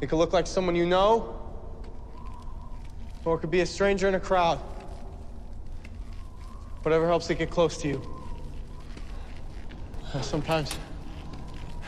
[0.00, 1.40] It could look like someone you know,
[3.24, 4.58] or it could be a stranger in a crowd.
[6.82, 8.02] Whatever helps it get close to you.
[10.14, 10.78] Uh, Sometimes,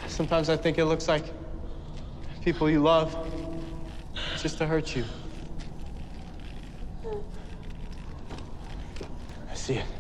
[0.09, 1.25] sometimes I think it looks like
[2.43, 3.17] people you love
[4.39, 5.05] just to hurt you.
[9.51, 10.00] I see it.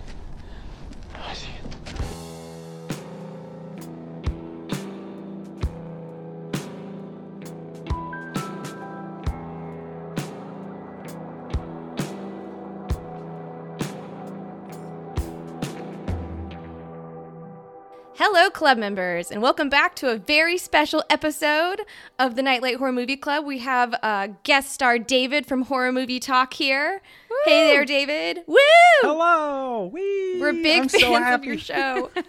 [18.60, 21.80] Club members, and welcome back to a very special episode
[22.18, 23.46] of the Nightlight Horror Movie Club.
[23.46, 27.00] We have uh, guest star David from Horror Movie Talk here.
[27.46, 28.40] Hey there, David.
[28.46, 28.58] Woo!
[29.00, 29.86] Hello.
[29.86, 30.38] Whee!
[30.38, 32.10] We're big I'm fans so of your show.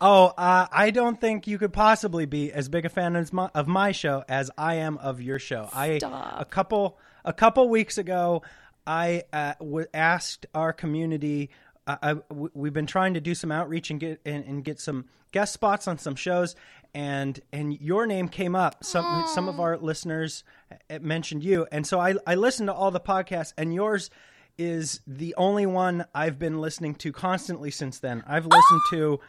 [0.00, 3.50] Oh, uh, I don't think you could possibly be as big a fan as my,
[3.54, 5.68] of my show as I am of your show.
[5.72, 6.40] I Stop.
[6.40, 8.42] a couple a couple weeks ago,
[8.84, 11.50] I uh, w- asked our community.
[11.86, 15.52] I, we've been trying to do some outreach and get and, and get some guest
[15.52, 16.54] spots on some shows,
[16.94, 18.84] and and your name came up.
[18.84, 20.44] Some some of our listeners
[20.90, 24.10] uh, mentioned you, and so I I listened to all the podcasts, and yours
[24.58, 28.22] is the only one I've been listening to constantly since then.
[28.26, 29.20] I've listened to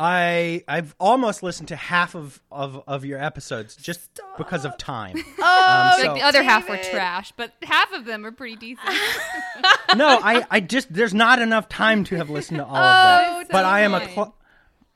[0.00, 5.16] I I've almost listened to half of of, of your episodes just because of time.
[5.42, 8.56] Um, oh, so- Like the other half were trash, but half of them are pretty
[8.56, 8.88] decent.
[9.96, 13.38] no, I I just there's not enough time to have listened to all of Oh,
[13.40, 13.48] them.
[13.50, 14.08] But I am a fine.
[14.14, 14.36] cl-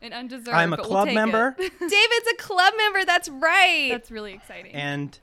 [0.01, 0.49] and undeserved.
[0.49, 1.55] I'm a but we'll club member.
[1.59, 3.05] David's a club member.
[3.05, 3.89] That's right.
[3.91, 4.73] That's really exciting.
[4.73, 5.19] and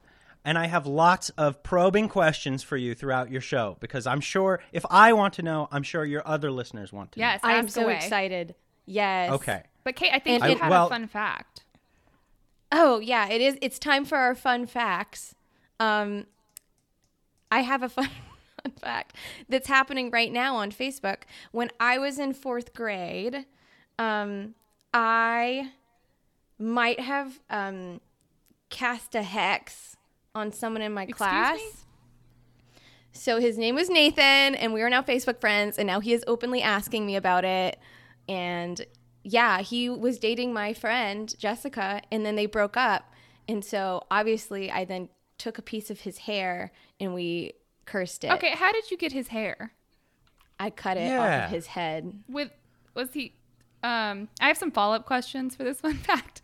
[0.46, 4.60] and I have lots of probing questions for you throughout your show because I'm sure
[4.74, 7.20] if I want to know, I'm sure your other listeners want to.
[7.20, 7.96] yes, I am so away.
[7.96, 8.56] excited.
[8.86, 9.32] Yes.
[9.32, 9.64] Okay.
[9.84, 11.64] But Kate, I think And you it- had well- a fun fact.
[12.72, 13.58] Oh yeah, it is.
[13.62, 15.36] It's time for our fun facts.
[15.80, 16.26] Um,
[17.52, 18.10] I have a fun,
[18.64, 19.16] fun fact
[19.48, 21.18] that's happening right now on Facebook.
[21.52, 23.46] When I was in fourth grade,
[24.00, 24.56] um,
[24.92, 25.72] I
[26.58, 28.02] might have um,
[28.72, 29.96] cast a hex
[30.34, 31.58] on someone in my class.
[31.58, 31.70] me?
[33.12, 35.78] So his name was Nathan, and we are now Facebook friends.
[35.78, 37.78] And now he is openly asking me about it.
[38.28, 38.86] And
[39.24, 43.12] yeah, he was dating my friend Jessica, and then they broke up.
[43.48, 47.54] And so obviously, I then took a piece of his hair and we
[47.86, 48.32] cursed it.
[48.32, 49.74] Okay, how did you get his hair?
[50.60, 52.14] I cut it off of his head.
[52.30, 52.52] With
[52.94, 53.34] was he?
[53.84, 56.42] Um, I have some follow up questions for this one fact.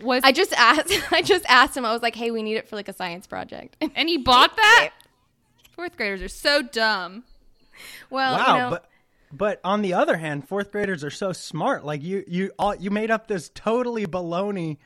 [0.00, 0.92] Was I just asked.
[1.12, 1.84] I just asked him.
[1.84, 4.54] I was like, "Hey, we need it for like a science project." and he bought
[4.56, 4.90] that?
[5.72, 7.24] Fourth graders are so dumb.
[8.10, 8.88] well, Wow, you know, but
[9.32, 11.84] but on the other hand, fourth graders are so smart.
[11.84, 14.76] Like you you all you made up this totally baloney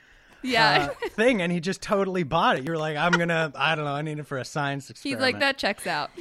[0.43, 0.91] Yeah.
[0.91, 2.65] uh, thing, and he just totally bought it.
[2.65, 5.21] You're like, I'm gonna, I don't know, I need it for a science experiment.
[5.25, 6.11] He's like that checks out.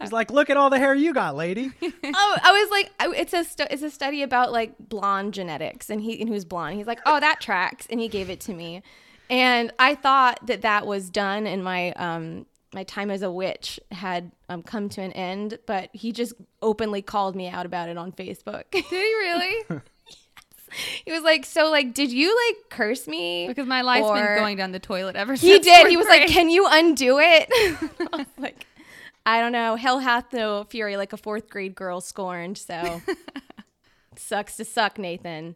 [0.00, 1.70] He's like, look at all the hair you got, lady.
[1.82, 6.00] oh, I was like, it's a stu- it's a study about like blonde genetics, and
[6.02, 6.76] he and who's blonde.
[6.76, 8.82] He's like, oh, that tracks, and he gave it to me,
[9.30, 12.44] and I thought that that was done, in my um
[12.74, 17.00] my time as a witch had um, come to an end, but he just openly
[17.02, 18.64] called me out about it on Facebook.
[18.72, 19.64] Did he really?
[19.70, 19.80] yes.
[21.04, 23.46] he was like, so like, did you like curse me?
[23.48, 25.50] Because my life's Or- been going down the toilet ever since.
[25.50, 25.86] He did.
[25.86, 27.48] He was like, "Can you undo it?"
[28.12, 28.66] I was like,
[29.24, 29.76] "I don't know.
[29.76, 33.00] Hell hath no fury, like a fourth grade girl scorned." So,
[34.16, 35.54] sucks to suck, Nathan.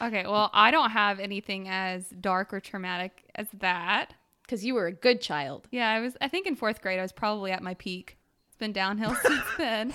[0.00, 4.12] Okay, well, I don't have anything as dark or traumatic as that.
[4.46, 5.66] Because you were a good child.
[5.72, 6.16] Yeah, I was.
[6.20, 8.16] I think in fourth grade, I was probably at my peak.
[8.46, 9.92] It's been downhill since then.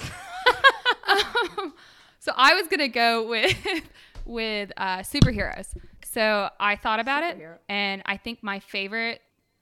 [1.08, 1.74] Um,
[2.20, 3.58] so I was gonna go with
[4.26, 5.68] with uh, superheroes.
[6.06, 7.56] So I thought about Superhero.
[7.56, 9.22] it, and I think my favorite,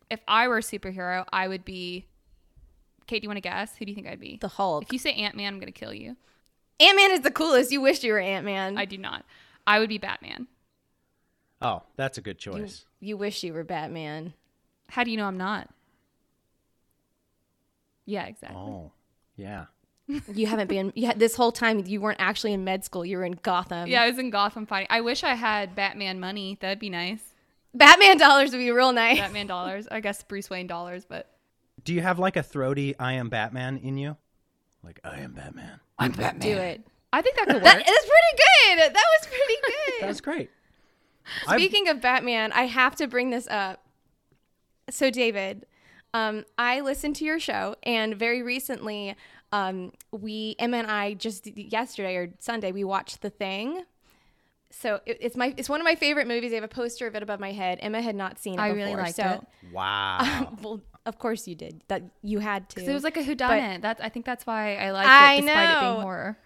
[0.10, 2.06] if I were a superhero, I would be.
[3.08, 3.76] Kate, do you want to guess?
[3.78, 4.38] Who do you think I'd be?
[4.40, 4.84] The Hulk.
[4.84, 6.16] If you say Ant Man, I'm gonna kill you.
[6.80, 7.72] Ant Man is the coolest.
[7.72, 8.78] You wish you were Ant Man.
[8.78, 9.26] I do not.
[9.66, 10.48] I would be Batman.
[11.62, 12.86] Oh, that's a good you, choice.
[13.00, 14.34] you wish you were Batman.
[14.90, 15.70] How do you know I'm not?
[18.06, 18.58] Yeah, exactly.
[18.60, 18.92] Oh,
[19.36, 19.66] yeah.
[20.34, 20.92] You haven't been.
[20.96, 23.06] You had, this whole time you weren't actually in med school.
[23.06, 23.88] You were in Gotham.
[23.88, 24.88] Yeah, I was in Gotham fighting.
[24.90, 26.58] I wish I had Batman money.
[26.60, 27.22] That'd be nice.
[27.76, 29.20] Batman dollars would be real nice.
[29.20, 29.88] Batman dollars.
[29.92, 31.30] I guess Bruce Wayne dollars, but
[31.84, 34.18] Do you have like a throaty "I am Batman" in you?
[34.84, 35.80] Like I am Batman.
[36.00, 36.40] I'm Batman.
[36.40, 36.82] Do it.
[37.14, 37.64] I think that could work.
[37.66, 38.94] That is pretty good.
[38.96, 40.02] That was pretty good.
[40.02, 40.50] that was great.
[41.48, 43.84] I've- Speaking of Batman, I have to bring this up.
[44.90, 45.66] So, David,
[46.14, 49.16] um, I listened to your show, and very recently,
[49.52, 53.84] um, we Emma and I just yesterday or Sunday we watched The Thing,
[54.72, 56.52] so it, it's my it's one of my favorite movies.
[56.52, 57.80] I have a poster of it above my head.
[57.82, 58.60] Emma had not seen it.
[58.60, 59.42] I before, really liked so, it.
[59.74, 60.54] Wow.
[60.62, 61.82] well, of course you did.
[61.88, 62.84] That you had to.
[62.84, 63.82] it was like a whodunit.
[63.82, 65.92] That's I think that's why I liked I it despite it know.
[65.92, 66.38] being horror.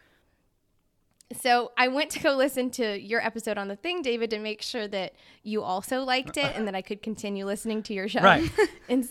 [1.39, 4.61] So I went to go listen to your episode on the thing, David, to make
[4.61, 5.13] sure that
[5.43, 8.21] you also liked it and that I could continue listening to your show.
[8.21, 8.49] Right.
[8.89, 9.07] and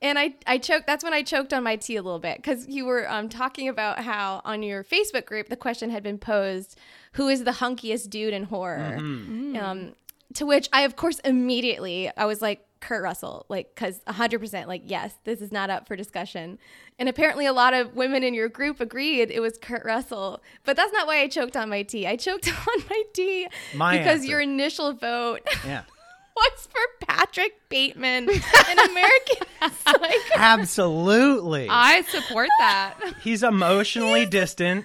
[0.00, 0.86] and I, I choked.
[0.86, 3.68] That's when I choked on my tea a little bit because you were um, talking
[3.68, 6.78] about how on your Facebook group the question had been posed,
[7.12, 9.94] "Who is the hunkiest dude in horror?" Um,
[10.34, 14.82] to which I, of course, immediately I was like, Kurt Russell, like, because 100%, like,
[14.84, 16.58] yes, this is not up for discussion.
[16.98, 20.42] And apparently, a lot of women in your group agreed it was Kurt Russell.
[20.64, 22.06] But that's not why I choked on my tea.
[22.06, 24.28] I choked on my tea My because answer.
[24.30, 25.82] your initial vote yeah.
[26.36, 29.46] was for Patrick Bateman, an American
[29.84, 30.14] Psycho.
[30.36, 31.68] Absolutely.
[31.70, 32.94] I support that.
[33.22, 34.84] he's emotionally distant.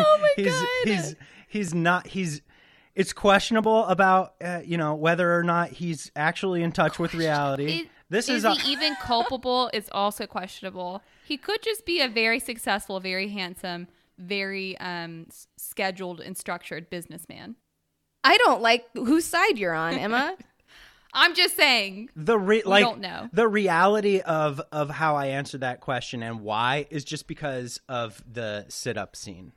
[0.00, 0.66] Oh my he's god!
[0.84, 1.16] he's
[1.48, 2.42] he's not he's
[2.98, 7.82] it's questionable about uh, you know whether or not he's actually in touch with reality.
[7.82, 9.70] Is, this is is, a, he even culpable?
[9.72, 11.00] Is also questionable.
[11.24, 13.86] He could just be a very successful, very handsome,
[14.18, 17.54] very um, scheduled and structured businessman.
[18.24, 20.36] I don't like whose side you're on, Emma.
[21.14, 22.10] I'm just saying.
[22.16, 23.30] the re- like don't know.
[23.32, 28.22] the reality of of how I answered that question and why is just because of
[28.30, 29.52] the sit up scene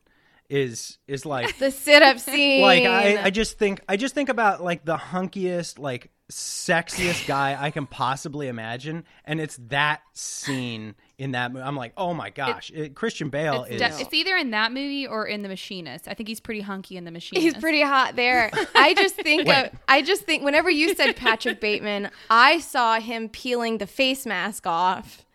[0.51, 2.61] is is like the sit-up scene.
[2.61, 7.57] like I, I just think I just think about like the hunkiest like sexiest guy
[7.59, 12.29] I can possibly imagine and it's that scene in that movie I'm like oh my
[12.31, 15.49] gosh it, Christian Bale It's, is de- it's either in that movie or in The
[15.49, 16.07] Machinist.
[16.09, 17.43] I think he's pretty hunky in The Machinist.
[17.43, 18.51] He's pretty hot there.
[18.75, 23.29] I just think of I just think whenever you said Patrick Bateman, I saw him
[23.29, 25.25] peeling the face mask off.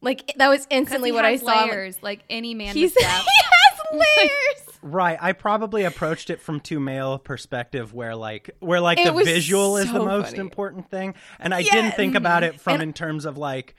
[0.00, 1.64] Like that was instantly he what I saw.
[1.64, 2.74] Layers, like any man.
[2.74, 2.96] He's,
[3.92, 4.32] with he depth.
[4.32, 4.72] has layers.
[4.82, 5.18] Right.
[5.20, 9.26] I probably approached it from two male perspective where like where like It the was
[9.26, 10.38] visual is the most funny.
[10.38, 11.14] important thing.
[11.40, 12.18] And I didn't think mm-hmm.
[12.18, 13.74] about it from And- in terms of like,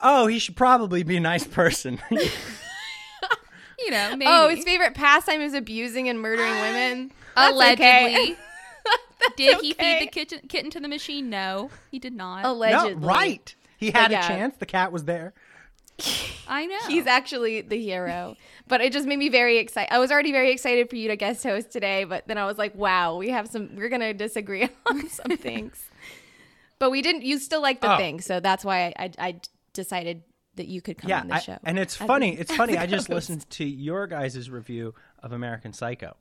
[0.00, 2.00] oh, he should probably be a nice person.
[2.10, 4.26] you know, oh, maybe.
[4.28, 7.12] Oh, his favorite pastime is abusing and murdering ah, women.
[7.34, 7.84] That's allegedly.
[7.86, 8.36] okay.
[9.36, 11.30] Did he feed the kitten, kitten to the machine?
[11.30, 12.42] No, he did not.
[12.42, 12.94] no, Allegedly.
[13.06, 13.54] right.
[13.76, 14.24] He had yeah.
[14.24, 14.56] a chance.
[14.58, 15.34] The cat was there.
[16.48, 16.78] I know.
[16.88, 18.36] He's actually the hero.
[18.66, 19.92] But it just made me very excited.
[19.92, 22.58] I was already very excited for you to guest host today, but then I was
[22.58, 25.84] like, wow, we have some we're gonna disagree on some things.
[26.78, 27.96] But we didn't you still like the Oh.
[27.98, 29.40] thing, so that's why I, I
[29.72, 30.22] decided
[30.56, 31.58] that you could come Yeah, on the show.
[31.64, 32.36] and it's funny.
[32.36, 32.76] a- It's funny.
[32.78, 36.16] I just listened to your guys' review of American Psycho,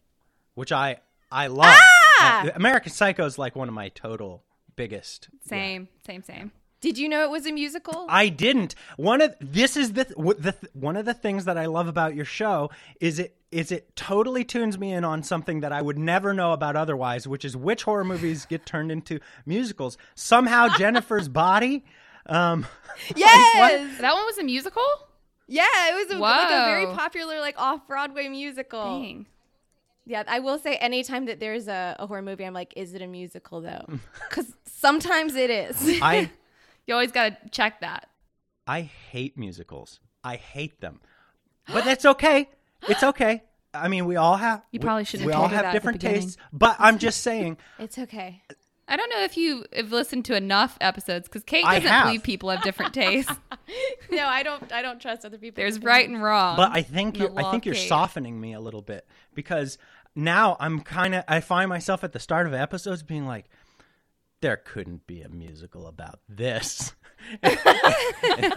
[0.56, 0.98] which I
[1.32, 1.76] I love.
[2.22, 2.46] Ah!
[2.46, 4.44] Uh, American Psycho is like one of my total
[4.76, 5.30] biggest.
[5.44, 5.50] yeah.
[5.50, 6.52] same, same, same.
[6.84, 8.08] Did you know it was a musical?
[8.10, 8.76] I didn't.
[8.98, 12.26] One of this is the, the one of the things that I love about your
[12.26, 16.34] show is it is it totally tunes me in on something that I would never
[16.34, 19.98] know about otherwise, which is which horror movies get turned into musicals.
[20.16, 21.86] Somehow Jennifer's Body.
[22.26, 22.66] Um,
[23.16, 24.02] yes.
[24.02, 24.84] That one was a musical.
[25.48, 29.00] Yeah, it was a, like a very popular like off-Broadway musical.
[29.00, 29.26] Dang.
[30.06, 33.02] Yeah, I will say anytime that there's a, a horror movie, I'm like, is it
[33.02, 33.86] a musical though?
[34.30, 35.78] Because sometimes it is.
[36.02, 36.30] I
[36.88, 38.10] You always gotta check that.
[38.68, 40.00] I hate musicals.
[40.24, 41.02] I hate them,
[41.68, 42.50] but that's okay.
[42.88, 43.44] It's okay.
[43.74, 44.62] I mean, we all have.
[44.72, 47.58] You probably shouldn't We have all have that different tastes, but I'm just saying.
[47.80, 48.44] it's okay.
[48.88, 52.50] I don't know if you have listened to enough episodes because Kate doesn't believe people
[52.50, 53.32] have different tastes.
[54.12, 54.72] No, I don't.
[54.72, 55.62] I don't trust other people.
[55.62, 56.58] There's right and wrong.
[56.58, 57.88] But I think you're, I think you're Kate.
[57.88, 59.78] softening me a little bit because
[60.16, 63.46] now I'm kind of I find myself at the start of episodes being like,
[64.44, 66.94] there couldn't be a musical about this.
[67.42, 67.58] and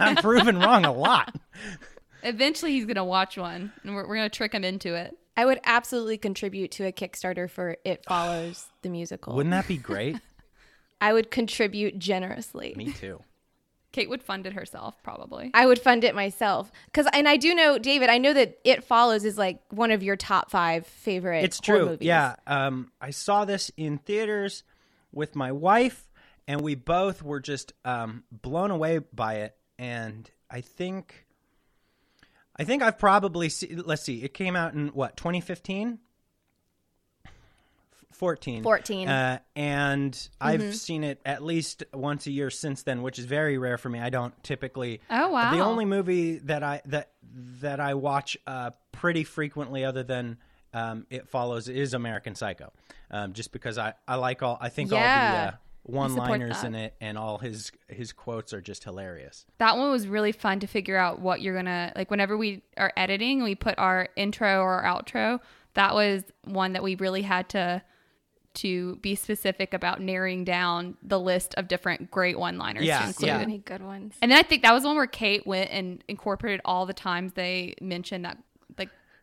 [0.01, 1.33] I'm proven wrong a lot.
[2.23, 5.17] Eventually, he's gonna watch one, and we're, we're gonna trick him into it.
[5.37, 9.33] I would absolutely contribute to a Kickstarter for It Follows the musical.
[9.37, 10.17] Wouldn't that be great?
[11.01, 12.73] I would contribute generously.
[12.75, 13.23] me too.
[13.93, 15.51] Kate would fund it herself, probably.
[15.53, 18.09] I would fund it myself because, and I do know, David.
[18.09, 21.45] I know that It Follows is like one of your top five favorite.
[21.45, 21.85] It's true.
[21.85, 22.05] Movies.
[22.05, 22.35] Yeah.
[22.45, 24.63] Um, I saw this in theaters
[25.17, 26.07] with my wife,
[26.47, 29.55] and we both were just um, blown away by it.
[29.77, 31.25] And I think,
[32.55, 33.83] I think I've probably seen.
[33.85, 34.23] Let's see.
[34.23, 35.99] It came out in what 2015.
[38.13, 39.07] 14 14.
[39.07, 40.47] uh, and Mm-hmm.
[40.47, 43.89] i've seen it at least once a year since then which is very rare for
[43.89, 45.51] me i don't typically Oh, wow.
[45.51, 47.11] the only movie that i that
[47.61, 50.37] that i watch uh, pretty frequently other than
[50.77, 52.71] um, it follows is american psycho
[53.11, 54.97] um, just because i i like all i think Yeah.
[54.97, 59.45] all the uh, one liners in it and all his his quotes are just hilarious
[59.57, 62.11] That one was really fun to figure out what you're gonna like.
[62.11, 65.39] Whenever we are editing, we put our intro or our outro.
[65.75, 67.81] that was one that we really had to
[68.55, 73.27] to be specific about narrowing down the list of different great one-liners Yeah, to include.
[73.27, 73.37] yeah.
[73.37, 74.15] Many good ones.
[74.19, 77.33] And then I think that was one where Kate went and incorporated all the times
[77.33, 78.43] they mentioned that, like,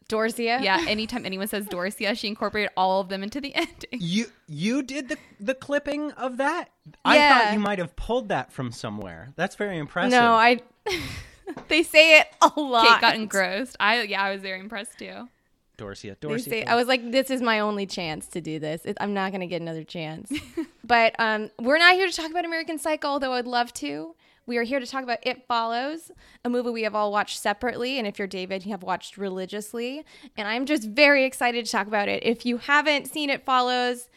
[0.08, 0.62] Dorsia.
[0.62, 4.00] yeah, anytime anyone says Dorsia, she incorporated all of them into the ending.
[4.00, 6.70] You you did the the clipping of that?
[7.04, 9.32] I thought you might have pulled that from somewhere.
[9.37, 10.12] That's very impressive.
[10.12, 10.61] No, I.
[11.68, 12.87] they say it a lot.
[12.87, 13.76] Kate got engrossed.
[13.80, 15.28] I yeah, I was very impressed too.
[15.76, 16.49] Dorsia, Dorsia.
[16.49, 18.84] say, I was like, this is my only chance to do this.
[18.84, 20.32] It, I'm not going to get another chance.
[20.84, 24.14] but um, we're not here to talk about American Psycho, although I'd love to.
[24.46, 26.10] We are here to talk about It Follows,
[26.44, 27.98] a movie we have all watched separately.
[27.98, 30.04] And if you're David, you have watched religiously.
[30.36, 32.22] And I'm just very excited to talk about it.
[32.24, 34.10] If you haven't seen It Follows,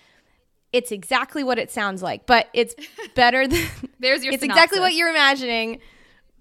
[0.73, 2.75] it's exactly what it sounds like, but it's
[3.15, 3.65] better than.
[3.99, 5.79] There's your It's exactly what you're imagining,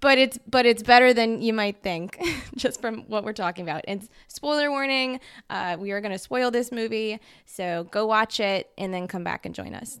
[0.01, 2.21] but it's but it's better than you might think,
[2.55, 3.85] just from what we're talking about.
[3.87, 8.69] And spoiler warning: uh, we are going to spoil this movie, so go watch it
[8.77, 9.99] and then come back and join us.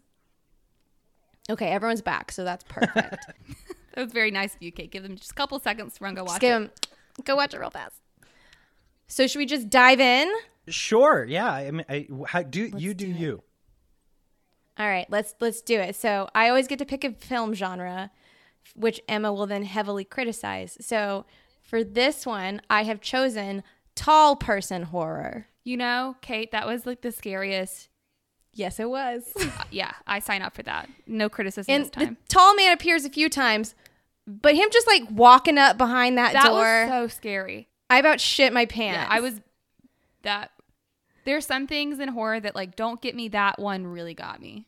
[1.49, 3.25] Okay, everyone's back, so that's perfect.
[3.95, 4.91] That was very nice of you, Kate.
[4.91, 6.65] Give them just a couple seconds to run go watch Just give it.
[7.17, 7.95] 'em- go watch it real fast.
[9.07, 10.31] So should we just dive in?
[10.67, 11.25] Sure.
[11.27, 11.51] Yeah.
[11.51, 13.41] I mean, I, how do you do, you?
[14.77, 15.95] All right, let's let's do it.
[15.95, 18.11] So I always get to pick a film genre,
[18.75, 20.77] which Emma will then heavily criticize.
[20.79, 21.25] So
[21.63, 23.63] for this one, I have chosen
[23.95, 25.47] tall person horror.
[25.63, 27.89] You know, Kate, that was like the scariest.
[28.57, 29.31] Yes, it was.
[29.39, 30.89] Uh, yeah, I sign up for that.
[31.05, 32.17] No criticism and this the time.
[32.27, 33.75] tall man appears a few times,
[34.25, 37.69] but him just like walking up behind that, That door, was so scary.
[37.89, 39.07] I about shit my pants.
[39.09, 39.39] Yeah, I was
[40.23, 40.51] that.
[41.25, 43.27] There's some things in horror that like don't get me.
[43.29, 44.65] That one really got me.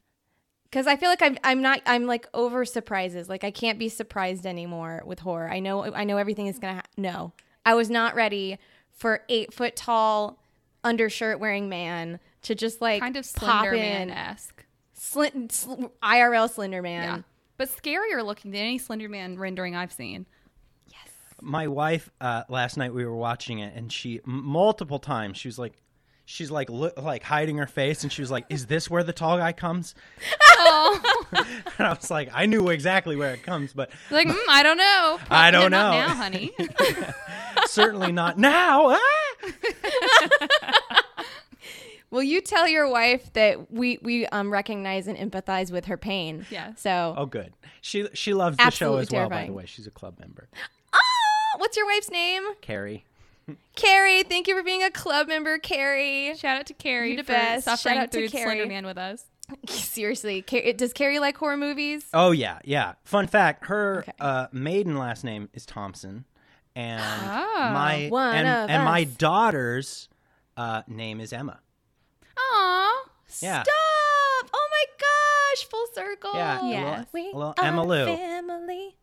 [0.66, 3.28] because I feel like I'm I'm not I'm like over surprises.
[3.30, 5.50] Like I can't be surprised anymore with horror.
[5.50, 7.34] I know I know everything is gonna ha- no.
[7.66, 8.58] I was not ready
[8.92, 10.38] for eight foot tall
[10.84, 14.66] undershirt wearing man to just like Kind of pop Slender Man in esque.
[14.94, 17.04] Slin- sl- IRL Slender Man.
[17.04, 17.22] Yeah,
[17.58, 20.26] but scarier looking than any Slender Man rendering I've seen.
[20.88, 21.10] Yes.
[21.42, 25.48] My wife uh, last night we were watching it, and she m- multiple times she
[25.48, 25.74] was like,
[26.26, 29.14] she's like li- like hiding her face, and she was like, "Is this where the
[29.14, 29.96] tall guy comes?"
[30.62, 31.00] Oh,
[31.78, 34.78] And I was like, I knew exactly where it comes, but like mm, I don't
[34.78, 35.20] know.
[35.30, 36.08] I don't Not know.
[36.08, 36.52] now, honey.
[37.68, 38.98] certainly not now.
[38.98, 39.00] Ah!
[42.12, 46.46] Will you tell your wife that we we um recognize and empathize with her pain?
[46.50, 46.74] Yeah.
[46.76, 47.54] So Oh, good.
[47.82, 49.30] She she loves the show Absolutely as well.
[49.30, 50.50] By the way, she's a club member.
[50.94, 50.98] Ah,
[51.58, 52.44] what's your wife's name?
[52.62, 53.06] Carrie.
[53.76, 54.24] Carrie.
[54.24, 56.36] Thank you for being a club member, Carrie.
[56.38, 57.66] Shout out to Carrie You the for best.
[57.66, 58.44] suffering Shout out to through Carrie.
[58.56, 59.26] Slender Man with us.
[59.68, 60.42] Seriously,
[60.78, 62.06] does Carrie like horror movies?
[62.14, 62.94] Oh yeah, yeah.
[63.04, 64.12] Fun fact: her Okay.
[64.20, 66.26] uh, maiden last name is Thompson,
[66.76, 67.70] and Oh.
[67.74, 70.08] my One and, of and my daughter's
[70.56, 71.60] uh, name is Emma.
[72.40, 73.04] Aw.
[73.42, 73.64] Yeah.
[73.64, 74.50] Stop!
[74.54, 76.32] Oh my gosh, full circle.
[76.34, 76.84] Yeah, a Yes.
[76.84, 78.06] little- We a little Emma Lou.
[78.06, 78.96] family.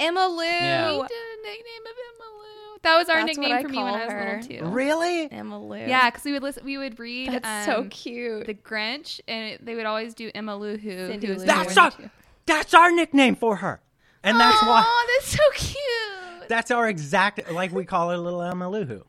[0.00, 0.42] Emma Lou.
[0.44, 0.90] Yeah.
[0.90, 2.78] We did a nickname of Emma Lou.
[2.82, 4.40] That was our That's nickname for me when call I was her.
[4.42, 4.74] little too.
[4.74, 5.30] Really?
[5.30, 5.76] Emma Lou.
[5.76, 6.64] Yeah, because we would listen.
[6.64, 7.30] We would read.
[7.32, 8.46] That's so um, cute.
[8.46, 11.44] The Grinch, and it, they would always do Emma Lou, who, Cindy who Lou.
[11.46, 12.10] That's our Grinch.
[12.46, 13.80] that's our nickname for her,
[14.24, 16.48] and that's why Aw, that's so cute.
[16.48, 19.04] that's our exact like we call her little Emma Lou.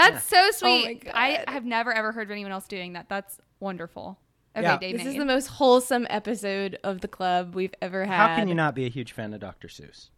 [0.00, 0.42] That's so Oh
[0.78, 1.04] my sweet.
[1.04, 1.12] God.
[1.14, 3.08] I have never ever heard of anyone else doing that.
[3.08, 4.18] That's wonderful.
[4.56, 4.78] Okay, Yeah.
[4.78, 4.96] Dave.
[4.98, 8.16] this is the most wholesome episode of the club we've ever had.
[8.30, 9.68] How can you not be a huge fan of Dr.
[9.68, 10.08] Seuss?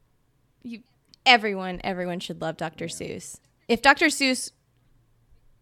[0.63, 0.83] You,
[1.27, 2.87] Everyone, everyone should love Dr.
[2.87, 3.39] Seuss.
[3.69, 4.07] If Dr.
[4.07, 4.51] Seuss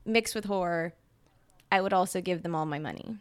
[0.06, 0.94] mixed with horror,
[1.72, 3.16] I would also give them all my money.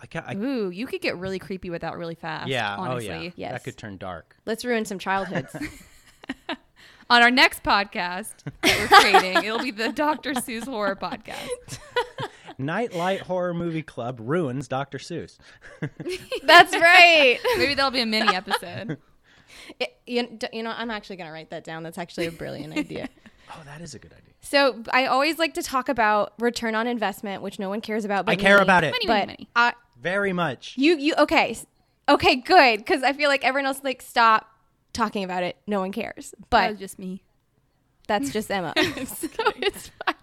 [0.00, 2.48] I, ca- I ooh, you could get really creepy with that really fast.
[2.48, 3.10] yeah, honestly.
[3.10, 3.52] oh yeah, Yes.
[3.52, 4.36] that could turn dark.
[4.46, 5.54] Let's ruin some childhoods.
[7.10, 8.86] On our next podcast that we're
[9.20, 10.32] creating, it'll be the Dr.
[10.34, 11.78] Seuss horror podcast.
[12.58, 14.98] Nightlight Horror Movie Club ruins Dr.
[14.98, 15.38] Seuss.
[16.44, 17.38] That's right.
[17.56, 18.98] Maybe that'll be a mini episode.
[19.80, 21.82] It- you, you know, I'm actually going to write that down.
[21.82, 23.08] That's actually a brilliant idea.
[23.50, 24.34] Oh, that is a good idea.
[24.42, 28.26] So I always like to talk about return on investment, which no one cares about.
[28.26, 28.62] But I care me.
[28.62, 29.48] about it Money, money, But money.
[29.56, 30.74] I, very much.
[30.76, 31.56] you, you, okay,
[32.08, 34.46] okay, good, because I feel like everyone else like stop
[34.92, 35.56] talking about it.
[35.66, 37.22] No one cares, That but was just me.
[38.08, 38.72] that's just Emma.
[38.76, 40.14] so it's fine.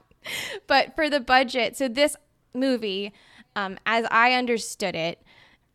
[0.68, 2.16] But for the budget, so this
[2.54, 3.14] movie,
[3.56, 5.22] um, as I understood it,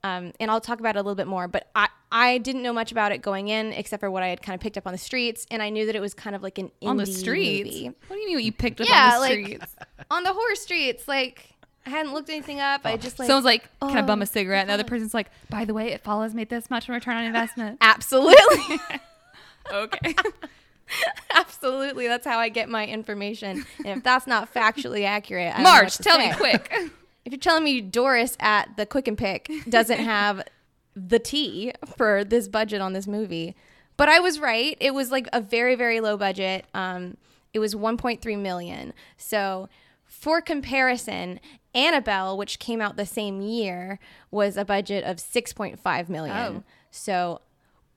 [0.04, 2.72] um, and I'll talk about it a little bit more, but I, I didn't know
[2.72, 4.92] much about it going in except for what I had kind of picked up on
[4.92, 7.64] the streets, and I knew that it was kind of like an On the streets.
[7.70, 7.86] movie.
[8.08, 9.76] What do you mean what you picked up Yeah, on the like streets?
[10.10, 11.06] on the horror streets.
[11.08, 11.51] Like
[11.84, 12.82] I hadn't looked anything up.
[12.84, 15.14] I just like Someone's like, "Can I bum oh, a cigarette?" And the other person's
[15.14, 18.80] like, "By the way, it follows made this much in return on investment." absolutely.
[19.72, 20.14] okay.
[21.34, 23.64] Absolutely, that's how I get my information.
[23.78, 26.70] And if that's not factually accurate, I don't know what March, tell me quick.
[27.24, 30.42] If you're telling me Doris at the Quick and Pick doesn't have
[30.94, 33.56] the T for this budget on this movie,
[33.96, 34.76] but I was right.
[34.80, 36.66] It was like a very very low budget.
[36.74, 37.16] Um,
[37.54, 38.92] it was 1.3 million.
[39.16, 39.68] So
[40.12, 41.40] for comparison,
[41.74, 43.98] Annabelle, which came out the same year,
[44.30, 46.36] was a budget of 6.5 million.
[46.36, 46.62] Oh.
[46.90, 47.40] So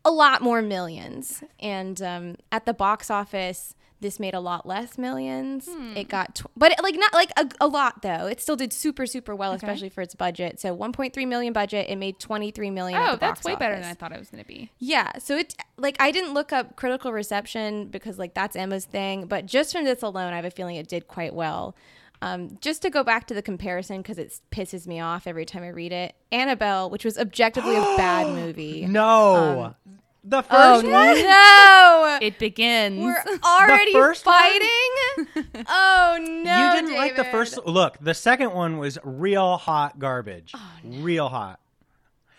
[0.05, 1.43] a lot more millions.
[1.59, 5.67] And um, at the box office, this made a lot less millions.
[5.69, 5.95] Hmm.
[5.97, 8.27] It got, tw- but it, like not like a, a lot though.
[8.27, 10.59] It still did super super well, especially for its budget.
[10.59, 13.01] So 1.3 million budget, it made 23 million.
[13.01, 13.85] at Oh, the that's box way better than.
[13.85, 14.69] I thought it was going to be.
[14.79, 19.25] Yeah, so it like I didn't look up critical reception because like that's Emma's thing,
[19.25, 21.75] but just from this alone, I have a feeling it did quite well.
[22.21, 25.63] Um, just to go back to the comparison because it pisses me off every time
[25.63, 26.15] I read it.
[26.31, 28.85] Annabelle, which was objectively a bad movie.
[28.85, 29.75] No,
[30.23, 31.21] the first Oh one.
[31.21, 32.17] no!
[32.25, 33.03] It begins.
[33.03, 34.69] We're already first fighting.
[35.67, 36.65] oh no!
[36.75, 37.59] you didn't like the first.
[37.65, 40.53] Look, the second one was real hot garbage.
[40.83, 41.59] Real hot.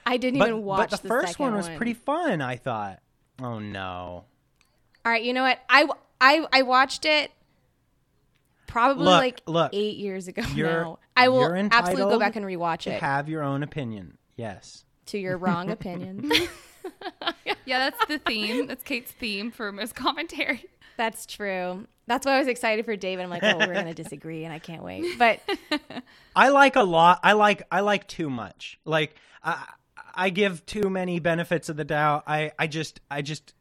[0.07, 2.41] I didn't But, even watch but the, first one was pretty fun.
[2.41, 3.01] I thought.
[3.41, 4.25] Oh no.
[5.05, 5.59] All right, you know what?
[5.69, 5.87] I
[6.21, 7.31] I I watched it
[8.77, 9.71] probably Look, like look.
[9.73, 10.99] eight years ago You're- now.
[11.17, 14.19] I will you're absolutely go back and rewatch To it have your own opinion.
[14.37, 14.85] Yes.
[15.07, 16.31] to your wrong opinion.
[17.65, 18.67] yeah, that's the theme.
[18.67, 20.67] That's Kate's theme for most commentary.
[20.99, 21.87] That's true.
[22.07, 23.23] That's why I was excited for David.
[23.23, 25.19] I'm like, oh, we're gonna disagree, and I can't wait.
[25.19, 25.41] But
[26.37, 27.21] I like a lot.
[27.23, 28.79] I like I like too much.
[28.85, 29.73] Like I
[30.15, 32.25] I give too many benefits of the doubt.
[32.27, 33.55] I I just I just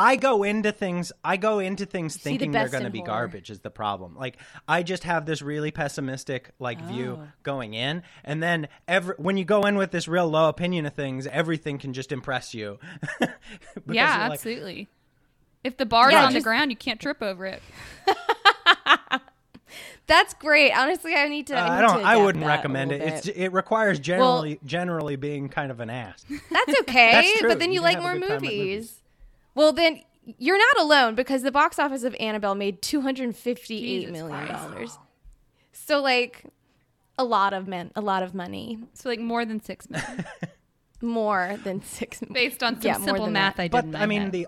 [0.00, 3.08] I go into things I go into things the thinking they're going to be horror.
[3.28, 4.16] garbage is the problem.
[4.16, 7.28] Like I just have this really pessimistic like view Oh.
[7.42, 10.94] going in and then every when you go in with this real low opinion of
[10.94, 12.78] things, everything can just impress you.
[13.86, 14.88] Yeah, you're like, absolutely.
[15.64, 17.62] If the bar's Yeah, on the ground, you can't trip over it.
[20.06, 20.72] that's great.
[20.72, 21.56] Honestly, I need to.
[21.56, 22.00] uh, I, I don't.
[22.00, 23.00] to I wouldn't recommend it.
[23.02, 26.24] It's it requires generally generally being kind of an ass.
[26.50, 27.12] That's okay.
[27.12, 27.48] That's true.
[27.50, 28.99] But then you, You like more a good time at movies.
[29.60, 29.64] Movies.
[29.64, 30.02] Well, then
[30.38, 34.46] you're not alone because the box office of Annabelle made two hundred fifty-eight Jesus million
[34.46, 34.52] Christ.
[34.52, 34.98] dollars.
[35.72, 36.44] So like
[37.18, 40.24] a lot of men, a lot of money, So like more than six million,
[41.02, 42.20] more than six.
[42.32, 43.62] based on some Yeah, simple math that.
[43.62, 43.92] I did.
[43.92, 44.32] But I mean head.
[44.32, 44.46] the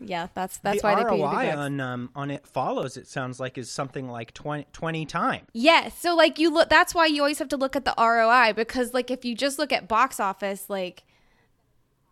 [0.00, 2.96] Yeah, that's that's the why they ROI pay you the on um, on it follows.
[2.96, 5.46] It sounds like is something like 20, 20 times.
[5.52, 5.96] Yes.
[5.98, 8.92] So like you look that's why you always have to look at the ROI because
[8.94, 11.04] like if you just look at box office like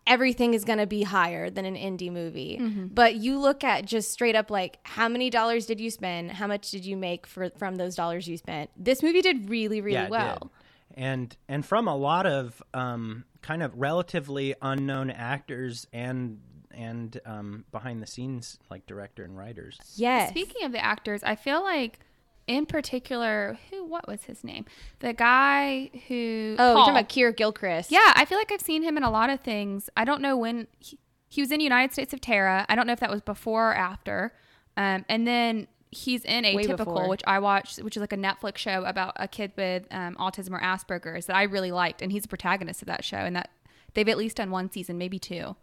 [0.09, 2.57] everything is going to be higher than an indie movie.
[2.59, 2.87] Mm-hmm.
[2.87, 6.31] But you look at just straight up like how many dollars did you spend?
[6.31, 8.71] How much did you make for from those dollars you spent?
[8.75, 10.51] This movie did really really yeah, well.
[10.95, 11.01] did.
[11.01, 16.39] And and from a lot of um, kind of relatively unknown actors and
[16.71, 19.77] and um, behind the scenes like director and writers.
[19.95, 20.29] Yes.
[20.29, 21.99] Speaking of the actors, I feel like
[22.49, 24.65] in particular, who what was his name?
[24.99, 27.91] The guy who oh, you're talking about Keir Gilchrist.
[27.91, 29.87] Yeah, I feel like I've seen him in a lot of things.
[29.95, 30.97] I don't know when he,
[31.29, 32.65] he was in United States of Tara.
[32.67, 34.33] I don't know if that was before or after.
[34.75, 38.83] Um, and then he's in Atypical, which I watched, which is like a Netflix show
[38.83, 42.29] about a kid with um, autism or Asperger's that I really liked, and he's a
[42.29, 43.17] protagonist of that show.
[43.17, 43.51] And that
[43.93, 45.55] they've at least done one season, maybe two.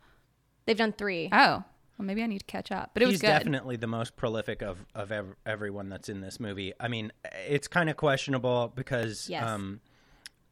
[0.67, 1.31] They've done 3.
[1.33, 1.65] Oh,
[1.99, 2.91] well, maybe I need to catch up.
[2.95, 3.29] But it was good.
[3.29, 6.73] definitely the most prolific of of ev- everyone that's in this movie.
[6.79, 7.13] I mean,
[7.49, 9.43] it's kind of questionable because Yes.
[9.49, 9.81] um,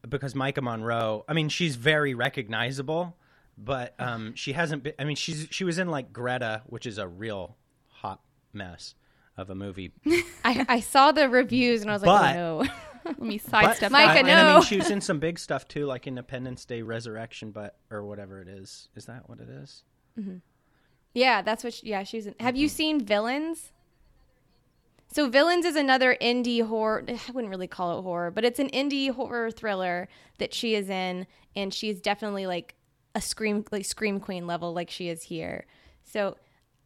[0.07, 1.23] because Maika Monroe.
[1.27, 3.15] I mean, she's very recognizable,
[3.57, 4.93] but um, she hasn't been.
[4.99, 7.57] I mean, she's she was in like Greta, which is a real
[7.89, 8.21] hot
[8.53, 8.95] mess
[9.37, 9.91] of a movie.
[10.45, 12.69] I, I saw the reviews and I was like, oh no.
[13.05, 14.53] Let me sidestep Maika, and I no.
[14.55, 18.41] mean, she was in some big stuff too, like Independence Day, Resurrection, but or whatever
[18.41, 18.89] it is.
[18.95, 19.83] Is that what it is?
[21.15, 21.73] Yeah, that's what.
[21.73, 22.27] She, yeah, she's.
[22.27, 23.71] In, have you seen Villains?
[25.11, 27.03] So Villains is another indie horror.
[27.07, 30.89] I wouldn't really call it horror, but it's an indie horror thriller that she is
[30.89, 31.25] in,
[31.55, 32.75] and she's definitely like
[33.15, 35.65] a scream, like scream queen level, like she is here.
[36.03, 36.37] So.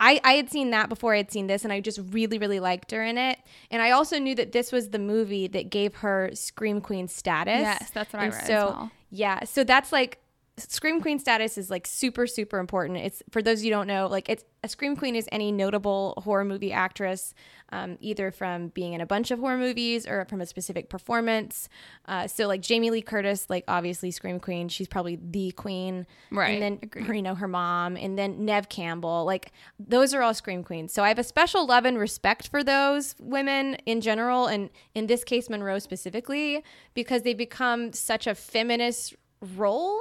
[0.02, 2.62] I, I had seen that before I had seen this, and I just really, really
[2.62, 3.38] liked her in it.
[3.70, 7.60] And I also knew that this was the movie that gave her Scream Queen status.
[7.60, 8.92] Yes, that's what I And read as So, well.
[9.10, 10.20] yeah, so that's like
[10.68, 12.98] Scream Queen status is like super super important.
[13.00, 16.44] It's for those you don't know, like it's a Scream Queen is any notable horror
[16.44, 17.34] movie actress,
[17.72, 21.70] um, either from being in a bunch of horror movies or from a specific performance.
[22.06, 26.50] Uh, so like Jamie Lee Curtis, like obviously Scream Queen, she's probably the queen, Right,
[26.56, 27.16] And then agreed.
[27.16, 30.92] you know her mom, and then Neve Campbell, like those are all Scream Queens.
[30.92, 35.08] So I have a special love and respect for those women in general, and in
[35.08, 39.16] this case Monroe specifically, because they become such a feminist
[39.56, 40.00] role.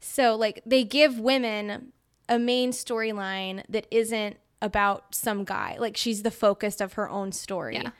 [0.00, 1.92] So like they give women
[2.28, 5.76] a main storyline that isn't about some guy.
[5.78, 7.76] Like she's the focus of her own story.
[7.76, 7.90] Yeah.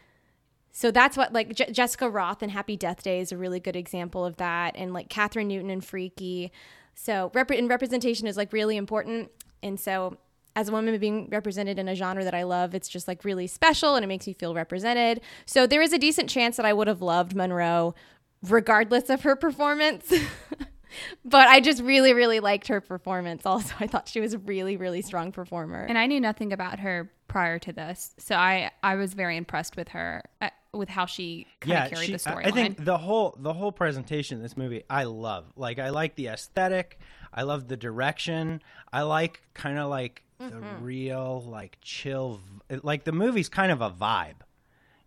[0.72, 3.76] So that's what like Je- Jessica Rothe and Happy Death Day is a really good
[3.76, 6.52] example of that, and like Kathryn Newton and Freaky.
[6.94, 9.30] So rep- and representation is like really important,
[9.62, 10.18] and so
[10.54, 13.46] as a woman being represented in a genre that I love, it's just like really
[13.46, 15.20] special and it makes me feel represented.
[15.46, 17.94] So there is a decent chance that I would have loved Monroe
[18.42, 20.12] regardless of her performance.
[21.24, 23.44] but I just really, really liked her performance.
[23.46, 25.82] Also, I thought she was a really, really strong performer.
[25.88, 29.76] And I knew nothing about her prior to this, so I I was very impressed
[29.76, 32.46] with her uh, with how she kind of carried she- the I- storyline.
[32.46, 35.44] I think the whole the whole presentation in this movie I love.
[35.56, 36.98] Like I like the aesthetic,
[37.34, 38.62] I love the direction.
[38.92, 40.84] I like kind of like the Mm-hmm.
[40.84, 42.40] real like chill
[42.82, 44.36] like the movie's kind of a vibe,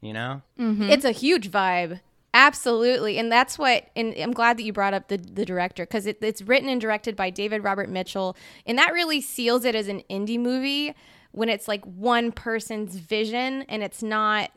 [0.01, 0.41] you know?
[0.57, 2.01] It's a huge vibe.
[2.33, 3.17] Absolutely.
[3.17, 6.19] And that's what, and I'm glad that you brought up the, the director because it,
[6.21, 8.37] it's written and directed by David Robert Mitchell.
[8.65, 10.95] And that really seals it as an indie movie
[11.31, 14.51] when it's like one person's vision and it's not,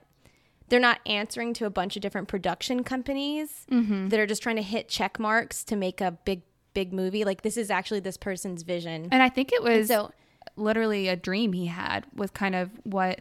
[0.68, 4.08] they're not answering to a bunch of different production companies mm-hmm.
[4.08, 6.42] that are just trying to hit check marks to make a big,
[6.74, 7.24] big movie.
[7.24, 9.08] Like this is actually this person's vision.
[9.10, 10.12] And I think it was so-
[10.56, 13.20] literally a dream he had was kind of what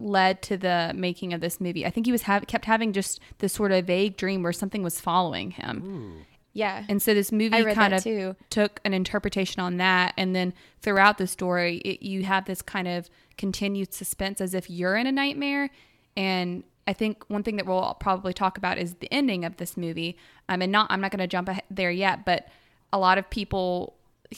[0.00, 1.84] led to the making of this movie.
[1.84, 4.82] I think he was have, kept having just this sort of vague dream where something
[4.82, 6.24] was following him.
[6.52, 6.84] Yeah.
[6.88, 8.34] And so this movie kind of too.
[8.48, 12.88] took an interpretation on that and then throughout the story it, you have this kind
[12.88, 13.08] of
[13.38, 15.70] continued suspense as if you're in a nightmare
[16.16, 19.76] and I think one thing that we'll probably talk about is the ending of this
[19.76, 20.16] movie.
[20.48, 22.48] Um, and not I'm not going to jump there yet, but
[22.92, 23.94] a lot of people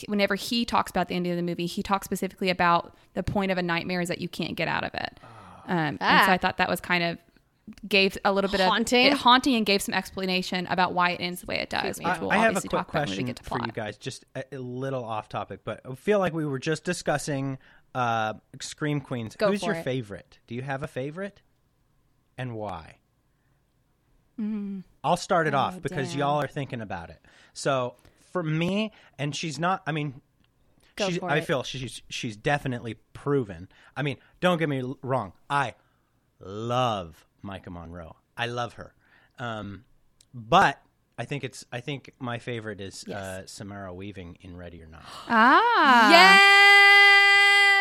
[0.07, 3.51] whenever he talks about the ending of the movie, he talks specifically about the point
[3.51, 5.19] of a nightmare is that you can't get out of it.
[5.67, 6.31] Um, And so Ah.
[6.33, 7.19] I thought that was kind of
[7.89, 9.07] gave a little bit Haunting?
[9.07, 11.99] of it, haunting and gave some explanation about why it ends the way it does,
[11.99, 13.43] which I, we'll I have a obviously quick talk about when we question get to
[13.45, 13.67] for plot.
[13.67, 16.83] you guys, just a, a little off topic, but I feel like we were just
[16.83, 17.59] discussing
[17.95, 19.37] uh, Scream Queens.
[19.37, 19.85] Go Who's your it.
[19.85, 20.41] favorite?
[20.49, 21.41] Do you have a favorite?
[22.37, 22.97] And why?
[24.41, 24.81] Mm-hmm.
[25.05, 26.19] I'll start it Oh, off because damn.
[26.19, 27.21] y'all are thinking about it.
[27.53, 27.95] So
[28.33, 29.83] for me, and she's not.
[29.87, 30.21] I mean,
[30.99, 33.69] she's, I feel she's she's definitely proven.
[33.97, 35.33] I mean, don't get me wrong.
[35.49, 35.75] I
[36.41, 38.17] love Maika Monroe.
[38.37, 38.93] I love her.
[39.39, 39.85] Um,
[40.35, 40.83] but
[41.17, 45.05] I think it's I think my favorite is uh, Samara Weaving in Ready or Not.
[45.29, 46.11] Ah.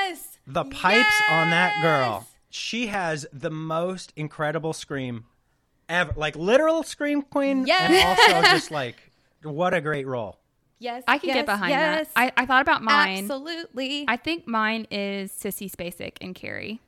[0.07, 0.37] yes.
[0.47, 2.27] The pipes on that girl.
[2.49, 5.25] She has the most incredible scream
[5.89, 6.13] ever.
[6.15, 7.65] Like literal scream queen.
[7.65, 7.89] Yes!
[7.89, 8.97] And also just like
[9.43, 10.37] what a great role.
[10.81, 11.03] Yes.
[11.07, 12.07] I can yes, get behind yes.
[12.15, 12.33] that.
[12.37, 13.19] I, I thought about mine.
[13.19, 14.03] Absolutely.
[14.07, 16.81] I think mine is Sissy Spacek and Carrie.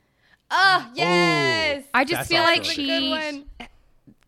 [0.50, 1.86] oh, yes.
[1.94, 3.46] I just feel also like she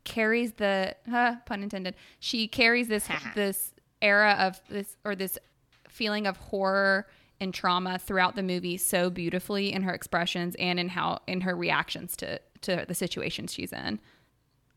[0.03, 1.95] carries the huh, pun intended.
[2.19, 3.73] She carries this this
[4.03, 5.39] era of this or this
[5.89, 7.07] feeling of horror
[7.39, 11.55] and trauma throughout the movie so beautifully in her expressions and in how in her
[11.55, 13.99] reactions to to the situations she's in.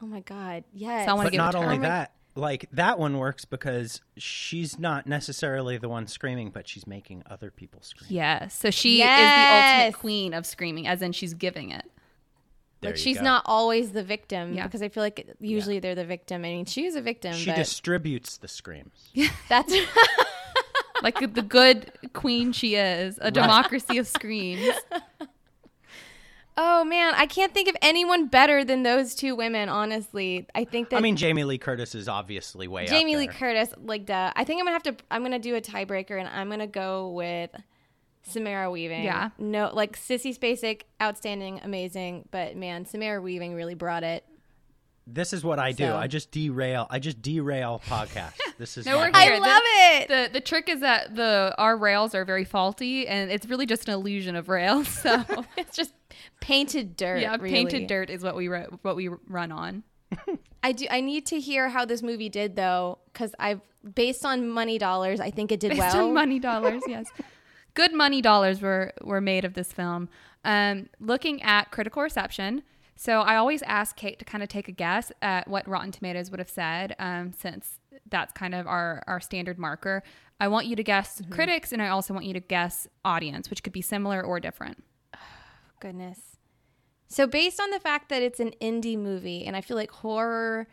[0.01, 0.64] Oh my God.
[0.72, 1.05] Yes.
[1.05, 1.64] So I wanna But give it not to her.
[1.64, 6.68] only Oh that, like that one works because she's not necessarily the one screaming, but
[6.68, 8.09] she's making other people scream.
[8.11, 8.55] Yes.
[8.55, 11.85] So she is the ultimate queen of screaming, as in she's giving it.
[12.81, 13.24] There like she's go.
[13.24, 14.64] not always the victim Yeah.
[14.64, 16.44] because I feel like usually they're the victim.
[16.44, 19.11] I mean, she is a victim, She but distributes the screams.
[19.48, 19.74] that's
[21.03, 24.68] Like the good queen she is, a democracy of screams.
[26.61, 29.68] Oh man, I can't think of anyone better than those two women.
[29.68, 33.29] Honestly, I think that I mean, Jamie Lee Curtis is obviously way up Jamie Lee.
[33.29, 34.33] Curtis, like duh.
[34.35, 34.97] I think I'm gonna have to.
[35.09, 37.51] I'm gonna do a tiebreaker, and I'm gonna go with
[38.23, 39.05] Samara Weaving.
[39.05, 39.31] Yeah.
[39.38, 44.25] No, like Sissy Spacek, outstanding, amazing, but man, Samara Weaving really brought it.
[45.11, 45.85] This is what I do.
[45.85, 46.87] So- I just derail.
[46.90, 48.35] I just derail podcasts.
[48.59, 49.12] This is No, we're here.
[49.14, 50.09] I the- love it.
[50.09, 53.87] The the trick is that the our rails are very faulty, and it's really just
[53.88, 54.88] an illusion of rails.
[54.88, 55.25] So
[55.57, 55.92] it's just
[56.40, 57.21] painted dirt.
[57.21, 57.51] yeah, really.
[57.51, 59.85] painted dirt is what we ru- what we run on.
[60.64, 60.87] I do.
[60.90, 63.61] I need to hear how this movie did though, because I've
[63.94, 65.21] based on money dollars.
[65.21, 66.09] I think it did Based well.
[66.09, 67.07] on money dollars, yes.
[67.75, 70.09] Good money dollars were were made of this film.
[70.44, 72.62] Um, looking at critical reception,
[73.00, 76.30] so I always ask Kate to kind of take a guess at what Rotten Tomatoes
[76.30, 77.78] would have said, um, since
[78.11, 80.02] that's kind of our our standard marker.
[80.40, 81.32] I want you to guess Mm-hmm.
[81.32, 84.82] critics, and I also want you to guess audience, which could be similar or different.
[85.80, 86.18] Goodness.
[87.08, 90.68] So based on the fact that it's an indie movie, and I feel like horror,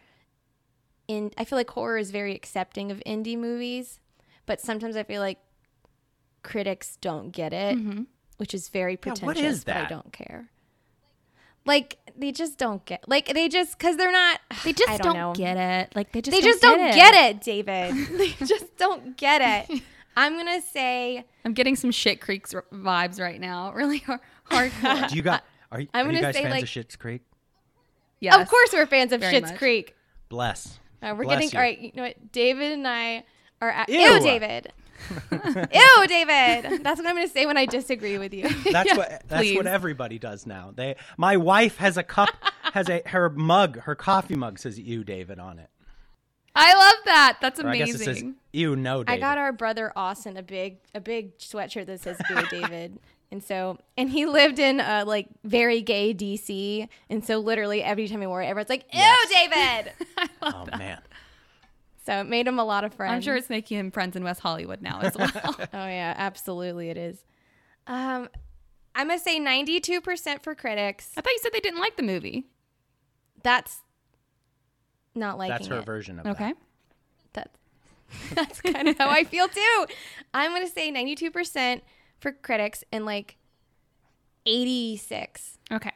[1.07, 3.99] in I feel like horror is very accepting of indie movies,
[4.45, 5.37] but sometimes I feel like
[6.43, 7.77] critics don't get it,
[8.37, 9.21] which is very pretentious.
[9.21, 9.43] Yeah, pretentious.
[9.43, 10.49] what is But I don't care.
[11.65, 13.07] Like they just don't get.
[13.07, 14.39] Like they just because they're not.
[14.63, 15.33] They just I don't, don't, know.
[15.33, 15.95] get it.
[15.95, 18.07] Like they just They don't just don't get get it, David.
[18.17, 19.81] they just don't get it.
[20.17, 23.71] I'm gonna say I'm getting some Shit Creek vibes right now.
[23.75, 25.09] Really hard, hardcore.
[25.09, 25.43] Do you got?
[25.71, 27.21] Are, you- I'm are you gonna guys say, fans like- of Schitt's Creek?
[28.21, 28.35] yes.
[28.39, 29.57] Of course, we're fans of Very Schitt's much.
[29.59, 29.95] Creek.
[30.29, 30.79] Bless.
[31.01, 31.57] Uh, we're Bless getting you.
[31.57, 31.79] all right.
[31.79, 32.31] You know what?
[32.31, 33.23] David and I
[33.61, 33.69] are.
[33.69, 33.99] At, Ew.
[33.99, 34.19] ew.
[34.21, 34.71] David.
[35.31, 36.83] ew, David.
[36.83, 38.49] That's what I'm going to say when I disagree with you.
[38.71, 39.57] That's Yeah, what that's please.
[39.57, 40.71] what everybody does now.
[40.75, 42.29] They my wife has a cup
[42.73, 45.69] has a her mug, her coffee mug says you David on it.
[46.55, 47.37] I love that.
[47.41, 48.35] That's Or I guess it says amazing.
[48.53, 49.17] you no David.
[49.17, 52.97] I got our brother Austin a big a big sweatshirt that says ew, David.
[53.31, 58.07] And so, and he lived in uh, like very gay DC, and so literally every
[58.07, 59.29] time he wore it, everyone's like, "Ew, Yes.
[59.29, 61.01] David!" oh man.
[62.05, 63.13] So it made him a lot of friends.
[63.13, 65.31] I'm sure it's making him friends in West Hollywood now as well.
[65.73, 67.23] Oh yeah, absolutely it is.
[67.87, 68.29] Um,
[68.93, 71.11] I'm gonna say 92% for critics.
[71.17, 72.47] I thought you said they didn't like the movie.
[73.43, 73.79] That's
[75.15, 75.85] not liking That's her it.
[75.85, 76.29] version of it.
[76.29, 76.53] Okay.
[77.33, 77.51] that.
[78.35, 79.85] That's that's kind of how I feel too.
[80.33, 81.81] I'm gonna say 92%
[82.19, 83.37] for critics and like
[84.45, 85.57] 86.
[85.71, 85.91] Okay.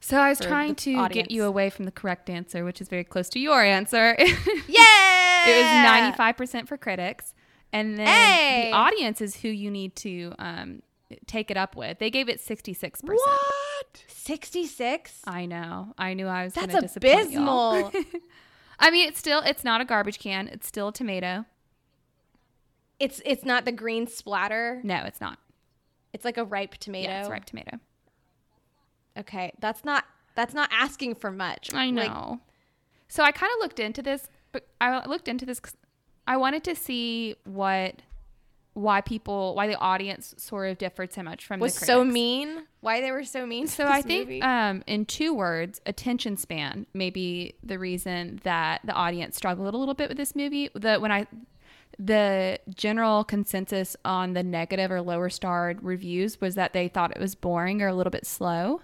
[0.00, 1.28] So I was trying to audience.
[1.28, 4.16] get you away from the correct answer, which is very close to your answer.
[4.68, 4.84] Yeah,
[5.46, 7.34] It was 95% for critics.
[7.72, 8.68] And then Hey!
[8.70, 10.82] the audience is who you need to um,
[11.26, 11.98] take it up with.
[11.98, 13.02] They gave it 66%.
[13.02, 14.04] What?
[14.06, 15.20] 66.
[15.26, 15.92] I know.
[15.98, 16.84] I knew I was That's to y'all.
[16.96, 17.92] abysmal.
[18.78, 20.48] I mean, it's still it's not a garbage can.
[20.48, 21.44] It's still a tomato.
[22.98, 24.80] it's it's not the green splatter.
[24.82, 25.38] No, it's not.
[26.12, 27.08] It's like a ripe tomato.
[27.08, 27.78] Yeah, it's ripe tomato.
[29.18, 30.04] Okay, that's not
[30.34, 31.72] that's not asking for much.
[31.72, 32.02] I know.
[32.02, 32.38] Like,
[33.08, 35.60] so I kind of looked into this, but I looked into this.
[35.60, 35.76] 'cause
[36.26, 37.96] I wanted to see what,
[38.72, 42.62] why people, why the audience sort of differed so much from was so mean.
[42.80, 43.66] Why they were so mean.
[43.66, 49.36] So I think, um, in two words, attention span maybe the reason that the audience
[49.36, 50.70] struggled a little bit with this movie.
[50.74, 51.26] The when I,
[51.98, 57.20] the general consensus on the negative or lower starred reviews was that they thought it
[57.20, 58.80] was boring or a little bit slow.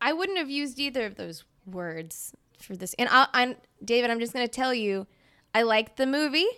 [0.00, 2.94] I wouldn't have used either of those words for this.
[2.94, 4.10] And I, I'm David.
[4.10, 5.06] I'm just going to tell you,
[5.54, 6.48] I liked the movie.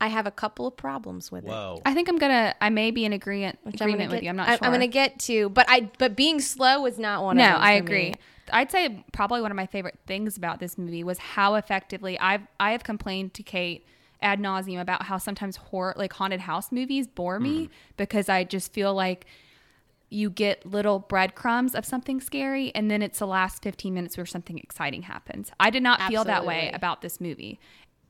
[0.00, 1.50] I have a couple of problems with it.
[1.50, 2.54] I think I'm gonna.
[2.60, 4.30] I may be in agreement which I'm agreement with get- you.
[4.30, 4.64] I'm not I- sure.
[4.66, 7.52] I'm going to get to, but I but being slow was not one No, of
[7.52, 7.60] them.
[7.62, 8.10] I agree.
[8.10, 8.14] me.
[8.52, 12.42] I'd say probably one of my favorite things about this movie was how effectively I've
[12.58, 13.86] I have complained to Kate
[14.20, 17.72] ad nauseum about how sometimes horror like haunted house movies bore me mm-hmm.
[17.96, 19.26] because I just feel like
[20.10, 24.26] you get little breadcrumbs of something scary and then it's the last 15 minutes where
[24.26, 25.50] something exciting happens.
[25.58, 27.58] I did not feel that way about this movie.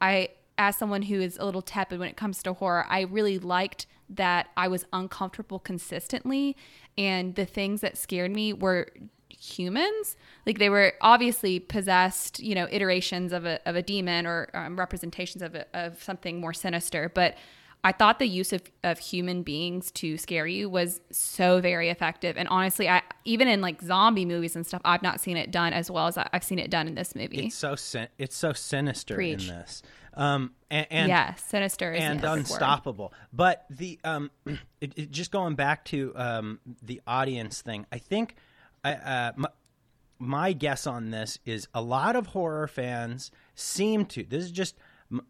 [0.03, 3.39] I as someone who is a little tepid when it comes to horror, I really
[3.39, 6.57] liked that I was uncomfortable consistently
[6.99, 8.89] and the things that scared me were
[9.31, 10.17] humans.
[10.45, 14.79] Like they were obviously possessed you know iterations of a, of a demon or um,
[14.79, 17.37] representations of, a, of something more sinister but
[17.85, 22.37] i thought the use of, of human beings to scare you was so very effective
[22.37, 25.73] and honestly i even in like zombie movies and stuff i've not seen it done
[25.73, 28.53] as well as i've seen it done in this movie It's so sin- it's so
[28.53, 29.49] sinister Preach.
[29.49, 29.83] in this.
[30.15, 33.13] Um and, and yeah sinister is and unstoppable.
[33.33, 34.31] But the um,
[34.81, 38.37] it, it, just going back to um, the audience thing, I think
[38.85, 39.49] I, uh, my,
[40.19, 44.23] my guess on this is a lot of horror fans seem to.
[44.23, 44.77] This is just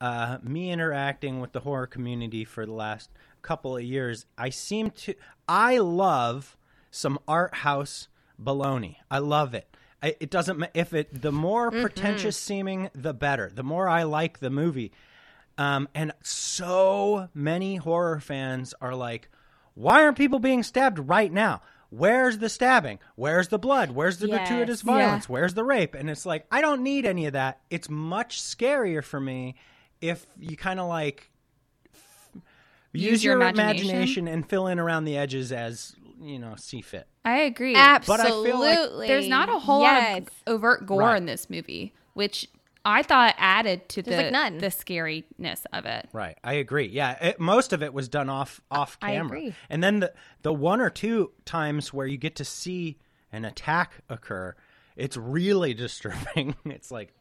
[0.00, 3.10] uh, me interacting with the horror community for the last
[3.42, 4.26] couple of years.
[4.38, 5.14] I seem to.
[5.48, 6.56] I love
[6.90, 8.08] some art house
[8.42, 8.96] baloney.
[9.10, 9.66] I love it.
[10.02, 13.50] I, it doesn't if it the more pretentious seeming the better.
[13.54, 14.92] The more I like the movie.
[15.58, 19.28] Um, and so many horror fans are like,
[19.74, 21.60] why aren't people being stabbed right now?
[21.90, 23.00] Where's the stabbing?
[23.16, 23.90] Where's the blood?
[23.90, 24.48] Where's the Yes.
[24.48, 25.28] gratuitous violence?
[25.28, 25.94] Where's the rape?
[25.94, 27.60] And it's like, I don't need any of that.
[27.68, 29.56] It's much scarier for me
[30.02, 31.30] if you kind of like
[31.94, 32.30] f-
[32.92, 33.88] use, Use your your, imagination.
[33.90, 34.28] imagination.
[34.28, 37.06] and fill in around the edges as, you know, see fit.
[37.24, 38.50] i agree Absolutely.
[38.52, 40.12] But I feel like there's not a whole yes.
[40.14, 41.16] lot of overt gore Right.
[41.16, 42.48] in this movie which
[42.84, 44.58] i thought added to There's the, like none.
[44.58, 46.86] the scariness of it Right, I agree.
[46.88, 49.54] Yeah, it, most of it was done off off I camera, agree.
[49.70, 50.12] and then the
[50.42, 52.98] the one or two times where you get to see
[53.32, 54.54] an attack occur,
[54.96, 56.54] it's really disturbing.
[56.66, 57.14] it's like s-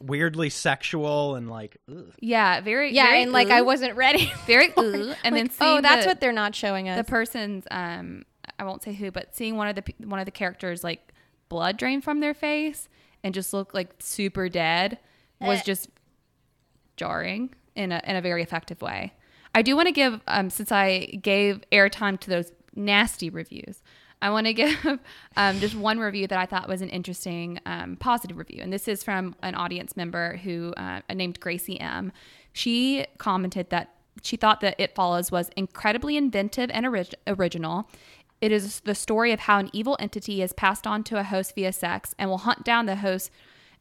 [0.00, 2.12] weirdly sexual and like, ugh.
[2.20, 4.32] yeah very Yeah, very and like I wasn't ready.
[4.46, 5.18] very for ooh, it.
[5.24, 6.96] and then Like, oh, that's the- what they're not showing us.
[6.98, 8.24] the person's um
[8.58, 11.12] I won't say who, but seeing one of the one of the characters like
[11.48, 12.88] blood drain from their face
[13.22, 14.98] and just look like super dead
[15.40, 15.88] was just
[16.96, 19.12] jarring in a in a very effective way.
[19.54, 23.82] I do want to give um since I gave airtime to those nasty reviews.
[24.20, 24.98] I want to give
[25.36, 28.88] um, just one review that I thought was an interesting um, positive review, and this
[28.88, 32.12] is from an audience member who uh, named Gracie M.
[32.52, 37.88] She commented that she thought that It Follows was incredibly inventive and orig- original.
[38.40, 41.54] It is the story of how an evil entity is passed on to a host
[41.54, 43.30] via sex and will hunt down the host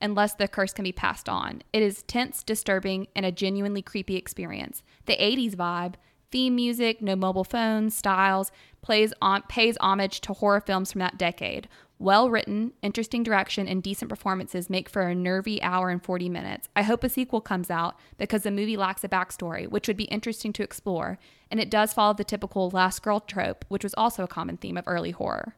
[0.02, 1.62] unless the curse can be passed on.
[1.73, 4.84] It is tense, disturbing, and a genuinely creepy experience.
[5.06, 5.95] The 80s vibe,
[6.31, 11.17] theme music, no mobile phones, styles, plays on, pays homage to horror films from that
[11.17, 11.67] decade.
[11.99, 16.69] Well written, interesting direction, and decent performances make for a nervy hour and 40 minutes.
[16.75, 20.03] I hope a sequel comes out because the movie lacks a backstory, which would be
[20.05, 21.17] interesting to explore,
[21.49, 24.77] and it does follow the typical last girl trope, which was also a common theme
[24.77, 25.55] of early horror.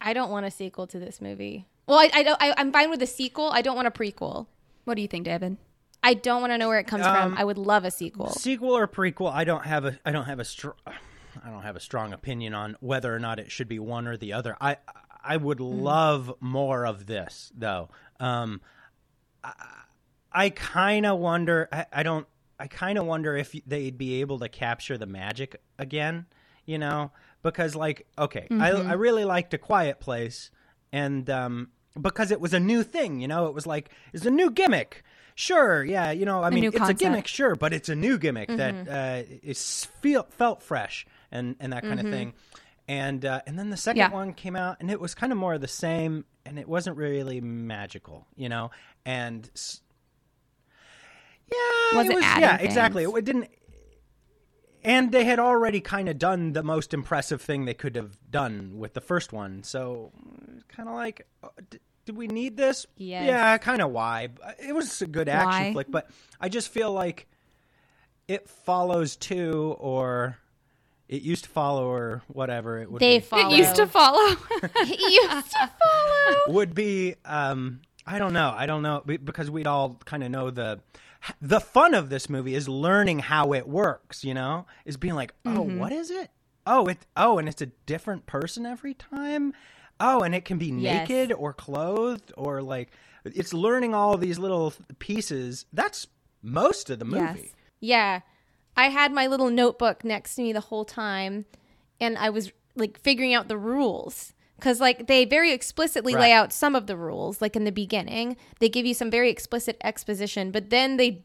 [0.00, 1.66] I don't want a sequel to this movie.
[1.86, 2.40] Well, I, I don't.
[2.40, 3.50] I, I'm fine with a sequel.
[3.50, 4.46] I don't want a prequel.
[4.84, 5.58] What do you think, David?
[6.02, 7.38] I don't want to know where it comes Um, from.
[7.38, 8.30] I would love a sequel.
[8.30, 11.76] sequel or prequel i don't have a i don't have a str- i don't have
[11.76, 14.56] a strong opinion on whether or not it should be one or the other.
[14.60, 14.76] I
[15.24, 17.88] i would love more of this though.
[18.20, 18.60] Um
[19.44, 19.52] i,
[20.32, 22.26] I kind of wonder I, I don't
[22.58, 26.26] i kind of wonder if they'd be able to capture the magic again
[26.64, 27.10] you know?
[27.42, 30.50] Because like okay I, I really liked a quiet place
[30.92, 31.68] and um
[32.00, 33.46] because it was a new thing you know?
[33.46, 35.02] It was like it's a new gimmick
[35.34, 38.48] sure yeah you know i mean it's a gimmick sure but it's a new gimmick
[38.48, 42.34] that uh is feel felt fresh and and that kind of thing.
[42.88, 44.10] And uh and then the second Yeah.
[44.12, 46.96] one came out and it was kind of more of the same and it wasn't
[46.96, 48.70] really magical you know?
[49.06, 49.48] And
[51.50, 53.04] yeah Wasn't it was yeah exactly.
[53.04, 53.18] things.
[53.18, 53.48] it didn't
[54.84, 58.72] and they had already kind of done the most impressive thing they could have done
[58.78, 60.10] with the first one so
[60.68, 61.48] kind of like uh,
[62.04, 63.26] did we need this Yes.
[63.26, 65.72] yeah kind of why it was a good action Why?
[65.72, 66.10] flick but
[66.40, 67.26] i just feel like
[68.28, 70.38] it follows too, or
[71.08, 73.52] it used to follow or whatever it would They be, follow.
[73.52, 74.36] It used to follow.
[74.62, 75.00] it
[75.32, 76.54] used to follow.
[76.54, 80.50] would be um i don't know i don't know because we'd all kind of know
[80.50, 80.80] the
[81.40, 85.34] the fun of this movie is learning how it works you know is being like
[85.44, 85.78] oh Mm-hmm.
[85.78, 86.30] what is it
[86.66, 89.52] oh it oh and it's a different person every time
[90.00, 91.08] oh and it can be Yes.
[91.08, 92.90] naked or clothed or like
[93.24, 96.06] it's learning all these little pieces that's
[96.42, 97.54] most of the movie Yes.
[97.80, 98.20] Yeah.
[98.76, 101.44] I had my little notebook next to me the whole time
[102.00, 104.32] and I was like figuring out the rules.
[104.60, 108.36] Cause like they very explicitly lay out some of the rules, like in the beginning.
[108.60, 111.24] They give you some very explicit exposition, but then they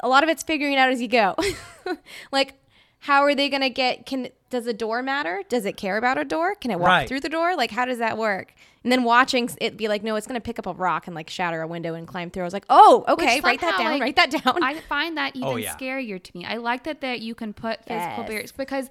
[0.00, 1.36] a lot of it's figuring it out as you go.
[2.32, 2.54] like
[3.06, 5.42] how are they gonna get can does a door matter?
[5.48, 6.54] Does it care about a door?
[6.54, 7.08] Can it walk Right.
[7.08, 7.56] through the door?
[7.56, 8.52] Like how does that work?
[8.84, 11.30] And then watching it be like, no, it's gonna pick up a rock and like
[11.30, 12.42] shatter a window and climb through.
[12.42, 14.62] I was like, oh, okay, Which write that down, like, write that down.
[14.62, 15.74] I find that even Oh, yeah.
[15.76, 16.44] scarier to me.
[16.44, 18.26] I like that that you can put physical Yes.
[18.28, 18.90] barriers because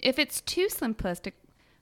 [0.00, 1.32] if it's too simplistic,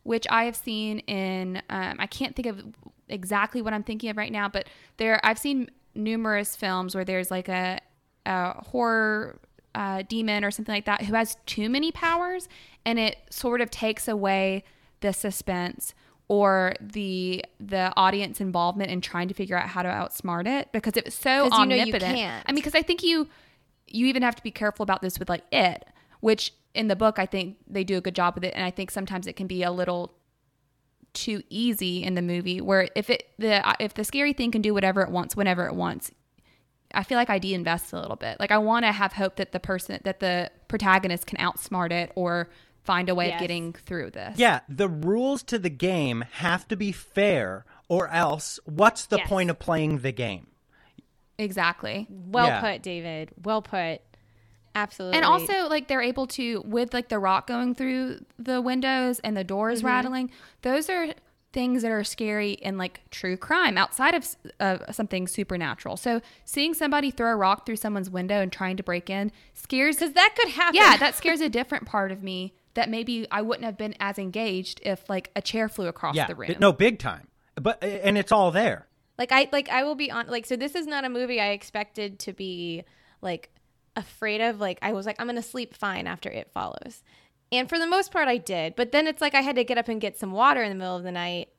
[0.02, 2.62] which I have seen in, um, I can't think of
[3.08, 7.30] exactly what I'm thinking of right now, but there I've seen numerous films where there's
[7.30, 7.78] like a,
[8.26, 9.38] a horror
[9.74, 12.48] uh, demon or something like that who has too many powers,
[12.85, 14.64] and it sort of takes away
[15.00, 15.94] the suspense
[16.28, 20.96] or the the audience involvement in trying to figure out how to outsmart it because
[20.96, 22.16] it's so 'Cause you know you omnipotent.
[22.46, 23.28] I mean, because I think you
[23.88, 25.85] you even have to be careful about this with like it,
[26.20, 28.70] which in the book I think they do a good job with it, and I
[28.70, 30.14] think sometimes it can be a little
[31.12, 34.72] too easy in the movie where if it the if the scary thing can do
[34.72, 36.11] whatever it wants whenever it wants
[36.94, 39.52] i feel like i de-invest a little bit like i want to have hope that
[39.52, 42.48] the person that the protagonist can outsmart it or
[42.85, 43.35] find a way Yes.
[43.37, 48.09] of getting through this Yeah, the rules to the game have to be fair, or
[48.09, 49.28] else what's the Yes.
[49.28, 50.48] point of playing the game?
[51.38, 52.61] exactly Well Yeah.
[52.61, 53.31] put, David.
[53.42, 54.00] Well put.
[54.74, 55.18] Absolutely.
[55.18, 59.37] and also like they're able to with like the rock going through the windows and
[59.37, 59.87] the doors Mm-hmm.
[59.87, 60.31] rattling
[60.62, 61.09] those are
[61.53, 66.73] things that are scary in like true crime outside of uh, something supernatural so seeing
[66.73, 70.35] somebody throw a rock through someone's window and trying to break in scares because that
[70.37, 70.75] could happen.
[70.75, 74.19] yeah that scares a different part of me that maybe i wouldn't have been as
[74.19, 77.29] engaged if like a chair flew across yeah, the room no, big time.
[77.61, 78.87] But and it's all there.
[79.19, 81.49] like I like I will be on like so this is not a movie I
[81.49, 82.85] expected to be
[83.21, 83.51] like
[83.95, 84.61] afraid of.
[84.61, 87.03] Like I was like I'm gonna sleep fine after it follows,
[87.53, 88.75] and for the most part I did.
[88.75, 90.75] But then it's like I had to get up and get some water in the
[90.77, 91.51] middle of the night,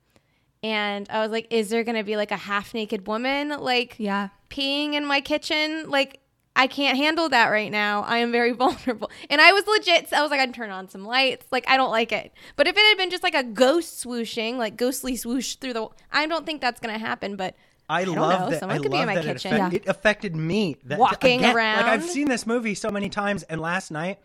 [0.62, 4.30] and I was like, is there gonna be like a half naked woman like yeah
[4.54, 5.90] peeing in my kitchen.
[5.90, 6.20] Like,
[6.56, 8.04] I can't handle that right now.
[8.04, 9.10] I am very vulnerable.
[9.30, 11.48] And I was legit, I was like, I'd turn on some lights.
[11.52, 12.32] Like, I don't like it.
[12.56, 15.88] But if it had been just like a ghost swooshing, like ghostly swoosh through the,
[16.12, 17.36] I don't think that's going to happen.
[17.36, 17.56] But
[17.90, 18.50] I, don't love know.
[18.52, 18.60] that.
[18.60, 19.54] Someone I could be in my that it, kitchen.
[19.56, 20.78] affect- it affected me.
[20.86, 21.86] That, Walking again, Like.
[21.86, 24.20] I've seen this movie so many times, and last night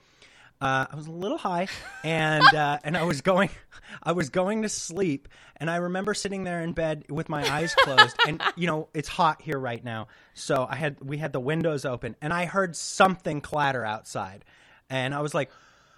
[0.60, 1.68] Uh, I was a little high,
[2.02, 3.48] and uh, and I was going,
[4.02, 7.74] I was going to sleep, and I remember sitting there in bed with my eyes
[7.76, 11.40] closed, and you know it's hot here right now, so I had we had the
[11.40, 14.44] windows open, and I heard something clatter outside,
[14.90, 15.50] and I was like.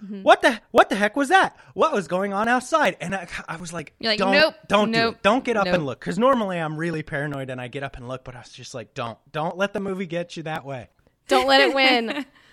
[0.02, 0.22] Mm-hmm.
[0.22, 1.58] What the what the heck was that?
[1.74, 2.96] What was going on outside?
[3.02, 5.22] And I, I was like, You're like, don't nope, don't do nope, it.
[5.22, 8.08] Don't get up and look because normally I'm really paranoid and I get up and
[8.08, 10.88] look, but I was just like, don't don't let the movie get you that way.
[11.28, 12.24] Don't let it win.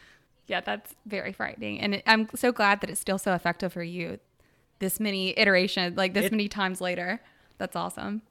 [0.48, 1.80] Yeah, that's very frightening.
[1.80, 4.20] And it, I'm so glad that it's still so effective for you
[4.80, 7.22] this many iterations, like this It- many times later.
[7.58, 8.22] That's awesome.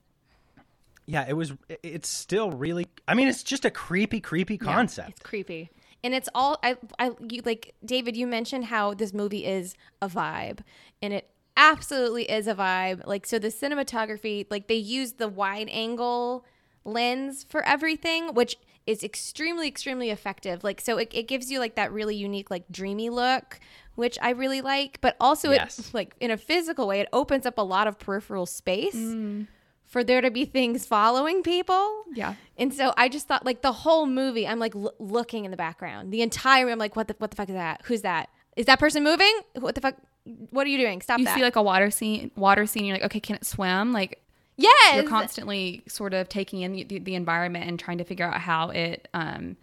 [1.07, 1.53] Yeah, it was.
[1.83, 2.87] It's still really.
[3.07, 5.11] I mean, it's just a creepy, creepy concept.
[5.11, 5.71] It's creepy.
[6.03, 10.09] And it's all I I you like David you mentioned how this movie is a
[10.09, 10.61] vibe
[11.03, 13.07] and it absolutely is a vibe.
[13.07, 16.45] Like so the cinematography like they use the wide angle
[16.85, 18.57] lens for everything which
[18.87, 20.63] is extremely extremely effective.
[20.65, 23.59] Like so it, it gives you like that really unique like dreamy look
[23.97, 25.79] which I really like, but also Yes.
[25.79, 29.47] it like in a physical way it opens up a lot of peripheral space mm.
[29.87, 32.05] for there to be things following people.
[32.15, 32.35] Yeah.
[32.59, 35.57] And so I just thought, like the whole movie, I'm like l- looking in the
[35.57, 36.13] background.
[36.13, 37.81] The entire, I'm like, what the what the fuck is that?
[37.87, 38.29] Who's that?
[38.57, 39.33] Is that person moving?
[39.55, 39.97] What the fuck?
[40.51, 41.01] What are you doing?
[41.01, 41.35] Stop You that!
[41.35, 42.85] see like a water scene, water scene.
[42.85, 43.93] You're like, okay, can it swim?
[43.93, 44.21] Like
[44.57, 48.41] yes, you're constantly sort of taking in the, the environment and trying to figure out
[48.41, 49.57] how it um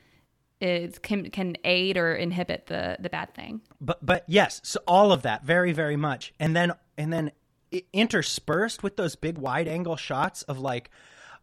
[0.61, 3.61] is can can aid or inhibit the the bad thing.
[3.81, 7.31] But but yes, so all of that, very very much, and then and then
[7.73, 10.89] i- interspersed with those big wide angle shots of like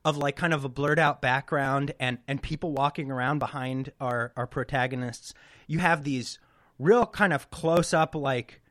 [0.05, 4.33] of like kind of a blurred out background and and people walking around behind our
[4.37, 5.35] our protagonists.
[5.67, 6.39] You have these
[6.79, 8.63] real kind of close up like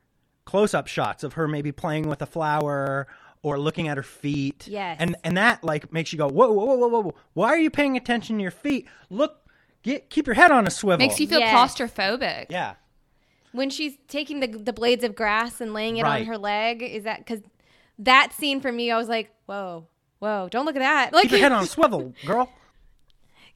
[0.44, 3.06] close up shots of her maybe playing with a flower
[3.42, 4.66] or looking at her feet.
[4.68, 4.96] Yes.
[5.00, 7.14] And and that like makes you go, whoa, whoa, whoa, whoa, whoa, whoa.
[7.34, 8.86] Why are you paying attention to your feet?
[9.08, 9.36] Look,
[9.82, 10.98] get keep your head on a swivel.
[11.06, 11.54] Makes you feel Yes.
[11.54, 12.46] claustrophobic.
[12.50, 12.74] yeah.
[13.52, 16.82] when she's taking the the blades of grass and laying it on her leg.
[16.82, 17.40] Is that because
[17.98, 18.90] that scene for me?
[18.90, 19.86] I was like, whoa,
[20.20, 21.12] whoa, don't look at that.
[21.12, 22.50] Like Keep your head on a swivel, girl.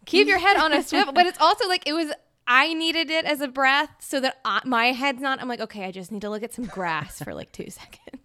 [0.06, 1.12] keep your head on a swivel.
[1.12, 2.10] But it's also like it was.
[2.46, 5.40] I needed it as a breath so that I, my head's not.
[5.40, 8.23] I'm like, okay, I just need to look at some grass for like two seconds.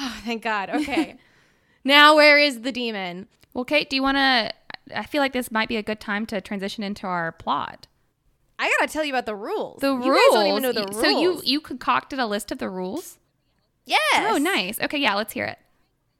[0.00, 0.70] Oh, thank God.
[0.70, 1.16] Okay.
[1.84, 3.28] now where is the demon?
[3.54, 4.52] Well, Kate, do you want to?
[4.96, 7.86] I feel like this might be a good time to transition into our plot.
[8.58, 9.80] I gotta tell you about the rules.
[9.80, 10.18] The you rules.
[10.34, 11.00] guys don't even know the rules.
[11.00, 13.18] So you you concocted a list of the rules.
[13.86, 13.98] yes.
[14.16, 14.80] Oh, nice.
[14.80, 15.58] Okay, yeah, let's hear it.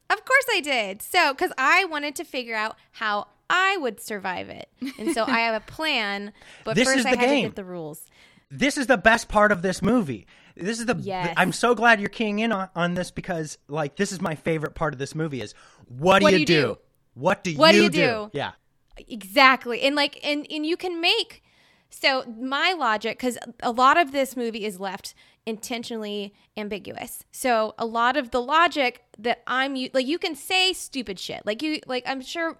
[0.09, 1.01] Of course I did.
[1.01, 4.67] So, because I wanted to figure out how I would survive it,
[4.99, 6.33] and so I have a plan.
[6.65, 7.43] But This first, is I the had game.
[7.43, 8.05] to get the rules.
[8.49, 10.25] this is the best part of this movie.
[10.61, 10.95] This is the.
[10.99, 11.33] Yes.
[11.37, 14.75] I'm so glad you're keying in on, on this because, like, this is my favorite
[14.75, 15.41] part of this movie.
[15.41, 15.53] Is
[15.87, 16.53] what do What you do do?
[16.53, 16.77] you do?
[17.13, 18.29] What do What do you you do?
[18.33, 18.51] Yeah.
[18.97, 19.81] Exactly.
[19.81, 21.43] And like and and you can make
[21.89, 25.13] so my logic cuz a lot of this movie is left
[25.45, 27.23] intentionally ambiguous.
[27.31, 31.45] So a lot of the logic that I'm like you can say stupid shit.
[31.45, 32.57] Like you like I'm sure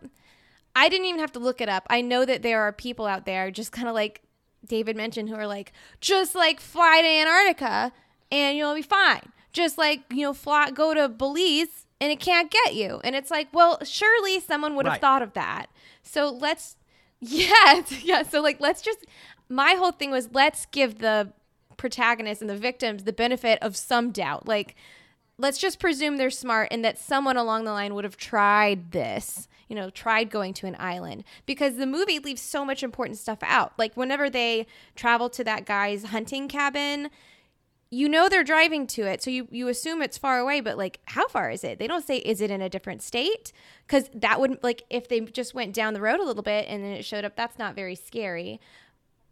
[0.76, 1.86] I didn't even have to look it up.
[1.90, 4.22] I know that there are people out there just kind of like
[4.66, 7.92] David mentioned who are like just like fly to Antarctica
[8.32, 9.22] and you'll be fine.
[9.54, 13.02] Just like, you know, fly go to Belize and it can't get you.
[13.04, 15.02] And it's like, well, surely someone would have Right.
[15.02, 15.68] thought of that.
[16.04, 16.78] So let's
[17.20, 19.06] yeah, yeah, so like let's just
[19.50, 21.34] my whole thing was let's give the
[21.78, 24.48] protagonists and the victims the benefit of some doubt.
[24.48, 24.76] Like
[25.38, 29.48] let's just presume they're smart and that someone along the line would have tried this
[29.72, 33.40] you know tried going to an island because the movie leaves so much important stuff
[33.42, 33.72] out.
[33.78, 37.10] Like whenever they travel to that guy's hunting cabin
[37.94, 41.00] you know they're driving to it so you, you assume it's far away but like
[41.06, 41.80] how far is it?
[41.80, 43.54] They don't say is it in a different state?
[43.88, 46.84] Because that would like if they just went down the road a little bit and
[46.84, 48.60] then it showed up that's not very scary.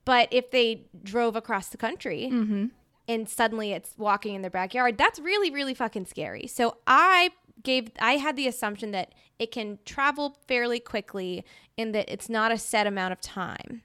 [0.05, 2.67] But if they drove across the country mm-hmm.
[3.09, 6.47] and suddenly it's walking in their backyard that's really really fucking scary.
[6.47, 7.31] So i
[7.63, 11.45] gave i had the assumption that it can travel fairly quickly
[11.77, 13.81] and that it's not a set amount of time.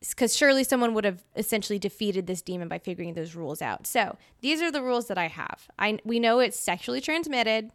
[0.00, 3.86] Because surely someone would have essentially defeated this demon by figuring those rules out.
[3.86, 5.68] So these are the rules that i have.
[5.78, 7.70] I we know it's sexually transmitted.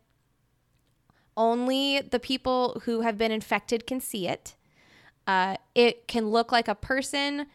[1.36, 4.56] Only the people who have been infected can see it.
[5.26, 7.48] Uh, it can look like a person,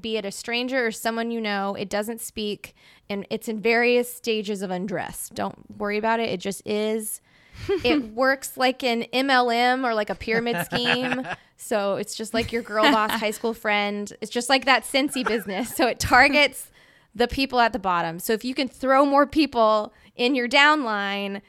[0.00, 1.74] be it a stranger or someone you know.
[1.74, 2.74] It doesn't speak,
[3.08, 5.30] and it's in various stages of undress.
[5.32, 6.28] Don't worry about it.
[6.30, 7.20] It just is.
[7.84, 11.26] it works like an MLM or like a pyramid scheme.
[11.64, 14.12] So it's just like your girl boss high school friend.
[14.20, 15.72] It's just like that Scentsy business.
[15.72, 16.72] So it targets
[17.14, 18.18] the people at the bottom.
[18.18, 21.40] So if you can throw more people in your downline,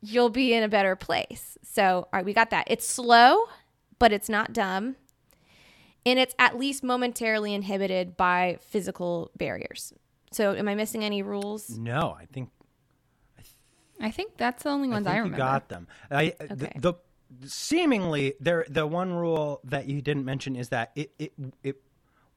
[0.00, 1.58] you'll be in a better place.
[1.62, 2.68] So, all right, we got that.
[2.68, 3.44] It's slow,
[3.98, 4.96] but it's not dumb.
[6.06, 9.92] And it's at least momentarily inhibited by physical barriers.
[10.32, 11.70] So, am I missing any rules?
[11.76, 12.48] No, I think
[14.00, 15.36] I think that's the only I ones think I, you remember.
[15.36, 15.86] got them.
[16.10, 16.72] I, uh, Okay.
[16.78, 16.94] the,
[17.40, 21.32] the seemingly there the one rule that you didn't mention is that it it
[21.62, 21.76] it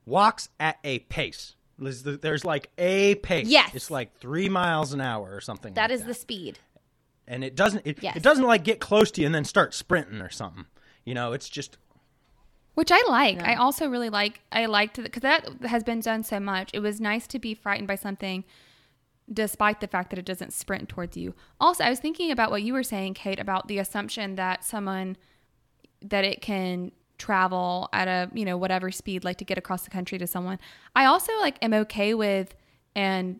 [0.05, 1.55] walks at a pace.
[1.79, 3.47] There's, there's like a pace.
[3.47, 3.71] Yes.
[3.73, 5.73] it's like three miles an hour or something.
[5.73, 6.59] That like is the speed.
[7.27, 8.15] and it doesn't it, Yes.
[8.17, 10.65] it doesn't like get close to you and then start sprinting or something.
[11.05, 11.77] You know, it's just
[12.73, 13.43] Which I like.
[13.43, 14.41] I also really like.
[14.51, 16.71] I liked because that has been done so much.
[16.73, 18.43] It was nice to be frightened by something,
[19.31, 21.35] despite the fact that it doesn't sprint towards you.
[21.59, 25.17] Also, I was thinking about what you were saying, Kate, about the assumption that someone
[26.01, 29.91] that it can travel at a you know whatever speed, like to get across the
[29.91, 30.59] country to someone.
[30.95, 32.55] I also like am okay with
[32.95, 33.39] and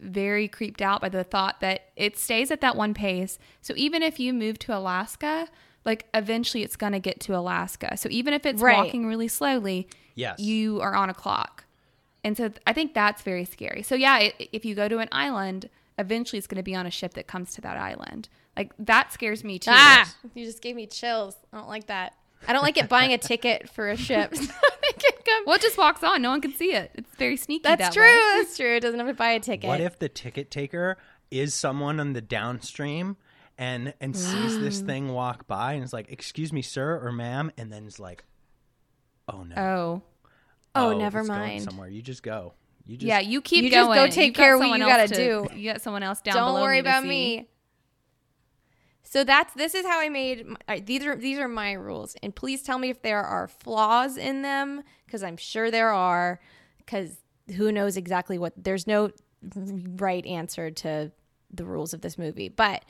[0.00, 3.38] very creeped out by the thought that it stays at that one pace.
[3.60, 5.48] So even if you move to Alaska,
[5.84, 7.96] like eventually it's going to get to Alaska.
[7.96, 8.76] So even if it's Right.
[8.76, 10.38] walking really slowly, Yes.
[10.40, 11.64] you are on a clock.
[12.22, 13.82] And so th- I think that's very scary.
[13.82, 16.86] So yeah, i if you go to an island, eventually it's going to be on
[16.86, 18.28] a ship that comes to that island.
[18.56, 19.70] Like that scares me too.
[19.72, 21.34] Ah, you just gave me chills.
[21.52, 22.14] I don't like that.
[22.46, 24.34] I don't like it buying a ticket for a ship.
[24.36, 26.20] so they Well, it just walks on.
[26.20, 26.90] No one can see it.
[26.94, 27.62] It's very sneaky.
[27.64, 28.02] That's that true.
[28.02, 28.20] way.
[28.38, 28.76] That's true.
[28.76, 29.68] It doesn't have to buy a ticket.
[29.68, 30.98] what if the ticket taker
[31.30, 33.16] is someone on the downstream
[33.60, 37.52] and and sees this thing walk by and is like, "Excuse me, sir or ma'am,"
[37.56, 38.24] and then is like,
[39.28, 40.02] "Oh no, Oh.
[40.74, 41.62] Oh, never it's going mind.
[41.62, 42.54] Somewhere you just go.
[42.86, 43.98] You just Yeah, you keep You just going.
[43.98, 45.58] go take You've got care of what someone you else gotta to- do.
[45.60, 47.08] You got someone else down Don't below worry me to about see.
[47.08, 47.48] me.
[49.02, 52.14] So that's this is how I made my, uh, these are these are my rules,
[52.22, 56.40] and please tell me if there are flaws in them because I'm sure there are.
[56.78, 57.16] Because
[57.56, 58.52] who knows exactly what?
[58.56, 59.10] There's no
[59.96, 61.10] right answer to
[61.52, 62.84] the rules of this movie, but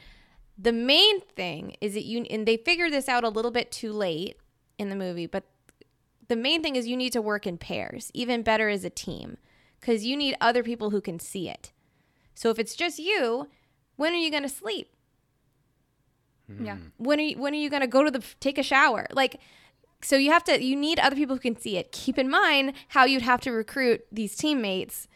[0.61, 3.93] the main thing is that you and they figure this out a little bit too
[3.93, 4.37] late
[4.79, 5.45] in the movie, but
[6.29, 8.11] the main thing is you need to work in pairs.
[8.15, 9.39] Even better as a team
[9.81, 11.73] because you need other people who can see it.
[12.35, 13.49] So if it's just you,
[13.97, 14.89] when are you going to sleep?
[16.47, 16.67] Hmm.
[16.67, 16.77] Yeah.
[16.99, 19.07] When are you, when are you going to go to the take a shower?
[19.13, 19.41] Like
[20.03, 21.91] so you have to you need other people who can see it.
[21.93, 25.09] Keep in mind how you'd have to recruit these teammates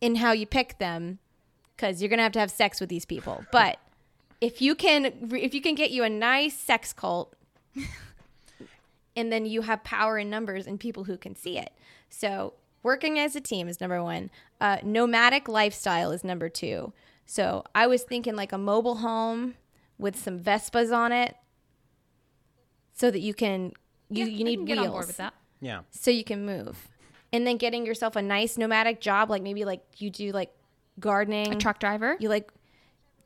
[0.00, 1.18] and how you pick them
[1.76, 3.44] cuz you're going to have to have sex with these people.
[3.50, 3.78] But
[4.40, 7.34] if you can if you can get you a nice sex cult
[9.16, 11.72] and then you have power in numbers and people who can see it.
[12.08, 14.30] So working as a team is number one.
[14.60, 16.92] Uh, nomadic lifestyle is number two.
[17.26, 19.54] So I was thinking like a mobile home
[19.98, 21.34] with some Vespas on it,
[22.94, 23.72] so that you can
[24.08, 25.34] you Yeah, you need can wheels get on board with that.
[25.60, 25.80] yeah.
[25.90, 26.88] so you can move,
[27.32, 30.50] and then getting yourself a nice nomadic job like maybe like you do like
[31.00, 31.52] gardening.
[31.52, 32.16] A truck driver.
[32.20, 32.50] You like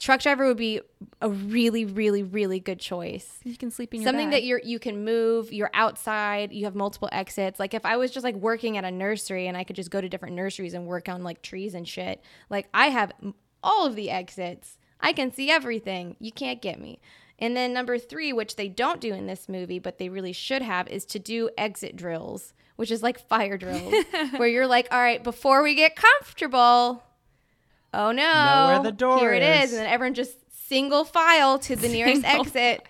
[0.02, 0.80] truck driver would be
[1.20, 3.38] a really really really good choice.
[3.44, 4.34] You can sleep in your something bed.
[4.34, 7.60] that you're you can move you're outside you have multiple exits.
[7.60, 10.00] Like if i was just like working at a nursery and i could just go
[10.00, 13.12] to different nurseries and work on like trees and shit like i have
[13.62, 14.76] all of the exits.
[14.98, 16.16] I can see everything.
[16.18, 17.00] You can't get me.
[17.38, 20.62] And then number three which they don't do in this movie but they really should
[20.62, 23.94] have is to do exit drills which is like fire drills
[24.36, 27.04] where you're like all right before we get comfortable
[27.94, 29.64] oh no Know where the door here it is.
[29.64, 30.36] is and then everyone just
[30.68, 32.86] single file to the nearest Single exit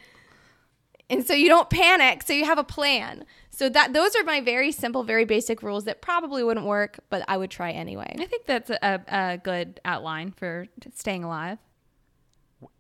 [1.10, 4.40] and so you don't panic so you have a plan so that those are my
[4.40, 8.24] very simple very basic rules that probably wouldn't work but i would try anyway I
[8.26, 11.58] think that's a, a good outline for staying alive.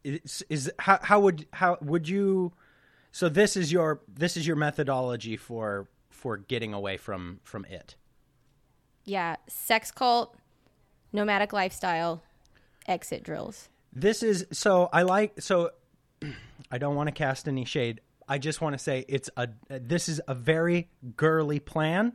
[0.04, 2.52] Is, is how how would how would you?
[3.10, 7.96] So this is your this is your methodology for for getting away from from it.
[9.04, 10.36] yeah sex cult
[11.12, 12.22] nomadic lifestyle
[12.86, 15.70] exit drills This is so I like so
[16.70, 18.00] I don't want to cast any shade.
[18.28, 22.14] I just want to say it's a this is a very girly plan.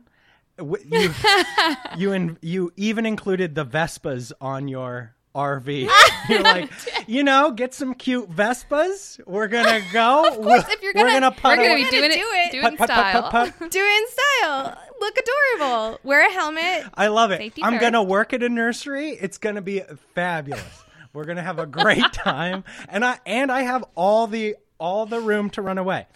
[0.58, 1.12] You
[1.96, 5.88] you in, you even included the Vespas on your RV.
[6.28, 6.70] You're like,
[7.06, 9.20] you know, get some cute Vespas.
[9.26, 10.26] We're gonna go.
[10.26, 12.46] Of course, if you're we're gonna- gonna put We're gonna be gonna doing do it,
[12.46, 12.52] it.
[12.52, 13.30] do it in style.
[13.60, 17.38] do it in style look adorable wear a helmet I love it.
[17.38, 19.10] Safety I'm gonna work at a nursery.
[19.10, 19.82] It's gonna be
[20.14, 20.84] fabulous.
[21.12, 25.20] We're gonna have a great time, and I and I have all the all the
[25.20, 26.06] room to run away.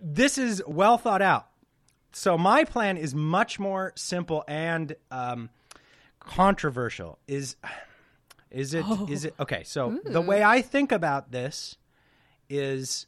[0.00, 1.48] This is well thought out.
[2.12, 5.50] So my plan is much more simple and um,
[6.20, 7.18] controversial.
[7.28, 7.56] Is
[8.50, 9.62] is it is it okay?
[9.64, 11.76] So the way I think about this
[12.48, 13.06] is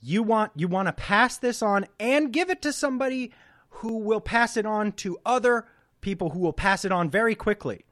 [0.00, 3.32] you want you want to pass this on and give it to somebody
[3.68, 5.66] who will pass it on to other
[6.00, 7.84] people who will pass it on very quickly.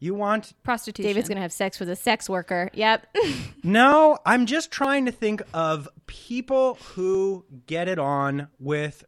[0.00, 1.08] You want Prostitution.
[1.08, 3.06] david's gonna have sex with a sex worker yep
[3.62, 9.04] no, I'm just trying to think of people who get it on with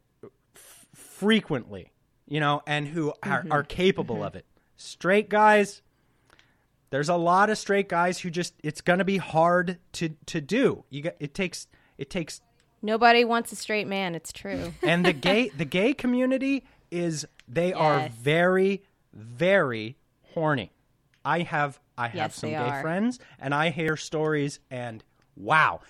[0.55, 1.91] f- frequently,
[2.27, 3.51] you know, and who are, are mm-hmm.
[3.51, 3.67] Mm-hmm.
[3.67, 4.45] capable of it.
[4.75, 5.81] Straight guys,
[6.89, 10.41] There's a lot of straight guys who just it's going to be hard to to
[10.41, 10.83] do.
[10.89, 12.41] You get it takes it takes
[12.81, 14.15] Nobody wants a straight man.
[14.15, 14.73] It's true.
[14.83, 19.95] and the gay the gay community is they are very very
[20.33, 20.71] horny.
[21.25, 22.81] I have I have Yes, some gay are.
[22.81, 25.03] friends and I hear stories and
[25.35, 25.81] wow.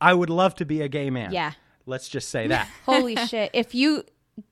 [0.00, 1.32] I would love to be a gay man.
[1.32, 1.52] Yeah.
[1.86, 2.68] Let's just say that.
[2.86, 3.50] Holy shit!
[3.52, 4.04] If you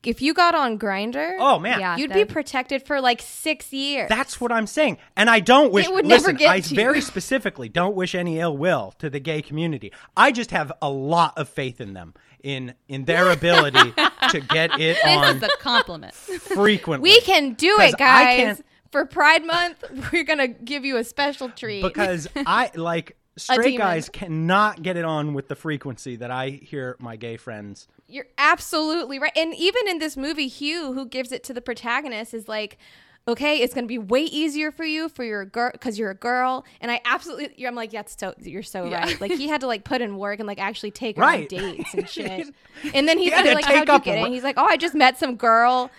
[0.04, 1.80] if you got on Grindr, Oh man.
[1.80, 1.96] Yeah.
[1.96, 4.08] you'd that- be protected for like six years.
[4.08, 4.98] That's what I'm saying.
[5.16, 6.76] And I don't wish It would never get I to you.
[6.76, 9.92] very specifically don't wish any ill will to the gay community.
[10.16, 13.92] I just have a lot of faith in them in in their ability
[14.30, 16.14] to get it This on is a compliment.
[16.14, 17.10] frequently.
[17.10, 18.62] we can do it, guys.
[18.90, 21.82] For Pride Month, we're gonna give you a special treat.
[21.82, 26.96] because I like straight guys cannot get it on with the frequency that I hear
[26.98, 27.86] my gay friends.
[28.08, 29.32] You're absolutely right.
[29.36, 32.78] And even in this movie, Hugh, who gives it to the protagonist, is like,
[33.26, 36.14] okay, it's going to be way easier for you for your girl because you're a
[36.14, 36.64] girl.
[36.80, 39.00] And I absolutely, I'm like, yeah, so, you're so Yeah.
[39.04, 39.20] right.
[39.20, 41.40] Like he had to like put in work and like actually take her Right.
[41.52, 42.46] on dates and shit.
[42.94, 44.24] and then he's had to like, take how'd you up get a it?
[44.24, 45.90] And he's like, oh, I just met some girl.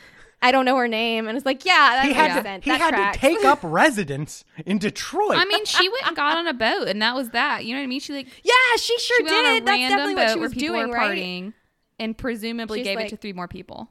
[0.41, 1.27] I don't know her name.
[1.27, 2.63] And it's like, yeah, that He had to sense.
[2.63, 3.17] he that had tracks.
[3.17, 5.37] to take up residence in Detroit.
[5.37, 7.65] I mean, she went and got on a boat, and that was that.
[7.65, 7.99] You know what I mean?
[7.99, 9.65] She like yeah, she sure she went on a did.
[9.65, 11.53] That's random definitely boat what she was doing, were right?
[11.99, 13.89] Partying, and presumably She's gave like- it to three more people.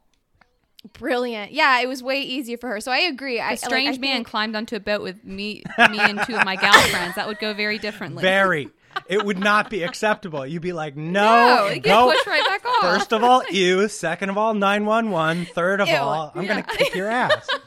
[0.92, 1.52] Brilliant.
[1.52, 2.80] Yeah, it was way easier for her.
[2.80, 3.40] So I agree.
[3.40, 6.20] I A strange like, I man think- climbed onto a boat with me, me and
[6.24, 7.16] two of my gal friends.
[7.16, 8.22] That would go very differently.
[8.22, 8.68] very.
[9.08, 10.44] It would not be acceptable.
[10.46, 12.10] You'd be like, no, no, get go.
[12.10, 12.80] pushed right back off.
[12.80, 13.86] First of all, you.
[13.88, 15.46] Second of all, 911.
[15.46, 15.96] Third of Ew.
[15.96, 17.46] all, I'm going to kick your ass.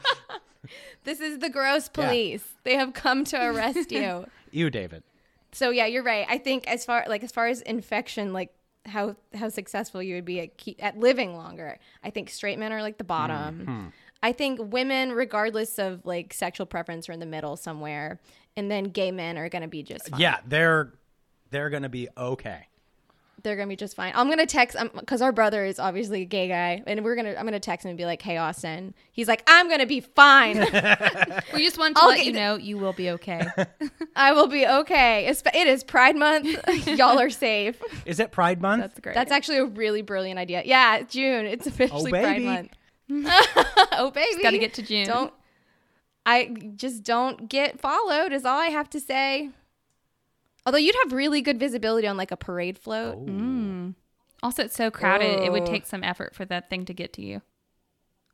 [1.04, 2.44] This is the gross police.
[2.62, 4.24] They have come to arrest you.
[4.52, 5.02] You, David.
[5.50, 6.24] so yeah, you're right.
[6.28, 8.54] I think as far like as far as infection, like
[8.86, 11.78] how how successful you would be at keep, at living longer.
[12.02, 13.60] I think straight men are like the bottom.
[13.60, 13.86] Mm-hmm.
[14.24, 18.20] I think women, regardless of like sexual preference, are in the middle somewhere,
[18.56, 20.20] and then gay men are gonna be just fine.
[20.20, 20.92] Yeah, they're
[21.52, 22.66] they're going to be okay.
[23.42, 24.12] They're gonna be just fine.
[24.14, 27.34] I'm gonna text um, because our brother is obviously a gay guy, and we're gonna
[27.36, 30.58] I'm gonna text him and be like, "Hey, Austin." He's like, "I'm gonna be fine.
[31.54, 33.44] We just want to I'll let you the- know you will be okay.
[34.16, 35.26] I will be okay.
[35.26, 36.58] It's, it is Pride Month.
[36.86, 38.82] Y'all are safe." Is it Pride Month?
[38.82, 39.14] That's great.
[39.14, 40.62] That's actually a really brilliant idea.
[40.64, 41.46] Yeah, June.
[41.46, 42.44] It's officially oh, Pride baby.
[42.44, 42.76] Month.
[43.92, 45.06] oh baby, Got to get to June.
[45.06, 45.32] Don't
[46.24, 48.32] I just don't get followed?
[48.32, 49.50] Is all I have to say.
[50.64, 53.16] Although you'd have really good visibility on like a parade float.
[53.18, 53.26] Oh.
[53.26, 53.94] Mm.
[54.42, 55.40] Also, it's so crowded.
[55.40, 55.66] It would Oh.
[55.66, 57.42] take some effort for that thing to get to you.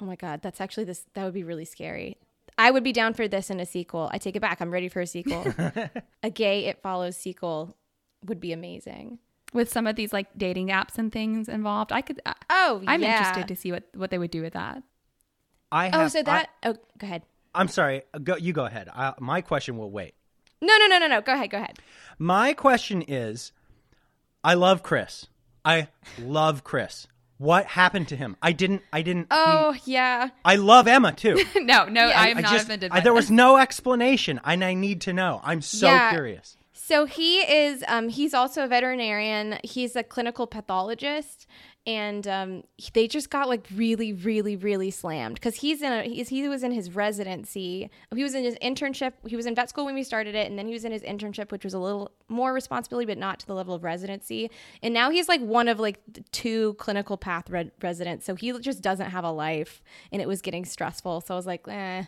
[0.00, 1.04] Oh my god, that's actually this.
[1.14, 2.18] That would be really scary.
[2.56, 4.08] I would be down for this in a sequel.
[4.12, 4.60] I take it back.
[4.60, 5.46] I'm ready for a sequel.
[6.22, 7.76] a gay It Follows sequel
[8.24, 9.18] would be amazing.
[9.52, 12.20] With some of these like dating apps and things involved, I could.
[12.26, 13.18] I, Oh, I'm yeah.
[13.18, 14.82] interested to see what what they would do with that.
[15.70, 16.50] I oh, have, Oh, so that.
[16.64, 17.22] oh, go ahead.
[17.54, 18.02] I, am sorry.
[18.22, 18.88] Go, you go ahead.
[18.94, 20.14] I, my question will wait.
[20.60, 21.20] No, no, no, no, no.
[21.20, 21.50] Go ahead.
[21.50, 21.78] Go ahead.
[22.18, 23.52] My question is
[24.42, 25.26] I love Chris.
[25.64, 25.88] I
[26.20, 27.06] love Chris.
[27.38, 28.36] What happened to him?
[28.42, 28.82] I didn't.
[28.92, 29.22] I didn't.
[29.22, 30.30] he- Oh yeah.
[30.44, 31.40] I love Emma too.
[31.56, 32.90] no, no, I am I not just- offended.
[32.92, 35.40] I- there was no explanation, and I need to know.
[35.44, 36.10] I'm so Yeah.
[36.10, 36.56] curious.
[36.88, 37.84] So he is.
[37.86, 39.58] Um, he's also a veterinarian.
[39.62, 41.46] He's a clinical pathologist,
[41.86, 42.64] and um,
[42.94, 46.04] they just got like really, really, really slammed because he's in a.
[46.04, 47.90] He's, he was in his residency.
[48.16, 49.12] He was in his internship.
[49.26, 51.02] He was in vet school when we started it, and then he was in his
[51.02, 54.50] internship, which was a little more responsibility, but not to the level of residency.
[54.82, 56.00] And now he's like one of like
[56.32, 58.24] two clinical path re- residents.
[58.24, 61.20] So he just doesn't have a life, and it was getting stressful.
[61.20, 62.04] So I was like, eh,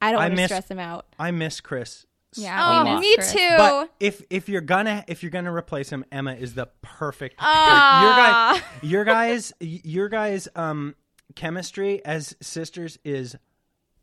[0.00, 1.04] I don't I want to miss- stress him out.
[1.18, 2.06] I miss Chris.
[2.36, 3.32] Yeah, Oh, me Chris.
[3.32, 3.54] too.
[3.56, 7.36] But if if you're gonna if you're gonna replace him, Emma is the perfect.
[7.38, 8.54] Ah.
[8.82, 10.94] Your guys, your guys, your guys, um,
[11.34, 13.36] chemistry as sisters is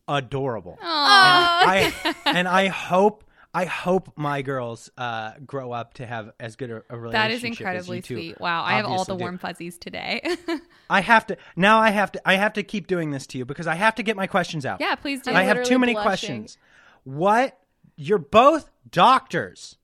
[0.07, 0.77] adorable.
[0.81, 1.61] Aw.
[1.61, 3.23] And I and I hope
[3.53, 7.11] I hope my girls uh, grow up to have as good a, a relationship.
[7.13, 8.39] That is as you incredibly two sweet.
[8.39, 9.23] Wow, I have all the obviously do.
[9.23, 10.35] warm fuzzies today.
[10.89, 11.79] I have to now.
[11.79, 12.21] I have to.
[12.27, 14.65] I have to keep doing this to you because I have to get my questions
[14.65, 14.81] out.
[14.81, 15.31] yeah, please do.
[15.31, 16.07] I have too many blushing.
[16.41, 16.57] questions.
[17.03, 17.57] What?
[17.97, 19.77] You're both doctors.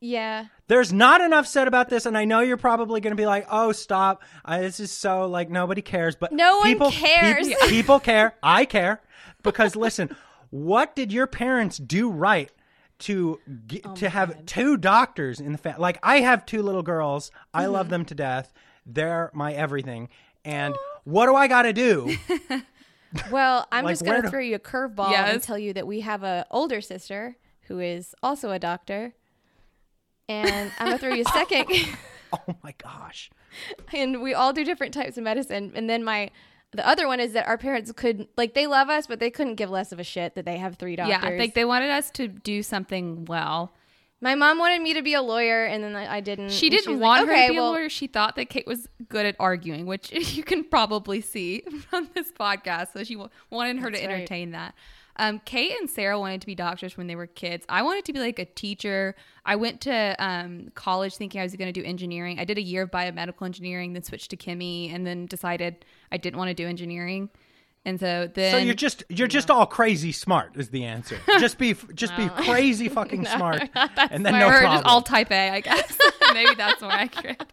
[0.00, 0.46] Yeah.
[0.68, 3.46] There's not enough said about this, and I know you're probably going to be like,
[3.50, 4.22] "Oh, stop!
[4.44, 7.46] I, this is so like nobody cares." But No one people, cares.
[7.48, 8.34] People, people care.
[8.42, 9.00] I care
[9.42, 10.14] because listen,
[10.50, 12.50] what did your parents do right
[13.00, 15.80] to g- Oh to have two doctors in the family?
[15.80, 17.30] Like I have two little girls.
[17.54, 17.72] I Mm-hmm.
[17.72, 18.52] love them to death.
[18.84, 20.08] They're my everything.
[20.44, 20.74] And
[21.04, 22.16] what do I got to do?
[23.30, 26.00] Well, I'm Like, just going to throw you a curveball and tell you that we
[26.00, 29.14] have a older sister who is also a doctor.
[30.28, 31.66] And I'm going to throw you a second.
[32.32, 33.30] oh my gosh!
[33.92, 35.72] and we all do different types of medicine.
[35.74, 36.30] And then my
[36.72, 39.54] the other one is that our parents could like they love us, but they couldn't
[39.54, 41.18] give less of a shit that they have three doctors.
[41.22, 43.72] Yeah, I think they wanted us to do something well.
[44.26, 46.50] My mom wanted me to be a lawyer, and then I I didn't.
[46.50, 47.88] She didn't was want like, her okay, to be well, a lawyer.
[47.88, 52.32] She thought that Kate was good at arguing, which you can probably see from this
[52.32, 52.92] podcast.
[52.92, 53.16] So she
[53.50, 54.04] wanted her to right.
[54.04, 54.74] entertain that.
[55.14, 57.64] Um, Kate and Sarah wanted to be doctors when they were kids.
[57.68, 59.14] I wanted to be like a teacher.
[59.44, 62.40] I went to um, college thinking I was going to do engineering.
[62.40, 66.16] I did a year of biomedical engineering, then switched to chemie, and then decided I
[66.16, 67.30] didn't want to do engineering.
[67.86, 71.18] And so then So you're just you're just all crazy smart is the answer.
[71.38, 74.72] Just be just be crazy fucking smart, and then no or problem.
[74.72, 75.96] just all type A, I guess.
[76.34, 77.44] Maybe that's more accurate.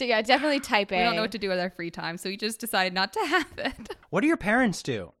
[0.00, 0.96] yeah, definitely type A.
[0.98, 3.12] We don't know what to do with our free time, so we just decided not
[3.12, 3.94] to have it.
[4.10, 5.12] what do your parents do?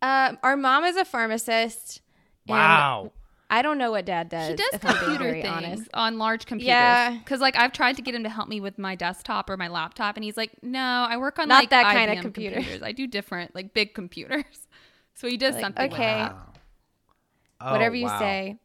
[0.00, 2.02] Uh, our mom is a pharmacist.
[2.46, 3.12] and Wow.
[3.48, 4.50] I don't know what dad does.
[4.50, 5.90] He does if I'm being computer very things honest.
[5.94, 6.68] on large computers.
[6.68, 7.10] Yeah.
[7.18, 9.68] because like I've tried to get him to help me with my desktop or my
[9.68, 12.82] laptop, and he's like, "No, I work on Not like that kind of computer." computers.
[12.82, 14.44] I do different, like big computers."
[15.18, 15.92] So he does Like, something.
[15.94, 16.16] okay.
[16.16, 16.52] Wow.
[17.58, 18.18] Oh, Whatever you wow.
[18.18, 18.56] say.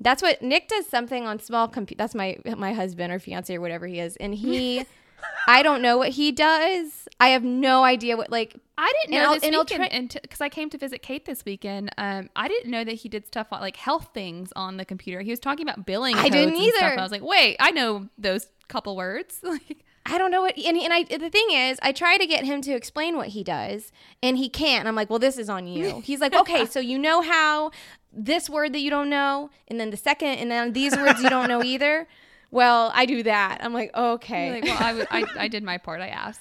[0.00, 1.98] That's what Nick does something on small computer.
[1.98, 4.86] That's my my husband or fiance or whatever he is, and he.
[5.46, 7.03] I don't know what he does.
[7.20, 8.56] I have no idea what like.
[8.76, 11.90] I didn't know this weekend because I came to visit Kate this weekend.
[11.96, 15.20] Um, I didn't know that he did stuff on, like health things on the computer.
[15.20, 16.16] He was talking about billing.
[16.16, 16.98] I didn't and stuff, either.
[16.98, 20.76] I was like, "Wait, I know those couple words." like, I don't know what, and,
[20.76, 21.04] and I.
[21.04, 23.90] The thing is, I try to get him to explain what he does,
[24.22, 24.80] and he can't.
[24.80, 26.00] And I'm like, well, this is on you.
[26.04, 27.70] He's like, okay, so you know how
[28.12, 31.30] this word that you don't know, and then the second, and then these words you
[31.30, 32.06] don't know either.
[32.50, 33.58] Well, I do that.
[33.62, 34.52] I'm like, okay.
[34.52, 36.00] like, well, I, w- I, I did my part.
[36.00, 36.40] I asked.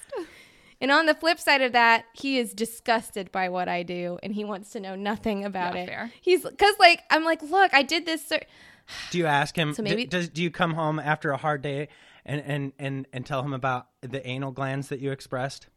[0.84, 4.36] And on the flip side of that, he is disgusted by what I do, and
[4.36, 5.88] he wants to know nothing about Yeah, it.
[5.88, 6.12] fair.
[6.22, 8.24] He's because like I'm like, look, I did this.
[8.28, 8.42] Cer-
[9.12, 9.74] Do you ask him?
[9.74, 11.88] So d- maybe- does do you come home after a hard day
[12.26, 15.68] and and and and tell him about the anal glands that you expressed?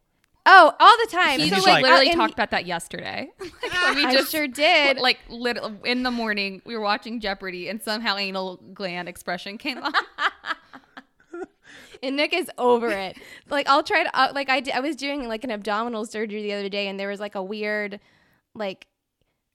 [0.49, 1.39] oh, all the time.
[1.39, 3.27] He he's just like- literally uh, talked he- about that yesterday.
[3.41, 4.97] like, we I just sure did.
[4.97, 9.77] like lit- in the morning we were watching Jeopardy and somehow anal gland expression came
[9.77, 9.91] on.
[12.03, 13.17] and Nick is over it.
[13.49, 16.41] Like I'll try to uh, like I did, I was doing like an abdominal surgery
[16.43, 17.99] the other day and there was like a weird
[18.53, 18.87] like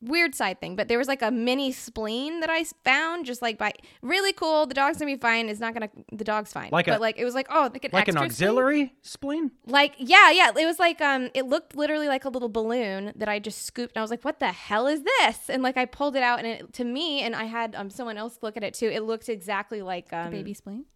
[0.04, 3.56] weird side thing, but there was like a mini spleen that I found just like
[3.56, 3.72] by
[4.02, 4.66] really cool.
[4.66, 5.48] The dog's gonna be fine.
[5.48, 6.70] It's not gonna the dog's fine.
[6.72, 8.48] Like a- but like it was like oh like an Like an extra spleen?
[8.48, 9.52] auxiliary spleen?
[9.64, 13.28] Like yeah yeah it was like um it looked literally like a little balloon that
[13.28, 15.84] I just scooped and I was like what the hell is this and like I
[15.84, 18.64] pulled it out and it, to me and I had um someone else look at
[18.64, 18.88] it too.
[18.88, 20.86] It looked exactly like um Baby spleen.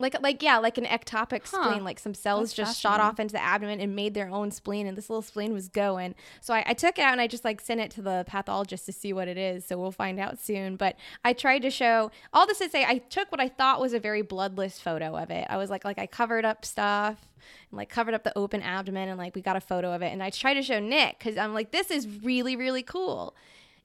[0.00, 1.64] Like like yeah like an ectopic Huh.
[1.64, 4.50] spleen like some cells That's just shot off into the abdomen and made their own
[4.50, 6.14] spleen and this little spleen was going.
[6.40, 8.86] So I, I took it out and i just like sent it to the pathologist
[8.86, 9.64] to see what it is.
[9.64, 10.76] So we'll find out soon.
[10.76, 13.92] But i tried to show all this to say i took what i thought was
[13.92, 15.46] a very bloodless photo of it.
[15.50, 17.26] I was like like i covered up stuff
[17.70, 20.12] and like covered up the open abdomen and like we got a photo of it.
[20.12, 23.34] And i tried to show nick because i'm like this is really really cool.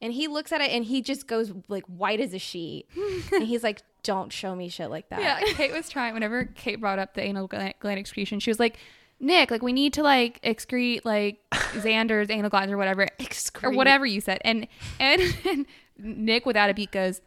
[0.01, 2.88] And he looks at it and he just goes like white as a sheet.
[3.32, 6.14] And he's like don't show me shit like that Yeah, Kate was trying.
[6.14, 8.78] Whenever Kate brought up the anal gland, gland excretion, she was like,
[9.20, 13.64] "Nick, like we need to like excrete like Xander's anal glands or whatever, excrete.
[13.64, 14.68] or whatever you said." And
[14.99, 15.66] and, and
[15.97, 17.22] Nick, without a beat, goes,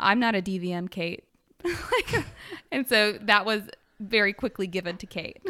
[0.00, 1.24] "I'm not a DVM, Kate."
[1.64, 2.24] Like,
[2.70, 3.62] and so that was
[3.98, 5.40] very quickly given to Kate.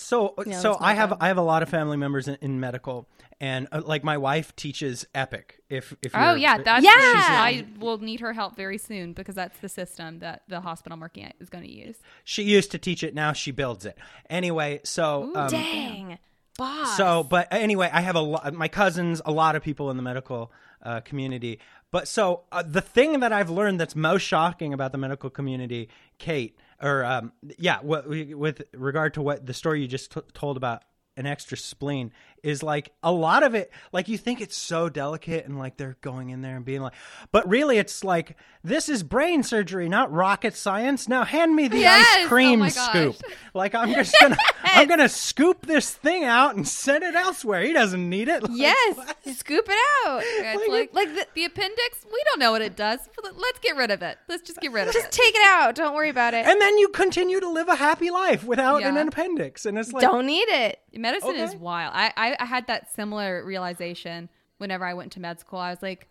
[0.00, 1.18] So Yeah, so I have problem.
[1.24, 3.08] I have a lot of family members in, in medical,
[3.40, 5.60] and uh, like my wife teaches Epic.
[5.68, 6.92] If if Oh you're- yeah, that's Yeah.
[6.94, 11.00] I will need her help very soon because that's the system that the hospital I'm
[11.00, 11.96] working at is going to use.
[12.24, 13.14] she used to teach it.
[13.14, 13.98] Now she builds it.
[14.30, 16.18] Anyway, so um, Dang.
[16.56, 16.96] Boss.
[16.96, 18.52] So, but anyway, I have a lot.
[18.52, 20.50] My cousins, a lot of people in the medical
[20.82, 21.60] uh, community.
[21.92, 25.88] But so uh, the thing that I've learned that's most shocking about the medical community,
[26.18, 30.56] Kate, or um, yeah, what, with regard to what the story you just t- told
[30.56, 30.84] about
[31.16, 32.12] an extra spleen
[32.42, 35.96] is like a lot of it like you think it's so delicate and like they're
[36.00, 36.92] going in there and being like
[37.32, 41.78] but really it's like this is brain surgery not rocket science now hand me the
[41.78, 42.06] Yes!
[42.20, 43.16] ice cream Oh scoop
[43.54, 47.72] like i'm just gonna i'm gonna scoop this thing out and send it elsewhere he
[47.72, 49.16] doesn't need it Like, yes, what?
[49.36, 50.22] scoop it out.
[50.56, 52.04] Like like, like the- the appendix.
[52.10, 53.00] We don't know what it does.
[53.36, 54.16] Let's get rid of it.
[54.28, 55.10] Let's just get rid of Just it.
[55.12, 55.74] Just take it out.
[55.74, 56.46] Don't worry about it.
[56.46, 60.02] and then you continue to live a happy life without an appendix and it's like
[60.02, 60.80] Don't need it.
[60.94, 61.92] Medicine is wild.
[61.94, 65.58] I, I I had that similar realization whenever I went to med school.
[65.58, 66.08] I was like,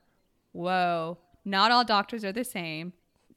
[0.51, 2.93] whoa, not all doctors are the same.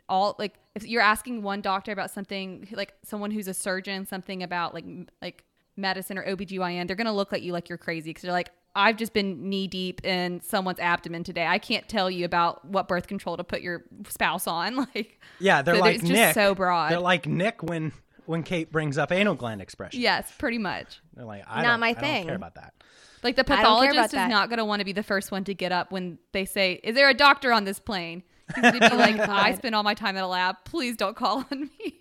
[0.09, 4.43] All like if you're asking one doctor about something like someone who's a surgeon, something
[4.43, 4.85] about like
[5.23, 5.45] like
[5.77, 8.97] medicine or OBGYN, they're gonna look at you like you're crazy because they're like, I've
[8.97, 11.47] just been knee deep in someone's abdomen today.
[11.47, 14.87] I can't tell you about what birth control to put your spouse on.
[14.95, 16.91] Like yeah they're so like it's just so broad.
[16.91, 17.93] they're like nick when
[18.27, 20.01] when Kate brings up anal gland expression.
[20.01, 21.01] Yes, pretty much.
[21.15, 22.75] They're like, I Not don't, my I don't care about that.
[23.23, 24.31] Like the I don't care about pathologist is that.
[24.31, 26.81] not going to want to be the first one to get up when they say,
[26.83, 28.23] "Is there a doctor on this plane?"
[28.55, 30.57] He's going to be like, "I spend all my time at a lab.
[30.65, 31.99] Please don't call on me."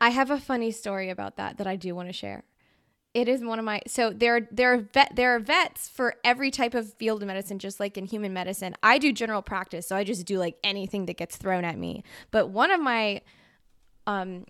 [0.00, 2.44] I have a funny story about that that I do want to share.
[3.14, 6.50] It is one of my so there there are vet there are vets for every
[6.50, 8.74] type of field of medicine, just like in human medicine.
[8.82, 12.02] I do general practice, so I just do like anything that gets thrown at me.
[12.32, 13.22] But one of my
[14.06, 14.46] um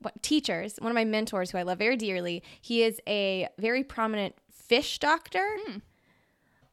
[0.00, 3.84] what teachers, one of my mentors who I love very dearly, he is a very
[3.84, 5.46] prominent fish doctor.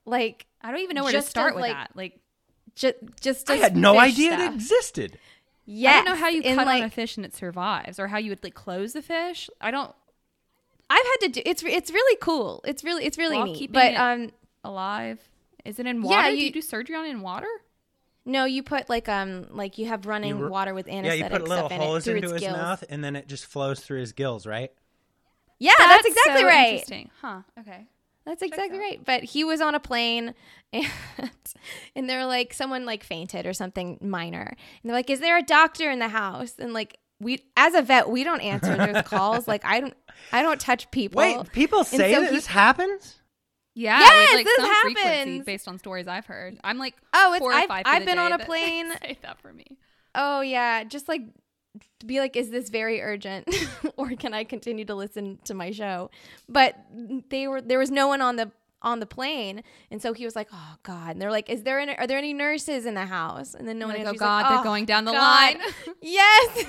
[0.06, 1.92] Like I don't even know where to start as, with like, that.
[1.96, 2.20] Like,
[2.76, 5.18] just just I had no fish idea it existed.
[5.66, 8.08] Yeah, I don't know how you cut like, on a fish and it survives, or
[8.08, 9.50] how you would like close the fish.
[9.62, 9.94] I don't
[10.90, 12.62] I've had to do it's it's really cool.
[12.66, 13.72] It's really it's really While neat.
[13.72, 14.32] But it- um
[14.64, 15.20] alive.
[15.64, 16.32] Is it in Yeah, water?
[16.32, 17.48] do you- you do surgery on it in water?
[18.26, 21.26] No, you put like um like you have running You r- water with anesthetic Yeah,
[21.26, 22.58] anesthetic you put little stuff in it holes through into his gills.
[22.58, 24.72] mouth, and then it just flows through his gills, right?
[25.60, 26.68] Yeah, that's, exactly so right.
[26.74, 27.42] Interesting, huh?
[27.60, 27.86] Okay.
[28.26, 28.82] That's exactly out.
[28.82, 29.06] right.
[29.06, 30.34] But he was on a plane
[30.74, 30.88] and
[31.96, 34.48] and they're like someone like fainted or something minor.
[34.50, 34.58] And
[34.90, 36.54] they're like, Is there a doctor in the house?
[36.58, 39.48] And like we as a vet, we don't answer those calls.
[39.48, 39.94] Like I don't
[40.32, 41.20] I don't touch people.
[41.20, 43.20] Wait, people say so that he- this happens?
[43.76, 45.46] Yeah, Yes, with like this some frequency happens.
[45.46, 46.60] based on stories I've heard.
[46.64, 48.92] I'm like, Oh, it's- I've- I've been on a plane.
[49.02, 49.66] Say that for me.
[50.16, 51.22] Oh yeah, just like
[52.06, 53.48] be like, is this very urgent,
[53.98, 56.12] or can I continue to listen to my show?
[56.48, 56.76] But
[57.30, 58.52] they were there was no one on the
[58.84, 61.80] on the plane, and so he was like, oh god, and they're like, is there
[61.80, 63.56] any, are there any nurses in the house?
[63.56, 65.56] And then no one Like, oh He's like, God, they're "Oh, going down the God."
[65.56, 65.62] line.
[66.02, 66.66] yes.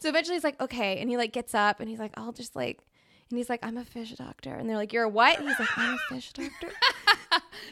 [0.00, 2.54] so eventually he's like, okay, and he like gets up and he's like, I'll just
[2.54, 2.80] like.
[3.30, 4.54] And he's like, I'm a fish doctor.
[4.54, 5.38] And they're like, You're a what?
[5.38, 6.68] And he's like, I'm a fish doctor.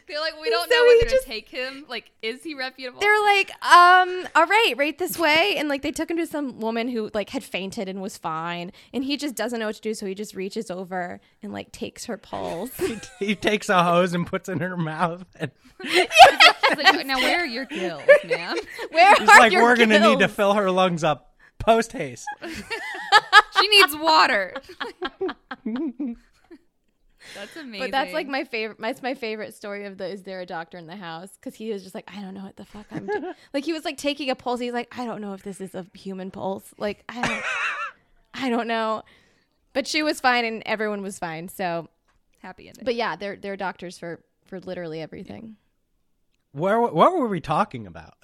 [0.08, 1.84] They're like, we don't So know where he they're just- gonna take him.
[1.88, 3.00] Like, is he reputable?
[3.00, 5.54] they're like, um, all right, right this way.
[5.56, 8.72] And like they took him to some woman who like had fainted and was fine.
[8.92, 11.72] And he just doesn't know what to do, so he just reaches over and like
[11.72, 12.70] takes her pulse.
[12.78, 15.24] He, he takes a hose and puts it in her mouth.
[15.38, 15.50] And
[15.82, 18.56] He's like, now where are your gills, ma'am?
[18.90, 21.92] Where he's are like, your we're going to need to fill her lungs up post
[21.92, 22.26] haste.
[23.58, 24.54] She needs water.
[27.34, 27.80] That's amazing.
[27.80, 28.78] But that's like my favorite.
[28.78, 30.06] That's my favorite story of the.
[30.06, 31.30] Is there a doctor in the house?
[31.40, 33.32] Because he was just like, I don't know what the fuck I'm doing.
[33.54, 34.60] like he was like taking a pulse.
[34.60, 36.72] He's like, I don't know if this is a human pulse.
[36.78, 37.44] Like I don't,
[38.34, 39.02] I don't know.
[39.72, 41.48] But she was fine and everyone was fine.
[41.48, 41.88] So,
[42.42, 42.84] happy ending.
[42.84, 45.56] but yeah, they're they're doctors for for literally everything.
[46.52, 48.14] Where, what were we talking about?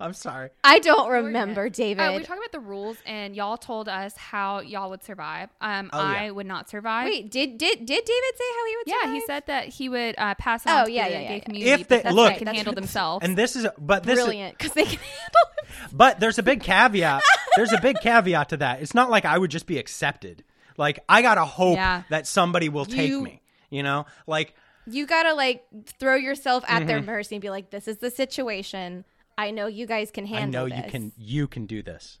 [0.00, 0.50] I'm sorry.
[0.62, 2.00] I don't remember, David.
[2.02, 5.48] Uh, we talked about the rules, and y'all told us how y'all would survive.
[5.60, 6.20] Um, Oh, yeah.
[6.20, 7.06] I would not survive.
[7.06, 8.88] Wait, did did did David say how he would?
[8.88, 9.04] Survive?
[9.06, 11.28] Yeah, he said that he would uh, pass on Oh, to yeah, the yeah, yeah,
[11.28, 11.40] gay yeah.
[11.40, 11.70] community.
[11.82, 13.24] If they- because look- they can handle themselves.
[13.24, 15.46] And this is, but this is, brilliant because they can handle.
[15.88, 15.88] Him.
[15.92, 17.22] But there's a big caveat.
[17.56, 18.80] There's a big caveat to that.
[18.82, 20.44] It's not like I would just be accepted.
[20.76, 22.04] Like I gotta hope Yeah.
[22.10, 23.42] that somebody will take You- me.
[23.68, 24.54] You know, like
[24.86, 25.64] You gotta like
[25.98, 26.86] throw yourself at Mm-hmm.
[26.86, 29.04] their mercy and be like, "This is the situation.
[29.38, 30.64] I know you guys can handle.
[30.64, 30.72] This.
[30.72, 30.78] I handle.
[30.78, 31.12] know you can.
[31.16, 32.18] You can do this.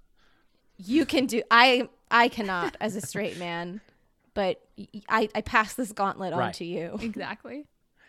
[0.78, 1.42] You can do.
[1.50, 3.80] I I cannot as a straight man,
[4.32, 4.60] but
[5.08, 6.96] I I pass this gauntlet on to you.
[7.02, 7.66] exactly.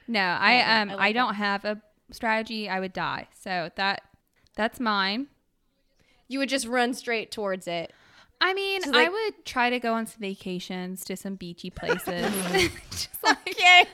[0.08, 1.82] No, I um I I, don't have a
[2.12, 2.70] strategy.
[2.70, 3.28] I would die.
[3.42, 4.02] So that
[4.56, 5.28] that's mine.
[6.28, 7.92] You would just run straight towards it.
[8.42, 12.32] I mean, So, I would try to go on some vacations to some beachy places.
[12.92, 13.86] Just like Okay.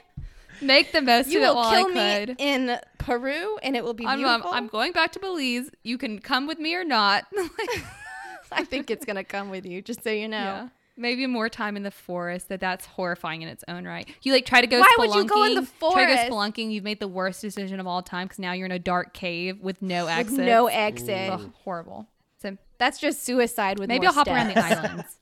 [0.62, 3.84] Make the most You of it will while kill I me in Peru, and it
[3.84, 4.50] will be I'm, beautiful.
[4.50, 5.70] um, I'm going back to Belize.
[5.84, 7.26] You can come with me or not.
[8.52, 10.38] I think it's gonna come with you, just so you know.
[10.38, 10.68] Yeah.
[10.98, 12.48] Maybe more time in the forest.
[12.48, 14.08] That that's horrifying in its own right.
[14.22, 14.80] You like try to go.
[14.80, 16.30] Why spelunking, would you go in the Try to forest?
[16.30, 16.72] go spelunking.
[16.72, 19.60] You've made the worst decision of all time because now you're in a dark cave
[19.60, 20.40] with no With exit.
[20.46, 21.32] no exit.
[21.32, 22.08] Ugh, horrible.
[22.42, 24.76] So That's just suicide with maybe more I'll hop around the steps.
[24.86, 25.18] islands.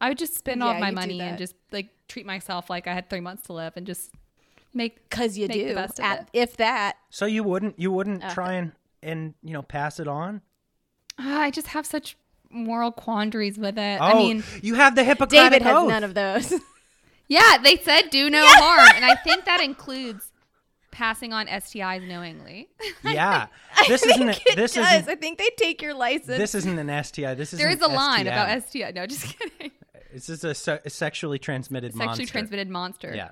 [0.00, 1.38] I would just spend all Yeah, of my you do money and that.
[1.38, 4.10] just like treat myself like I had three months to live and just
[4.74, 5.08] make.
[5.10, 6.26] Cause you Make the do, best of at, it.
[6.32, 6.96] if that.
[7.10, 7.78] So you wouldn't.
[7.78, 8.34] You wouldn't Okay.
[8.34, 10.42] try and and you know pass it on.
[11.18, 12.16] Ah, I just have such
[12.50, 13.98] moral quandaries with it.
[14.00, 15.88] Oh, I mean, you have the Hippocratic David has oath.
[15.88, 16.52] none of those.
[17.28, 20.30] yeah, they said do no harm, and I think that includes
[20.90, 22.68] passing on STIs knowingly.
[23.04, 23.46] Yeah,
[23.88, 24.26] this I isn't.
[24.28, 24.86] think it This does.
[25.02, 25.08] isn't.
[25.08, 26.38] I think they take your license.
[26.38, 27.34] This isn't an STI.
[27.34, 28.92] This is There is a line about STI.
[28.94, 29.72] No, just kidding.
[30.12, 32.26] This is a, se- a sexually transmitted Sexually monster.
[32.26, 33.12] transmitted monster.
[33.14, 33.30] Yeah,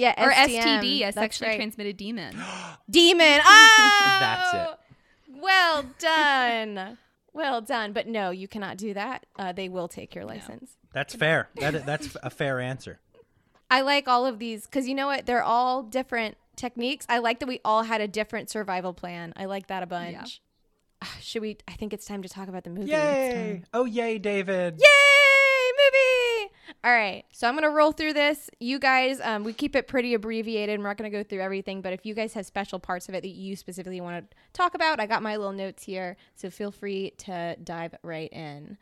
[0.00, 1.56] yeah, Or STM, STD, a that's sexually right.
[1.56, 2.34] transmitted demon.
[2.90, 3.40] demon.
[3.44, 4.78] Oh, That's it.
[5.40, 6.98] Well done.
[7.32, 7.92] Well done.
[7.92, 9.26] But no, you cannot do that.
[9.38, 10.76] Uh, they will take your license.
[10.92, 11.48] that's fair.
[11.56, 12.98] That that's a fair answer.
[13.70, 15.26] I like all of these because you know what?
[15.26, 17.06] They're all different techniques.
[17.08, 19.32] I like that we all had a different survival plan.
[19.36, 20.42] I like that a bunch.
[21.02, 21.56] Ah, Should we?
[21.68, 22.90] I think it's time to talk about the movie.
[22.90, 23.62] Yay!
[23.72, 24.74] Oh, yay, David!
[24.78, 24.86] Yay!
[25.70, 26.29] movie.
[26.84, 28.48] All right, so I'm gonna roll through this.
[28.60, 30.78] You guys, um, we keep it pretty abbreviated.
[30.78, 33.22] We're not gonna go through everything, but if you guys have special parts of it
[33.22, 36.70] that you specifically want to talk about, I got my little notes here, so feel
[36.70, 38.78] free to dive right in.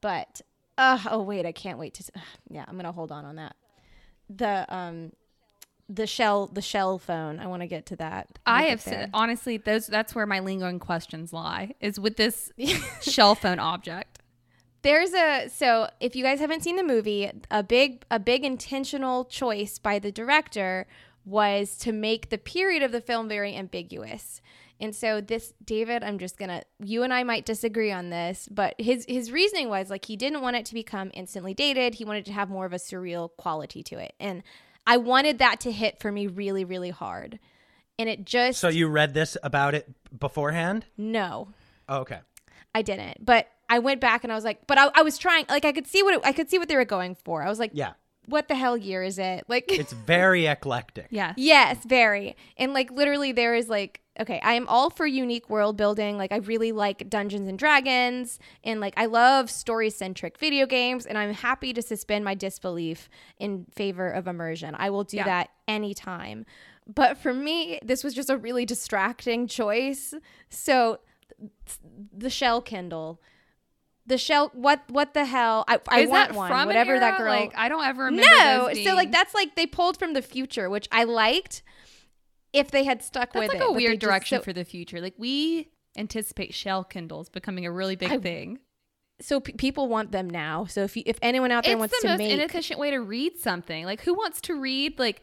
[0.00, 0.40] But
[0.78, 2.02] uh, oh wait, I can't wait to.
[2.02, 2.10] s-
[2.48, 3.56] yeah, I'm gonna hold on on that.
[4.30, 5.12] The um,
[5.88, 7.38] the shell, the shell phone.
[7.38, 8.38] I want to get to that.
[8.46, 11.74] I have said, honestly, those that's where my lingering questions lie.
[11.80, 12.50] Is with this
[13.02, 14.11] shell phone object.
[14.82, 19.24] There's a so if you guys haven't seen the movie, a big a big intentional
[19.24, 20.86] choice by the director
[21.24, 24.40] was to make the period of the film very ambiguous.
[24.80, 28.48] And so this David, I'm just going to you and I might disagree on this,
[28.50, 31.94] but his his reasoning was like he didn't want it to become instantly dated.
[31.94, 34.14] He wanted to have more of a surreal quality to it.
[34.18, 34.42] And
[34.84, 37.38] I wanted that to hit for me really really hard.
[38.00, 40.86] And it just So you read this about it beforehand?
[40.96, 41.48] no.
[41.88, 42.20] Oh, okay.
[42.74, 43.24] I didn't.
[43.24, 45.46] But I went back and I was like, but I, I was trying.
[45.48, 47.42] Like I could see what it, I could see what they were going for.
[47.42, 47.92] I was like, Yeah.
[48.26, 49.44] what the hell year is it?
[49.48, 51.06] Like, It's very eclectic.
[51.10, 51.32] Yeah.
[51.36, 52.36] yes, very.
[52.56, 56.18] And like literally, there is like, okay, I am all for unique world building.
[56.18, 61.06] Like I really like Dungeons and Dragons, and like I love story centric video games,
[61.06, 63.08] and I'm happy to suspend my disbelief
[63.38, 64.74] in favor of immersion.
[64.78, 65.24] I will do Yeah.
[65.24, 66.44] that anytime.
[66.86, 70.12] But for me, this was just a really distracting choice.
[70.50, 70.98] So
[72.16, 73.20] the shell Kindle.
[74.06, 75.64] The shell what what the hell?
[75.68, 76.48] I, I Is want that one.
[76.50, 78.28] from whatever that girl Like I don't ever remember.
[78.36, 78.70] No.
[78.84, 81.62] So like that's like they pulled from the future, which I liked
[82.52, 83.70] if they had stuck that's with like it.
[83.70, 85.00] a weird just- direction so, for the future.
[85.00, 88.58] Like we anticipate shell kindles becoming a really big I- thing.
[89.20, 90.64] so pe- people want them now.
[90.64, 92.90] So if you, if anyone out there It's wants the to most make inefficient way
[92.90, 93.84] to read something.
[93.84, 95.22] Like who wants to read like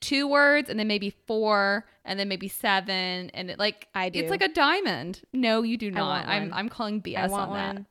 [0.00, 4.18] two words and then maybe four and then maybe seven and it like I do.
[4.18, 5.22] It's like a diamond.
[5.32, 6.26] No, you do not.
[6.26, 6.52] I'm.
[6.52, 7.74] I'm calling BS I want on that.
[7.74, 7.86] one.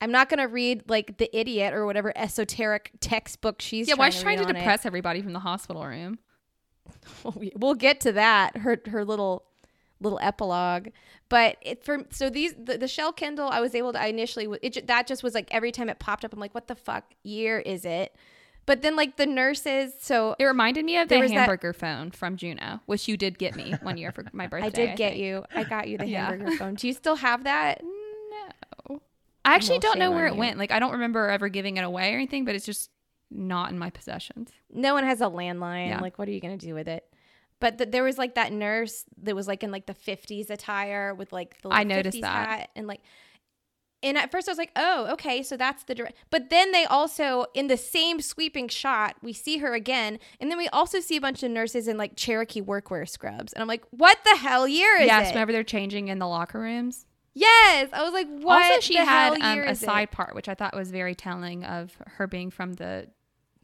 [0.00, 4.14] I'm not gonna read like the idiot or whatever esoteric textbook she's Yeah, why is
[4.14, 6.18] she trying to, to read on depress everybody from the hospital room?
[7.56, 8.56] We'll get to that.
[8.58, 9.44] Her her little
[10.00, 10.88] little epilogue,
[11.30, 14.46] but it for so these the, the shell Kindle I was able to I initially
[14.62, 17.04] it that just was like every time it popped up I'm like what the fuck
[17.22, 18.14] year is it?
[18.66, 22.10] But then like the nurses so It reminded me of the was that- hamburger phone
[22.10, 24.66] from Juno, which you did get me one year for my birthday.
[24.66, 25.22] I did get think.
[25.24, 25.44] you.
[25.54, 26.26] I got you the Yeah.
[26.30, 26.74] hamburger phone.
[26.74, 27.82] Do you still have that?
[27.82, 29.00] No.
[29.44, 30.38] I actually don't know where it you.
[30.38, 30.58] went.
[30.58, 32.90] Like I don't remember ever giving it away or anything, but it's just
[33.30, 34.50] not in my possessions.
[34.72, 35.88] No one has a landline.
[35.88, 36.00] Yeah.
[36.00, 37.04] Like, what are you gonna do with it?
[37.60, 41.14] But th- there was like that nurse that was like in like the 50s attire
[41.14, 42.48] with like the I noticed 50s that.
[42.48, 43.00] hat and like.
[44.02, 46.18] And at first I was like, oh, okay, so that's the direct.
[46.28, 50.18] But then they also, in the same sweeping shot, we see her again.
[50.38, 53.54] And then we also see a bunch of nurses in like Cherokee workwear scrubs.
[53.54, 55.32] And I'm like, what the hell year is yes, it?
[55.32, 57.06] whenever they're changing in the locker rooms.
[57.34, 57.90] Yes.
[57.92, 59.86] I was like, what also, she had um, a is it?
[59.86, 63.08] side part, which I thought was very telling of her being from the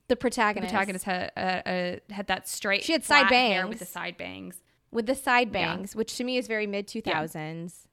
[0.09, 0.73] The the protagonist.
[0.73, 2.85] protagonist had uh, uh, had that straight.
[2.85, 3.81] She had side hair with bangs.
[3.81, 4.57] the side bangs.
[4.91, 5.53] with the side Yeah.
[5.77, 7.87] bangs, which to me is very mid 2000s.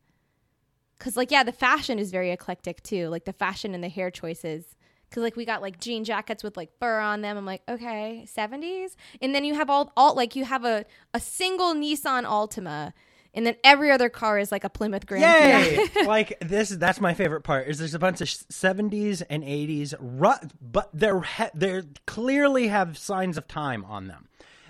[1.00, 3.08] Cause like yeah, the fashion is very eclectic too.
[3.10, 4.76] Like the fashion and the hair choices.
[5.12, 7.38] Cause like we got like jean jackets with like fur on them.
[7.38, 8.96] I'm like okay, 70s.
[9.22, 12.94] And then you have all all like you have a a single Nissan Altima,
[13.34, 15.24] and then every other car is like a Plymouth Grand.
[15.24, 15.88] Yay!
[15.88, 16.06] Prix.
[16.08, 20.50] like this that's my favorite part is there's a bunch of 70s and 80s ru-
[20.62, 21.24] but they're
[21.54, 24.28] they're clearly have signs of time on them.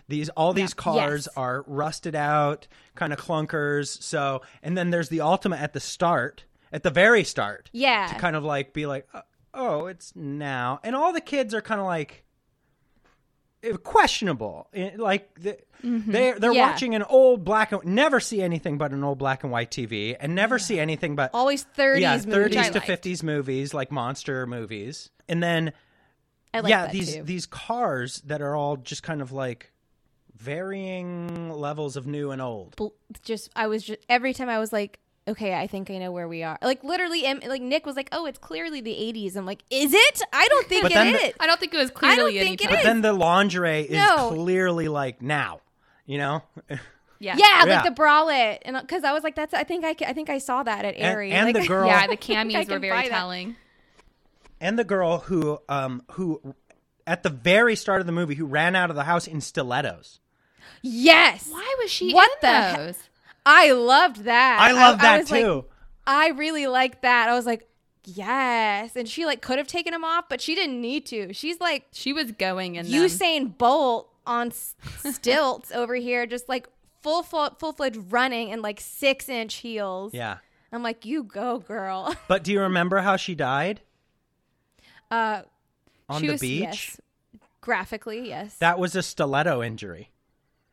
[0.09, 1.35] These all these cars Yes.
[1.35, 4.01] are rusted out, kind of clunkers.
[4.01, 7.69] So, and then there's the Altima at the start, at the very start.
[7.73, 8.07] Yeah.
[8.07, 9.21] To kind of like be like, "Uh,
[9.53, 12.23] "Oh, it's now." And all the kids are kind of like
[13.83, 14.67] questionable.
[14.73, 16.69] Eh, Like the, they're they're Yeah.
[16.71, 20.15] watching an old black and never see anything but an old black and white TV,
[20.19, 25.09] and never see anything but Always 30s yeah, thirties to fifties movies like monster movies,
[25.29, 25.73] and then
[26.53, 27.23] I like yeah, that these too.
[27.23, 29.71] these cars that are all just kind of like
[30.35, 32.75] varying levels of new and old.
[33.23, 36.27] just I was just every time I was like, okay, I think I know where
[36.27, 36.57] we are.
[36.61, 39.35] Like literally, em- like Nick was like, oh, it's clearly the '80s.
[39.35, 40.21] I'm like, is it?
[40.33, 42.49] I don't think But it the- I don't think it was I don't clearly any
[42.49, 42.73] think it time.
[42.73, 42.85] But is.
[42.85, 44.29] then the lingerie is No.
[44.33, 45.61] clearly like now,
[46.05, 46.77] you know, Yeah.
[47.19, 47.63] yeah, Yeah.
[47.81, 50.37] like the bralette, and because I was like, that's I think I I think I
[50.37, 51.31] saw that at and, Aerie.
[51.31, 53.09] and like, the girl Yeah, the camis were very buy that.
[53.09, 53.55] telling.
[54.61, 56.55] and the girl who um who
[57.05, 60.19] at the very start of the movie who ran out of the house in stilettos.
[60.81, 62.99] yes, Why was she What in the he- those?
[63.49, 64.57] I loved that.
[64.59, 65.65] I love that was like- too.
[66.05, 67.29] I really liked that.
[67.29, 67.67] I was like,
[68.05, 71.33] yes, and she like could have taken him off, but she didn't need to.
[71.33, 72.93] She's like She was going in them.
[73.01, 76.67] Usain Bolt on stilts over here, just like
[77.01, 80.13] full full full fledged running in like six inch heels.
[80.13, 80.37] yeah.
[80.71, 82.13] I'm like, you go, girl.
[82.27, 83.79] But do you remember how she died?
[85.09, 85.43] Uh,
[86.09, 86.61] on the was- beach.
[86.61, 87.01] yes.
[87.61, 88.55] Graphically, yes.
[88.59, 90.09] That was a stiletto injury.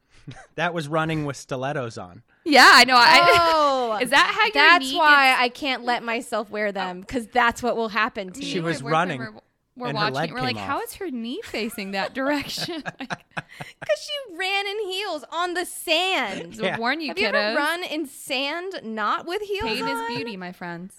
[0.54, 2.22] that was running with stilettos on.
[2.44, 2.96] Yeah, I know.
[2.96, 3.20] I,
[3.54, 7.00] oh, is that how your that's knee why gets- I can't let myself wear them
[7.00, 8.56] because that's what will happen to She me.
[8.58, 9.32] and was running, Were,
[9.76, 10.34] we're and her watching.
[10.34, 10.84] We're like, came how off.
[10.84, 12.82] is her knee facing that direction?
[13.00, 13.24] Like,
[13.56, 16.56] Because she ran in heels on the sand.
[16.56, 16.76] Yeah.
[16.76, 17.34] Warn you, Have you kiddos.
[17.34, 20.10] ever run in sand not with heels Pain on?
[20.10, 20.96] is beauty, my friends.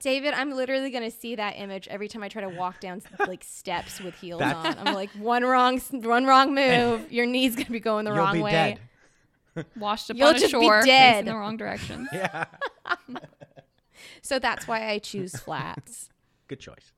[0.00, 3.44] David, I'm literally gonna see that image every time I try to walk down like
[3.44, 4.76] steps with heels That- on.
[4.88, 8.34] I'm like one wrong, one wrong move, your knee's gonna be going the You'll wrong
[8.34, 8.50] be way.
[8.50, 8.80] dead.
[9.76, 11.12] Washed up You'll on a just be shore, dead.
[11.14, 12.08] facing the wrong direction.
[12.12, 12.44] Yeah.
[14.22, 16.08] So that's why I choose flats.
[16.48, 16.92] Good choice.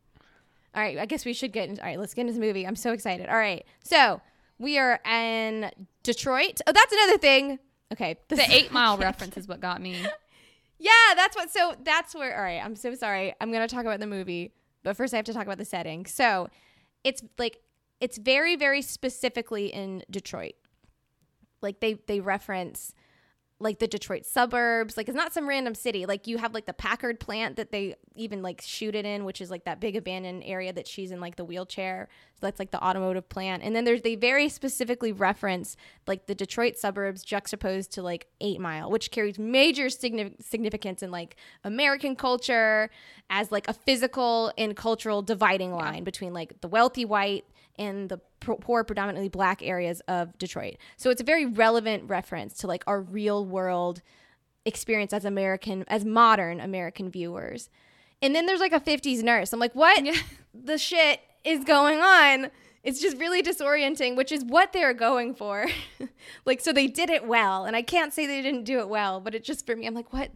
[0.74, 1.82] All right, I guess we should get into.
[1.82, 2.66] All right, let's get into the movie.
[2.66, 3.28] I'm so excited.
[3.28, 4.20] All right, so
[4.58, 5.70] we are in
[6.02, 6.60] Detroit.
[6.66, 7.58] Oh, that's another thing.
[7.92, 9.96] Okay, The eight mile reference is what got me.
[10.78, 11.50] Yeah, that's what.
[11.50, 12.36] So that's where.
[12.36, 13.34] All right, I'm so sorry.
[13.40, 14.52] I'm gonna talk about the movie,
[14.82, 16.06] but first I have to talk about the setting.
[16.06, 16.48] So
[17.04, 17.58] it's like
[18.00, 20.54] it's very, very specifically in Detroit.
[21.64, 22.94] Like they they reference
[23.60, 24.96] like the Detroit suburbs.
[24.96, 26.06] Like it's not some random city.
[26.06, 29.40] Like you have like the Packard plant that they even like shoot it in, which
[29.40, 32.08] is like that big abandoned area that she's in like the wheelchair.
[32.34, 33.62] So that's like the automotive plant.
[33.62, 38.60] And then there's they very specifically reference like the Detroit suburbs juxtaposed to like 8
[38.60, 42.90] Mile, which carries major signi- significance in like American culture
[43.30, 47.44] as like a physical and cultural dividing line between like the wealthy white
[47.78, 50.76] and the poor predominantly black areas of Detroit.
[50.96, 54.02] So it's a very relevant reference to like our real world
[54.64, 57.68] experience as American as modern American viewers.
[58.22, 59.52] And then there's like a 50s nurse.
[59.52, 60.02] I'm like, "What
[60.54, 62.50] the shit is going on?"
[62.82, 65.66] It's just really disorienting, which is what they're going for.
[66.44, 69.20] like so they did it well, and I can't say they didn't do it well,
[69.20, 70.30] but it just for me I'm like, "What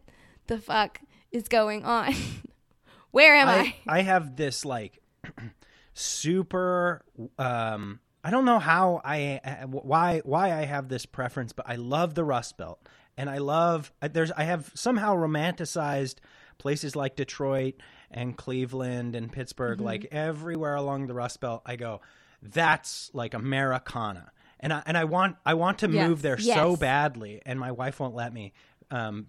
[0.46, 2.14] the fuck is going on?"
[3.10, 3.74] Where am I?
[3.86, 5.00] I, I have this like
[5.98, 7.02] super
[7.38, 12.14] um I don't know how I why why I have this preference but I love
[12.14, 12.80] the Rust Belt.
[13.16, 16.16] And I love there's I have somehow romanticized
[16.58, 17.74] places like Detroit
[18.10, 22.00] and Cleveland and Pittsburgh like everywhere along the Rust Belt I go
[22.42, 24.30] that's like Americana.
[24.60, 26.08] And I and I want I want to Yes.
[26.08, 28.52] move there so badly and my wife won't let me.
[28.90, 29.26] Um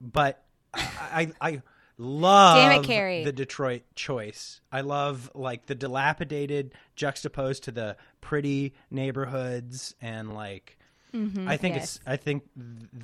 [0.00, 0.42] but
[0.74, 1.62] I I, I
[2.00, 3.24] love Damn it, Carrie.
[3.24, 4.60] the Detroit choice.
[4.72, 10.78] I love like the dilapidated juxtaposed to the pretty neighborhoods and like
[11.12, 11.96] I think Yes.
[11.96, 12.44] it's I think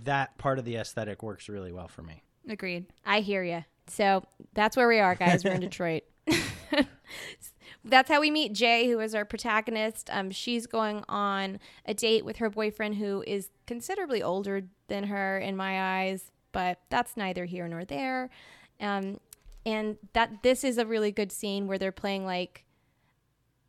[0.05, 2.22] that part of the aesthetic works really well for me.
[2.49, 2.86] Agreed.
[3.05, 3.64] I hear you.
[3.88, 4.24] So
[4.55, 5.44] that's where we are, guys.
[5.44, 6.05] We're in Detroit.
[7.84, 10.09] that's how we meet Jay, who is our protagonist.
[10.12, 15.38] Um, she's going on a date with her boyfriend, who is considerably older than her
[15.38, 18.30] in my eyes, but that's neither here nor there.
[18.81, 19.18] Um,
[19.64, 22.64] and that this is a really good scene where they're playing like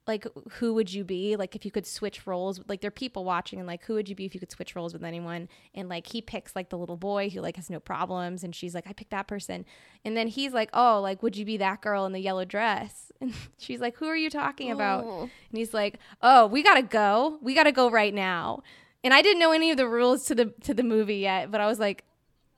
[0.07, 1.35] like who would you be?
[1.35, 4.07] Like if you could switch roles like there are people watching and like who would
[4.07, 5.49] you be if you could switch roles with anyone?
[5.75, 8.73] And like he picks like the little boy who like has no problems and she's
[8.73, 9.65] like i picked that person.
[10.05, 13.11] And then he's like oh like would you be that girl in the yellow dress?
[13.21, 15.03] And she's like who are you talking about?
[15.03, 17.39] And he's like oh we gotta go.
[17.41, 18.61] We gotta go right now.
[19.03, 21.61] And i didn't know any of the rules to the to the movie yet but
[21.61, 22.03] i was like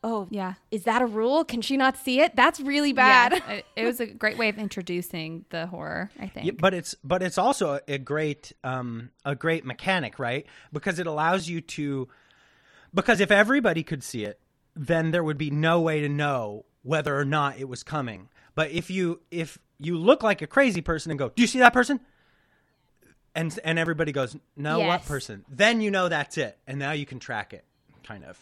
[0.03, 0.53] oh Yeah.
[0.71, 3.85] is that a rule can she not see it that's really bad Yeah, it, it
[3.85, 6.09] was a great way of introducing the horror.
[6.19, 6.45] I think.
[6.45, 10.45] Yeah, but it's but it's also a great um a great mechanic, right?
[10.71, 12.07] Because it allows you to
[12.93, 14.39] because if everybody could see it,
[14.75, 18.29] then there would be no way to know whether or not it was coming.
[18.55, 21.59] But if you if you look like a crazy person and go, "Do you see
[21.59, 21.99] that person?"
[23.35, 27.05] and and everybody goes, "No, what person?" Then you know that's it, and now you
[27.05, 27.63] can track it,
[28.03, 28.37] kind of.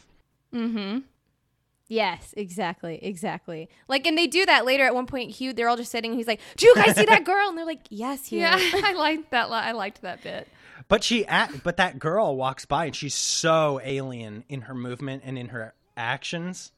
[1.89, 3.69] Yes, exactly, exactly.
[3.87, 4.83] Like, and they do that later.
[4.83, 6.13] At one point, Hugh, they're all just sitting.
[6.15, 8.93] He's like, "Do you guys see that girl?" And they're like, "Yes, Hugh." yeah, I
[8.93, 9.49] liked that.
[9.49, 10.47] I liked that bit.
[10.89, 15.23] But she act, but that girl walks by and she's so alien in her movement
[15.25, 16.71] and in her actions.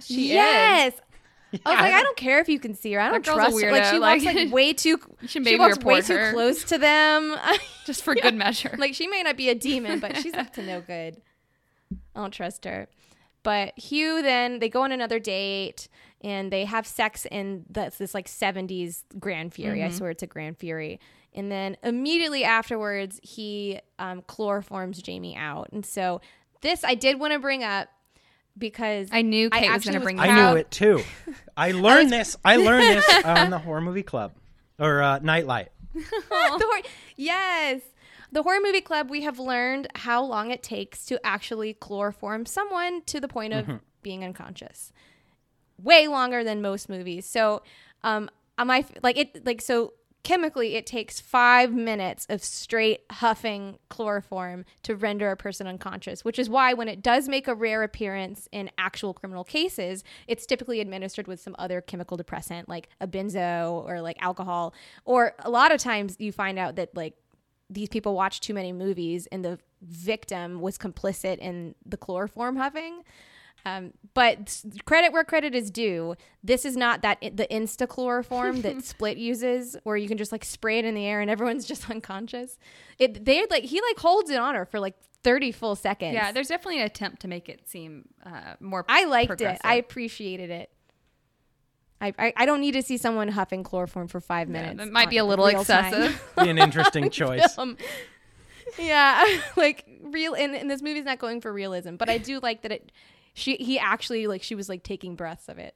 [0.00, 0.94] She yes.
[1.64, 3.00] I was like, I I don't care if you can see her.
[3.00, 3.70] I don't girl's trust her.
[3.72, 4.98] Like, she weirdo, walks like- like way too.
[5.26, 6.32] should she walks way report too her.
[6.32, 7.36] close to them.
[7.86, 8.74] just for good measure.
[8.78, 11.20] like, she may not be a demon, but she's up to no good.
[12.14, 12.88] I don't trust her.
[13.46, 15.86] But Hugh, then they go on another date
[16.20, 19.84] and they have sex in that's this like 70s Gran Fury.
[19.84, 20.98] I swear it's a Gran Fury.
[21.32, 25.68] And then immediately afterwards, he um, chloroforms Jamie out.
[25.70, 26.20] And so
[26.60, 27.86] this I did want to bring up
[28.58, 31.04] because I knew I was going to was bring I proud- knew it too.
[31.56, 32.36] I learned this.
[32.44, 34.32] I learned this on the horror movie club
[34.80, 35.68] or uh, Nightlight.
[35.94, 36.02] the
[36.42, 37.80] hor- yes.
[38.32, 43.02] The horror movie club, we have learned how long it takes to actually chloroform someone
[43.06, 44.92] to the point of being unconscious.
[45.82, 47.26] Way longer than most movies.
[47.26, 47.62] So,
[48.02, 49.44] um, am I like it?
[49.44, 49.92] Like so,
[50.26, 56.36] chemically, it takes five minutes of straight huffing chloroform to render a person unconscious, which
[56.36, 60.80] is why when it does make a rare appearance in actual criminal cases, it's typically
[60.80, 64.74] administered with some other chemical depressant like a benzo or like alcohol.
[65.04, 67.14] Or a lot of times you find out that like
[67.68, 73.02] these people watch too many movies and the victim was complicit in the chloroform huffing.
[73.64, 76.14] Um, but credit where credit is due.
[76.44, 80.44] This is not that the insta chloroform that Split uses, where you can just like
[80.44, 82.58] spray it in the air and everyone's just unconscious.
[82.98, 84.94] It they like he like holds it on her for like
[85.24, 86.14] thirty full seconds.
[86.14, 88.84] Yeah, there's definitely an attempt to make it seem uh, more.
[88.88, 89.58] I liked it.
[89.64, 90.70] I appreciated it.
[92.00, 94.78] I, I, I don't need to see someone huffing chloroform for five Yeah, minutes.
[94.78, 96.22] that might be a little excessive.
[96.42, 97.54] Be an interesting choice.
[97.54, 97.76] film.
[98.78, 99.24] Yeah,
[99.56, 102.72] like real and, and this movie's not going for realism, but I do like that
[102.72, 102.92] it
[103.34, 105.74] she he actually like she was like taking breaths of it.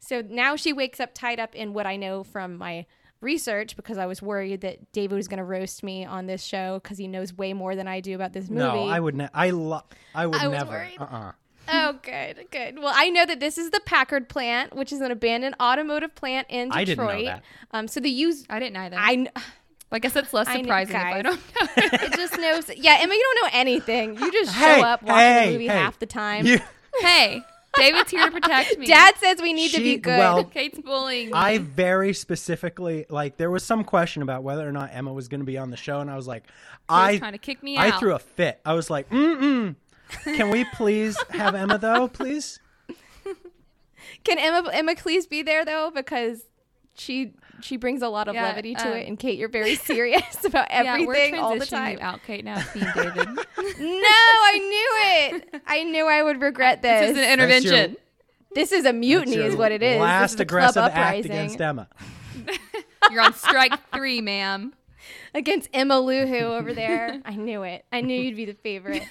[0.00, 2.86] So now she wakes up tied up in what I know from my
[3.20, 6.78] research because I was worried that David was going to roast me on this show
[6.80, 8.60] because he knows way more than I do about this movie.
[8.60, 9.16] No, I would.
[9.16, 9.82] Ne- I lo-
[10.14, 10.70] I would I never.
[10.70, 10.96] worried.
[11.00, 11.32] Uh-uh.
[11.70, 12.78] Oh, good, good.
[12.78, 16.46] Well, I know that this is the Packard plant, which is an abandoned automotive plant
[16.50, 16.78] in Detroit.
[16.80, 17.42] I didn't know that.
[17.72, 18.96] Um, so they use I didn't either.
[18.98, 19.14] I.
[19.14, 19.30] kn-
[19.90, 21.40] I guess it's less I kn- surprising if I don't know.
[22.04, 22.68] It just knows.
[22.76, 24.18] Yeah, Emma, you don't know anything.
[24.18, 25.74] You just show up, watch hey, the movie hey.
[25.78, 26.44] half the time.
[26.44, 26.58] You-
[27.00, 27.42] hey,
[27.74, 28.84] David's here to protect me.
[28.86, 30.18] Dad says we need to be good.
[30.18, 31.32] well, Kate's bullying me.
[31.32, 33.38] I very specifically like.
[33.38, 35.76] There was some question about whether or not Emma was going to be on the
[35.78, 36.50] show, and I was like, He
[36.90, 37.98] was I trying to kick me I out.
[38.00, 38.60] threw a fit.
[38.66, 39.76] I was like, mm mm.
[40.24, 42.60] Can we please have Emma though, please?
[44.24, 46.42] Can Emma Emma please be there though because
[46.94, 49.74] she she brings a lot of Yeah, levity to um, it, and Kate, you're very
[49.90, 51.98] serious about yeah, we're everything all the time.
[51.98, 52.44] you out, Kate.
[52.44, 53.28] Now it's Team David.
[53.80, 55.62] No, I knew it.
[55.66, 57.00] I knew I would regret this.
[57.00, 57.96] this is an intervention.
[58.54, 59.94] This is a mutiny, is what it is.
[59.94, 61.86] This Last is aggressive act uprising against Emma.
[63.10, 64.72] You're on strike three, ma'am.
[65.34, 67.20] against Emma Luhu over there.
[67.24, 67.84] I knew it.
[67.92, 69.04] I knew you'd be the favorite.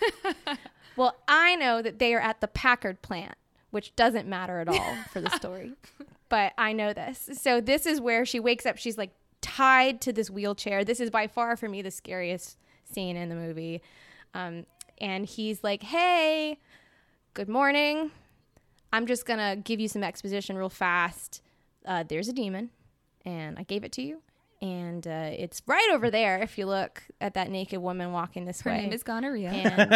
[0.98, 3.36] Well, I know that they are at the Packard plant,
[3.72, 5.74] which doesn't matter at all for the story.
[6.30, 7.30] but I know this.
[7.34, 8.78] So this is where she wakes up.
[8.78, 9.12] She's like
[9.42, 10.84] tied to this wheelchair.
[10.84, 13.82] This is by far for me the scariest scene in the movie.
[14.34, 14.66] Um,
[15.00, 16.60] and he's like, "Hey,
[17.34, 18.12] good morning.
[18.92, 21.42] I'm just gonna give you some exposition real fast.
[21.86, 22.72] Uh, there's a demon,
[23.26, 24.22] and I gave it to you,
[24.62, 26.40] and uh, it's right over there.
[26.42, 29.50] If you look at that naked woman walking this Her way, name is gonorrhea.
[29.50, 29.94] and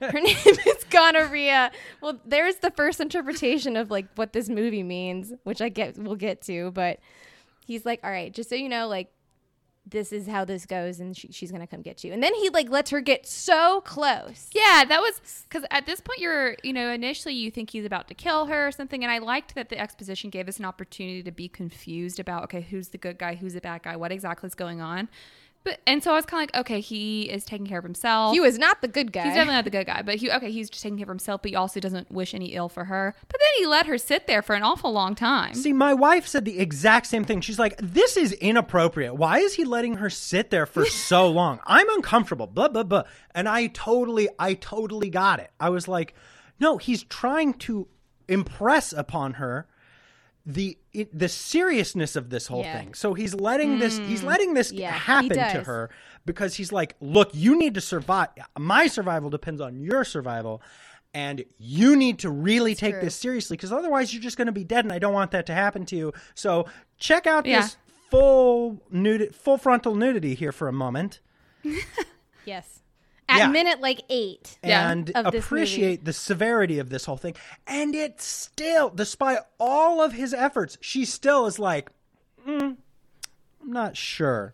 [0.12, 0.36] her name
[0.66, 1.70] is gonorrhea.
[2.00, 6.16] Well, there's the first interpretation of like what this movie means, which I get we'll
[6.16, 7.00] get to, but
[7.66, 9.08] he's like, "All right, just so you know, like
[9.86, 12.48] this is how this goes, and she, she's gonna come get you." And then he
[12.50, 14.48] like lets her get so close.
[14.52, 18.08] Yeah, that was because at this point you're, you know, initially you think he's about
[18.08, 21.22] to kill her or something, and I liked that the exposition gave us an opportunity
[21.22, 24.46] to be confused about okay, who's the good guy, who's the bad guy, what exactly
[24.46, 25.08] is going on.
[25.64, 28.34] But and so I was kind of like, okay, he is taking care of himself.
[28.34, 29.22] He was not the good guy.
[29.22, 31.40] He's definitely not the good guy, but he okay, he's just taking care of himself,
[31.40, 33.14] but he also doesn't wish any ill for her.
[33.28, 35.54] But then he let her sit there for an awful long time.
[35.54, 37.40] See, my wife said the exact same thing.
[37.40, 39.16] She's like, "This is inappropriate.
[39.16, 41.60] Why is he letting her sit there for so long?
[41.64, 43.04] I'm uncomfortable." Blah blah blah.
[43.34, 45.50] And I totally, I totally got it.
[45.58, 46.14] I was like,
[46.60, 47.88] "No, he's trying to
[48.28, 49.66] impress upon her
[50.46, 52.78] the it, the seriousness of this whole Yeah.
[52.78, 52.94] thing.
[52.94, 55.90] So he's letting this he's letting this Yeah, happen to her
[56.26, 58.28] because he's like, "Look, you need to survive.
[58.58, 60.60] My survival depends on your survival."
[61.16, 63.02] And you need to really take true.
[63.04, 65.46] this seriously because otherwise you're just going to be dead, and I don't want that
[65.46, 66.12] to happen to you.
[66.34, 66.66] So
[66.98, 67.60] check out Yeah.
[67.62, 67.76] this
[68.10, 71.20] full nudi- full frontal nudity here for a moment,
[72.44, 72.80] yes.
[73.28, 73.46] At Yeah.
[73.48, 74.58] minute like eight.
[74.62, 74.90] Yeah.
[74.90, 77.34] and Of this appreciate the severity of this whole thing.
[77.66, 81.90] And it still, despite all of his efforts, she still is like,
[82.46, 82.76] mm,
[83.62, 84.52] I'm not sure.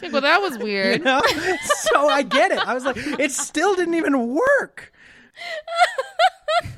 [0.00, 0.98] Like, well, that was weird.
[0.98, 1.20] You know?
[1.64, 2.58] so I get it.
[2.58, 4.92] I was like, it still didn't even work.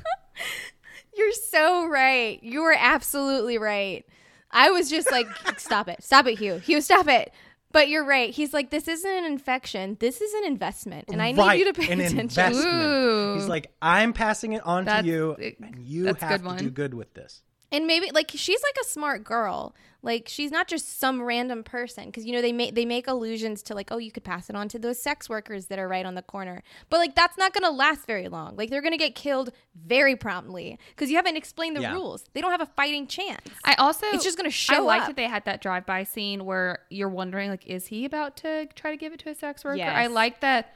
[1.15, 2.41] You're so right.
[2.41, 4.05] You were absolutely right.
[4.49, 5.27] I was just like,
[5.57, 6.03] stop it.
[6.03, 6.55] Stop it, Hugh.
[6.57, 7.31] Hugh, stop it.
[7.71, 8.33] But you're right.
[8.33, 9.97] He's like, this isn't an infection.
[9.99, 11.05] This is an investment.
[11.09, 12.19] And I need you to pay an attention.
[12.19, 12.67] investment.
[12.67, 13.33] Ooh.
[13.35, 16.63] He's like, I'm passing it on to That's- you, it- and you have good to
[16.63, 17.41] do good with this.
[17.71, 19.73] And maybe like she's like a smart girl.
[20.03, 23.61] Like she's not just some random person because you know they make they make allusions
[23.63, 26.05] to like oh you could pass it on to those sex workers that are right
[26.07, 26.63] on the corner.
[26.89, 28.55] But like that's not going to last very long.
[28.55, 31.93] Like they're going to get killed very promptly because you haven't explained the Yeah.
[31.93, 32.25] rules.
[32.33, 33.47] They don't have a fighting chance.
[33.63, 35.07] I also It's just gonna I show liked up.
[35.09, 38.89] that they had that drive-by scene where you're wondering like, is he about to try
[38.89, 39.77] to give it to a sex worker?
[39.77, 39.95] Yes.
[39.95, 40.75] I like that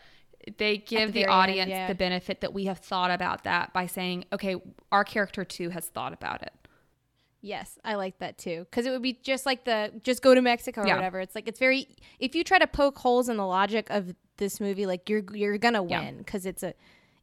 [0.60, 1.88] they give the the, very end, audience yeah.
[1.88, 4.56] the benefit that we have thought about that by saying, okay,
[4.92, 6.54] our character too has thought about it.
[7.46, 8.66] Yes, I like that too.
[8.70, 10.96] Because it would be just like the just go to Mexico or Yeah.
[10.96, 11.20] whatever.
[11.20, 11.88] It's like it's very
[12.20, 15.60] if you try to poke holes in the logic of this movie, like you're you're
[15.60, 16.74] gonna win because it's a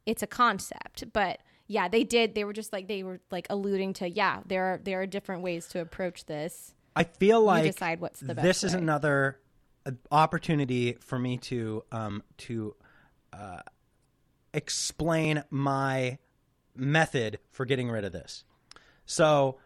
[0.05, 1.11] it's a concept.
[1.11, 2.35] But yeah, they did.
[2.35, 5.41] They were just like they were like alluding to yeah, there are there are different
[5.41, 6.73] ways to approach this.
[6.95, 8.79] I feel like decide what's the best this is way.
[8.81, 9.39] another
[9.85, 12.75] uh, opportunity for me to um, to
[13.33, 13.59] uh,
[14.53, 16.17] explain my
[16.75, 18.45] method for getting rid of this.
[19.05, 19.57] So,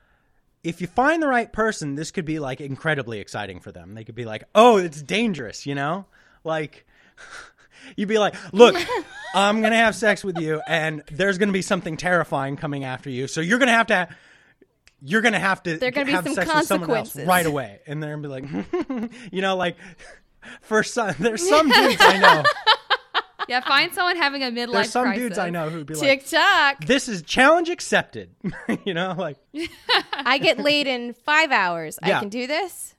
[0.64, 3.94] if you find the right person, this could be like incredibly exciting for them.
[3.94, 6.06] They could be like, "Oh, it's dangerous," you know,
[6.44, 6.86] like.
[7.96, 8.76] You'd be like, "Look,
[9.34, 13.28] I'm gonna have sex with you, and there's gonna be something terrifying coming after you.
[13.28, 14.10] So you're gonna have to,
[15.02, 17.46] you're gonna have to There are gonna be have some sex with someone else right
[17.46, 19.78] away." And they're gonna be like, you know, like
[20.62, 22.44] for some, there's some dudes I know.
[23.48, 25.24] Yeah, find someone having a midlife There's some crisis.
[25.24, 26.86] dudes I know who'd be like, TikTok.
[26.86, 28.30] "This is challenge accepted,"
[28.86, 29.38] you know, like.
[30.14, 31.98] I get laid in five hours.
[32.06, 32.18] Yeah.
[32.18, 32.96] I can do this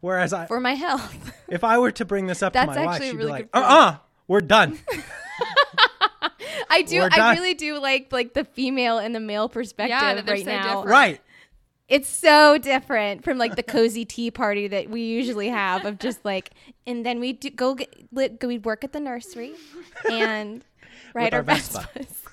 [0.00, 1.32] Whereas I, for my health.
[1.48, 3.32] if I were to bring this up to my wife, actually a she'd really be
[3.32, 3.96] like, good "Uh, point.
[3.96, 4.78] uh we're done."
[6.72, 7.02] I do.
[7.02, 10.50] I really do like like the female and the male perspective that they're right so
[10.50, 10.62] now.
[10.62, 10.86] different.
[10.88, 11.20] right.
[11.90, 16.24] It's so different from like the cozy tea party that we usually have of just
[16.24, 16.50] like,
[16.86, 19.54] and then we do go get lit, go we'd work at the nursery
[20.10, 20.64] and
[21.14, 21.88] ride our our Vespa.
[21.94, 22.06] Vespas.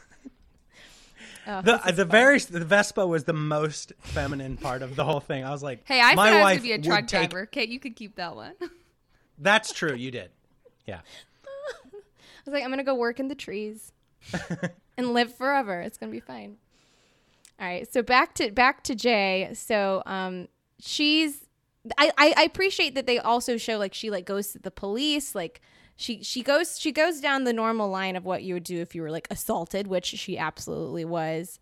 [1.49, 2.07] Oh, The the fun.
[2.09, 5.45] very the Vespa was the most feminine part of the whole thing.
[5.45, 7.07] I was like, Hey, I my said I was wife gonna be a would truck
[7.07, 7.45] take- driver.
[7.45, 8.51] Kate, you could keep that one.
[9.39, 9.93] That's true.
[9.95, 10.29] You did.
[10.85, 10.99] Yeah.
[11.45, 11.97] I
[12.45, 13.93] was like, I'm gonna go work in the trees
[14.97, 15.79] and live forever.
[15.79, 16.57] It's gonna be fine.
[17.59, 19.49] All right, so back to back to Jay.
[19.53, 20.47] So um,
[20.79, 21.47] she's
[21.97, 25.33] I, I I appreciate that they also show like she like goes to the police
[25.33, 25.61] like
[25.95, 28.93] she she goes she goes down the normal line of what you would do if
[28.93, 31.59] you were like assaulted, which she absolutely was.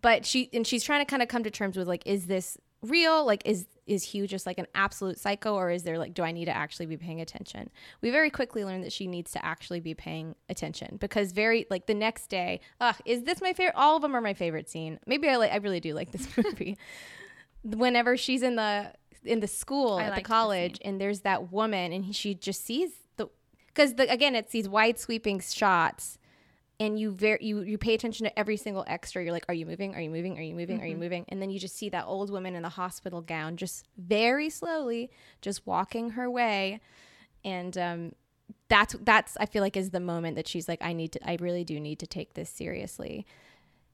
[0.00, 2.56] But she and she's trying to kind of come to terms with like, is this
[2.82, 3.24] real?
[3.24, 6.32] Like, is is Hugh just like an absolute psycho, or is there like, do I
[6.32, 7.70] need to actually be paying attention?
[8.00, 11.86] We very quickly learn that she needs to actually be paying attention because very like
[11.86, 13.76] the next day, ugh, is this my favorite?
[13.76, 14.98] All of them are my favorite scene.
[15.06, 16.78] Maybe I like I really do like this movie.
[17.64, 18.92] Whenever she's in the
[19.24, 22.64] in the school I at the college, and there's that woman, and he, she just
[22.64, 23.28] sees the
[23.68, 26.18] because the, again it's these wide sweeping shots
[26.82, 29.22] and you very you you pay attention to every single extra.
[29.22, 29.94] You're like are you moving?
[29.94, 30.36] Are you moving?
[30.36, 30.82] Are you moving?
[30.82, 31.24] Are you moving?
[31.28, 35.08] And then you just see that old woman in the hospital gown just very slowly
[35.40, 36.80] just walking her way.
[37.44, 38.12] And um
[38.68, 41.36] that's that's i feel like is the moment that she's like i need to i
[41.40, 43.26] really do need to take this seriously.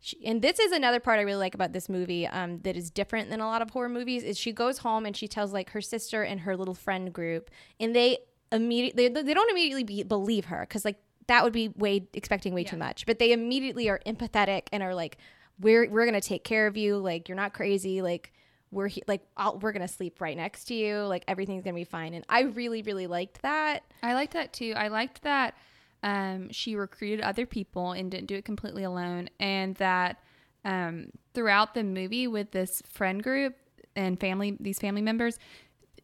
[0.00, 2.88] She, and this is another part I really like about this movie um, that is
[2.88, 4.22] different than a lot of horror movies.
[4.22, 7.50] Is she goes home and she tells like her sister and her little friend group,
[7.80, 8.18] and they
[8.52, 10.98] immediately they, they don't immediately be, believe her because like
[11.28, 14.94] that would be way expecting way too much, but they immediately are empathetic and are
[14.94, 15.18] like,
[15.60, 18.32] we're we're gonna take care of you, like you're not crazy, like
[18.70, 21.84] we're he- like I'll, we're gonna sleep right next to you, like everything's gonna be
[21.84, 22.14] fine.
[22.14, 23.84] And I really really liked that.
[24.02, 24.72] I liked that too.
[24.76, 25.54] I liked that
[26.02, 30.22] um, she recruited other people and didn't do it completely alone, and that
[30.64, 33.54] um, throughout the movie with this friend group
[33.96, 35.38] and family, these family members,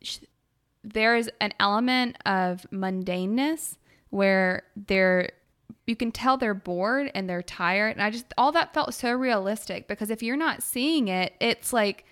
[0.03, 0.19] sh-
[0.83, 3.77] there is an element of mundaneness
[4.15, 5.31] where they're
[5.87, 9.13] you can tell they're bored and they're tired and i just all that felt so
[9.13, 12.05] realistic because if you're not seeing it it's like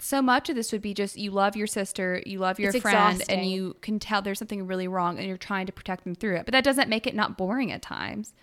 [0.00, 2.80] so much of this would be just you love your sister, you love your It's
[2.80, 3.38] friend, exhausting.
[3.38, 6.38] and you can tell there's something really wrong, and you're trying to protect them through
[6.38, 6.44] it.
[6.44, 8.34] But that doesn't make it not boring at times.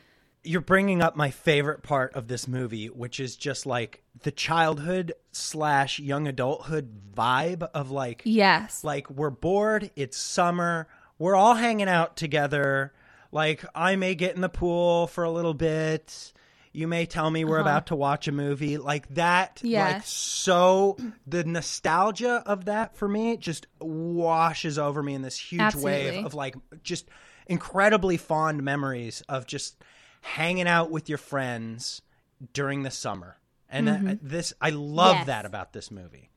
[0.45, 5.11] You're bringing up my favorite part of this movie, which is just like the childhood
[5.33, 10.87] slash young adulthood vibe of like Yes, like we're bored it's summer
[11.19, 12.93] we're all hanging out together.
[13.31, 16.33] Like i may get in the pool for a little bit.
[16.75, 18.77] You may tell me we're about to watch a movie.
[18.77, 19.61] Like that
[19.95, 25.61] like so the nostalgia of that for me just washes over me in this huge
[25.61, 25.91] Absolutely.
[25.91, 27.09] wave of like just
[27.47, 29.83] incredibly fond memories of just
[30.21, 32.01] hanging out with your friends
[32.53, 33.37] during the summer.
[33.69, 35.25] And uh, this i love Yes.
[35.27, 36.29] that about this movie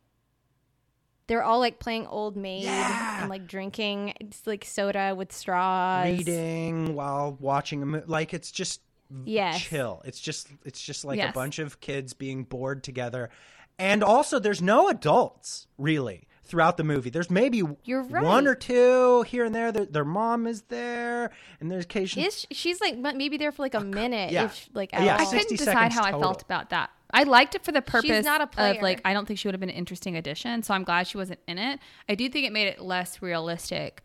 [1.28, 3.20] They're all like playing old maid Yeah.
[3.20, 6.06] and like drinking it's like soda with straws.
[6.06, 8.04] reading while watching a movie.
[8.06, 8.80] Like it's just
[9.24, 9.60] Yes.
[9.60, 10.02] chill.
[10.04, 13.30] It's just it's just like a bunch of kids being bored together.
[13.78, 17.10] And also there's no adults really throughout the movie.
[17.10, 18.24] There's maybe You're right.
[18.24, 19.70] one or two here and there.
[19.72, 21.30] Their, their mom is there
[21.60, 24.44] and there's occasion Is she's like maybe there for like a minute, yeah.
[24.46, 25.30] if like Yeah, at I all.
[25.30, 26.90] six- couldn't decide seconds how I felt about that.
[27.10, 28.44] I liked it for the purpose not a
[28.76, 31.06] of like I don't think she would have been an interesting addition, so I'm glad
[31.06, 31.78] she wasn't in it.
[32.08, 34.02] I do think it made it less realistic.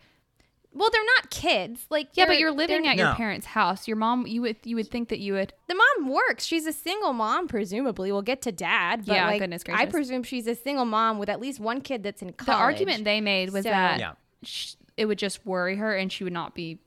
[0.74, 1.86] well, they're not kids.
[1.90, 3.16] Like Yeah, but you're living they're- at your No.
[3.16, 3.88] parents' house.
[3.90, 5.52] Your mom, you would you would think that you would.
[5.68, 6.46] the mom works.
[6.46, 8.12] She's a single mom, presumably.
[8.12, 9.06] We'll get to dad.
[9.06, 9.92] But Yeah, like, goodness I gracious.
[9.92, 12.46] presume she's a single mom with at least one kid that's in college.
[12.58, 14.14] The argument they made was So- that Yeah.
[14.44, 16.80] sh- it would just worry her and she would not be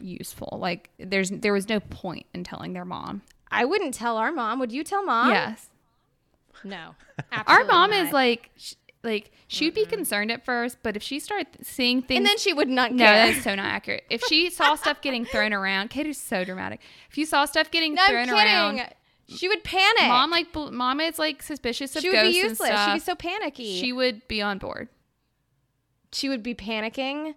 [0.00, 0.58] useful.
[0.60, 3.22] Like there's there was no point in telling their mom.
[3.50, 4.58] I wouldn't tell our mom.
[4.60, 5.30] Would you tell mom?
[5.30, 5.68] yes,
[6.64, 6.94] No.
[7.46, 8.06] our mom not.
[8.06, 12.18] is like sh- like she'd be concerned at first, but if she started seeing things,
[12.18, 13.26] and then she would not no, care.
[13.32, 14.04] that's so not accurate.
[14.10, 16.80] If she saw stuff getting thrown around, Katie's so dramatic.
[17.10, 18.82] If you saw stuff getting no, I'm thrown around,
[19.28, 20.02] She would panic.
[20.08, 22.84] mom like bl- mom is like suspicious of she would be ghosts and useless.
[22.86, 23.80] She'd be so panicky.
[23.80, 24.88] she would be on board.
[26.12, 27.34] she would be panicking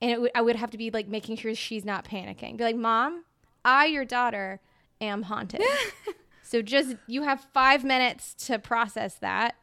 [0.00, 2.56] and it would, I would have to be like making sure she's not panicking.
[2.56, 3.24] Be like, "Mom,
[3.64, 4.60] I your daughter
[5.00, 5.62] am haunted."
[6.42, 9.54] so just you have 5 minutes to process that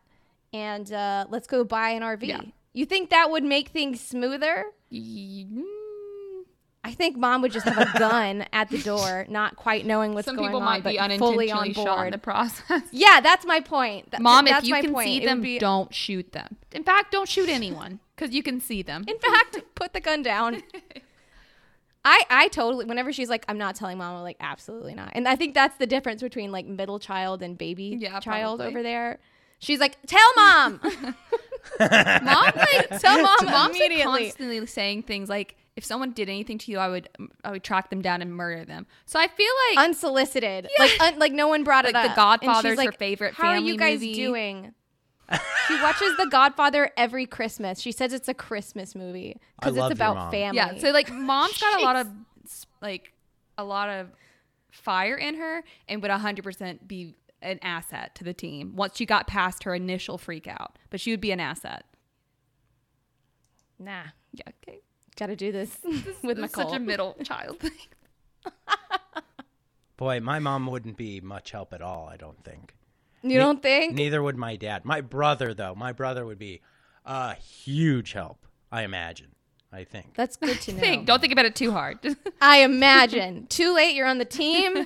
[0.55, 2.25] and uh, let's go buy an RV.
[2.27, 2.41] Yeah.
[2.73, 4.65] You think that would make things smoother?
[4.91, 5.63] Mm,
[6.83, 10.25] I think mom would just have a gun at the door, not quite knowing what's
[10.25, 12.83] Some going people on, might but be fully on unintentionally shot in the process.
[12.91, 14.11] yeah, that's my point.
[14.11, 15.05] That- Mom, if you can point.
[15.05, 16.55] see them, be- don't shoot them.
[16.71, 19.03] In fact, don't shoot anyone because you can see them.
[19.07, 20.63] In fact, put the gun down.
[22.05, 25.11] I I totally whenever she's like I'm not telling mom I'm like absolutely not.
[25.13, 28.67] And I think that's the difference between like middle child and baby Yeah, child probably.
[28.67, 29.19] over there.
[29.59, 30.79] She's like tell mom.
[31.79, 34.25] Mom, like tell mom mom's like immediately.
[34.25, 37.09] constantly saying things like, "If someone did anything to you, I would,
[37.43, 40.69] I would track them down and murder them." So I feel like Unsolicited.
[40.77, 42.41] Like un, like no one brought it Like The up.
[42.43, 44.73] And Godfather's she's her like, favorite How are you guys movie." doing?
[45.67, 47.79] She watches The Godfather every Christmas.
[47.79, 50.31] She says it's a Christmas movie because it's about mom.
[50.31, 50.57] family.
[50.57, 50.77] yeah.
[50.77, 52.07] So like, mom's got a lot of
[52.81, 53.13] like
[53.57, 54.09] a lot of
[54.71, 59.05] fire in her, and would hundred percent be an asset to the team once she
[59.05, 60.77] got past her initial freak out.
[60.89, 61.85] But she would be an asset.
[63.79, 64.03] nah,
[64.33, 64.43] Yeah.
[64.67, 64.79] Okay.
[65.15, 65.77] got to do this
[66.23, 66.69] with It's Nicole.
[66.69, 67.71] such a middle child thing.
[69.97, 72.09] Boy, my mom wouldn't be much help at all.
[72.11, 72.75] I don't think.
[73.31, 73.95] You don't think?
[73.95, 74.85] Neither would my dad.
[74.85, 76.61] My brother, though, my brother would be
[77.05, 78.45] a huge help.
[78.71, 79.27] I imagine.
[79.71, 80.13] I think.
[80.15, 80.79] That's good to know.
[80.79, 81.05] Think.
[81.05, 81.99] Don't think about it too hard.
[82.41, 83.47] I imagine.
[83.47, 84.85] Too late, you're on the team.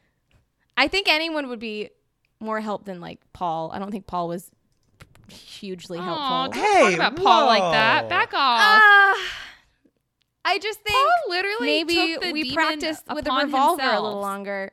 [0.76, 1.90] I think anyone would be
[2.40, 3.70] more help than like Paul.
[3.72, 4.50] I don't think Paul was
[5.28, 6.62] hugely Aw, helpful.
[6.62, 8.08] don't Hey, talk about Paul like that.
[8.08, 8.60] Back off.
[8.60, 9.16] Ah,
[10.44, 13.82] I just think Paul literally maybe took the we demon practiced with a upon revolver
[13.82, 14.72] a little longer.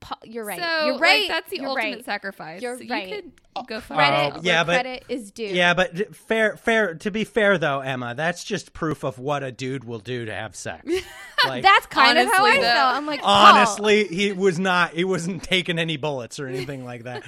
[0.00, 0.60] Pa- you're right.
[0.60, 1.22] So, you're right.
[1.22, 2.04] Like, that's the you're ultimate right.
[2.04, 2.62] sacrifice.
[2.62, 3.08] You're So right.
[3.08, 5.44] You could uh, go uh, for Credit where yeah, but- credit is due.
[5.44, 6.94] Yeah, but fair, fair.
[6.94, 10.34] To be fair, though, Emma, that's just proof of what a dude will do to
[10.34, 10.90] have sex.
[11.46, 12.72] Like, That's kind of how I Honestly, though.
[12.72, 12.96] felt.
[12.96, 14.90] I'm like, Paul, honestly, he was not.
[14.94, 17.22] He wasn't taking any bullets or anything like that.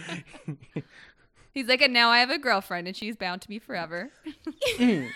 [1.52, 4.10] He's like, and now I have a girlfriend, and she's bound to me forever.
[4.78, 5.10] Mm.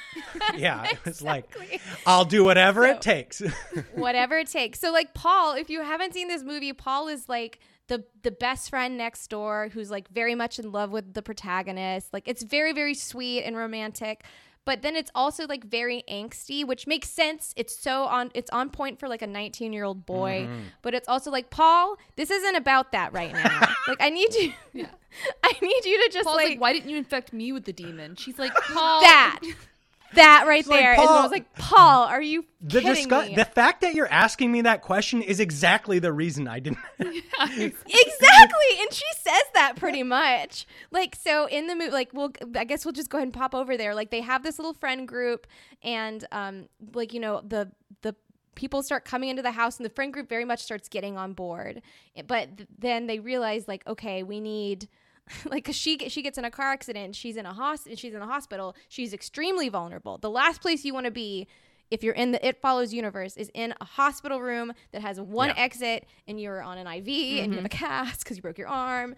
[0.57, 1.49] yeah, it was like,
[2.07, 3.41] I'll do whatever it takes.
[3.95, 4.81] whatever it takes.
[4.81, 8.71] So like Paul, if you haven't seen this movie, Paul is like the the best
[8.71, 12.13] friend next door who's like very much in love with the protagonist.
[12.13, 14.25] Like it's very very sweet and romantic.
[14.65, 17.53] But then it's also like very angsty, which makes sense.
[17.57, 20.61] It's so on it's on point for like a 19-year-old boy, mm-hmm.
[20.83, 24.53] but it's also like, "Paul, this isn't about that right now." like I need you
[24.73, 24.87] Yeah.
[25.45, 28.17] I need you to just like, like, why didn't you infect me with the demon?
[28.17, 29.01] She's like, Paul.
[29.01, 29.41] that.
[30.15, 30.93] That right like, there.
[30.93, 34.11] and I was like, "Paul, are you The kidding discuss- me?" the fact that you're
[34.11, 36.79] asking me that question is exactly the reason I didn't.
[36.99, 42.65] exactly and she says that pretty much like so in the movie like we'll i
[42.65, 45.07] guess we'll just go ahead and pop over there like they have this little friend
[45.09, 45.47] group
[45.83, 47.71] and um like you know the
[48.03, 48.15] the
[48.55, 51.33] people start coming into the house and the friend group very much starts getting on
[51.33, 51.83] board
[52.27, 54.89] but th- then they realize like okay we need
[55.47, 58.21] like 'cause she she gets in a car accident she's in a hos- she's in
[58.21, 61.47] the hospital she's extremely vulnerable the last place you want to be
[61.91, 65.49] if you're in the it follows universe is in a hospital room that has one
[65.49, 65.55] Yeah.
[65.59, 67.85] exit and you're on an iv and you have a mm-hmm.
[67.87, 69.15] cast because you broke your arm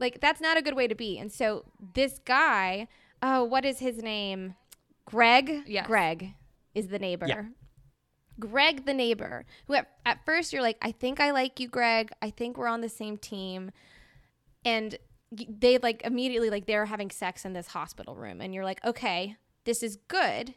[0.00, 1.64] like that's not a good way to be and so
[1.94, 2.86] this guy
[3.22, 4.54] oh what is his name
[5.06, 5.86] greg Yes.
[5.86, 6.34] greg
[6.74, 7.44] is the neighbor Yeah.
[8.40, 12.12] Greg, the neighbor, who at, at first you're like, I think I like you, Greg.
[12.22, 13.72] I think we're on the same team.
[14.64, 14.96] And
[15.32, 18.40] they like immediately, like, they're having sex in this hospital room.
[18.40, 20.54] And you're like, okay, this is good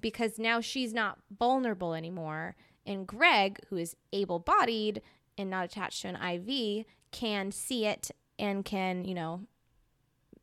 [0.00, 2.56] because now she's not vulnerable anymore.
[2.84, 5.02] And Greg, who is able bodied
[5.36, 9.40] and not attached to an IV, can see it and can, you know,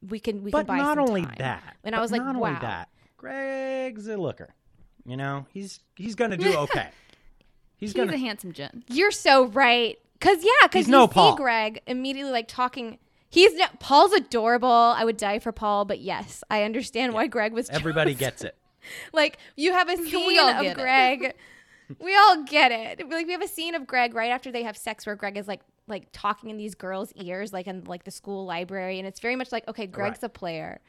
[0.10, 1.36] we can, we but can buy not some only time.
[1.38, 1.78] that.
[1.84, 2.50] And I but was like, not wow.
[2.50, 2.90] only that.
[3.16, 4.54] Greg's a looker.
[5.06, 6.90] You know, he's he's gonna do okay.
[7.78, 8.14] He's He's gonna.
[8.14, 8.84] a handsome gent.
[8.88, 9.98] You're so right.
[10.22, 11.36] Cause yeah, cause He's you no see Paul.
[11.36, 12.98] Greg immediately like talking.
[13.34, 14.70] He's no, Paul's adorable.
[14.70, 17.68] I would die for Paul, but yes, I understand why Greg was.
[17.72, 18.20] Everybody chosen.
[18.20, 18.56] gets it.
[19.14, 20.76] like you have a scene of.
[20.76, 21.34] Greg.
[22.00, 23.10] we all get it.
[23.10, 25.48] Like we have a scene of Greg right after they have sex where Greg is
[25.48, 29.20] like like talking in these girls' ears, like in like the school library, and it's
[29.20, 30.24] very much like okay, Greg's Right.
[30.26, 30.80] a player.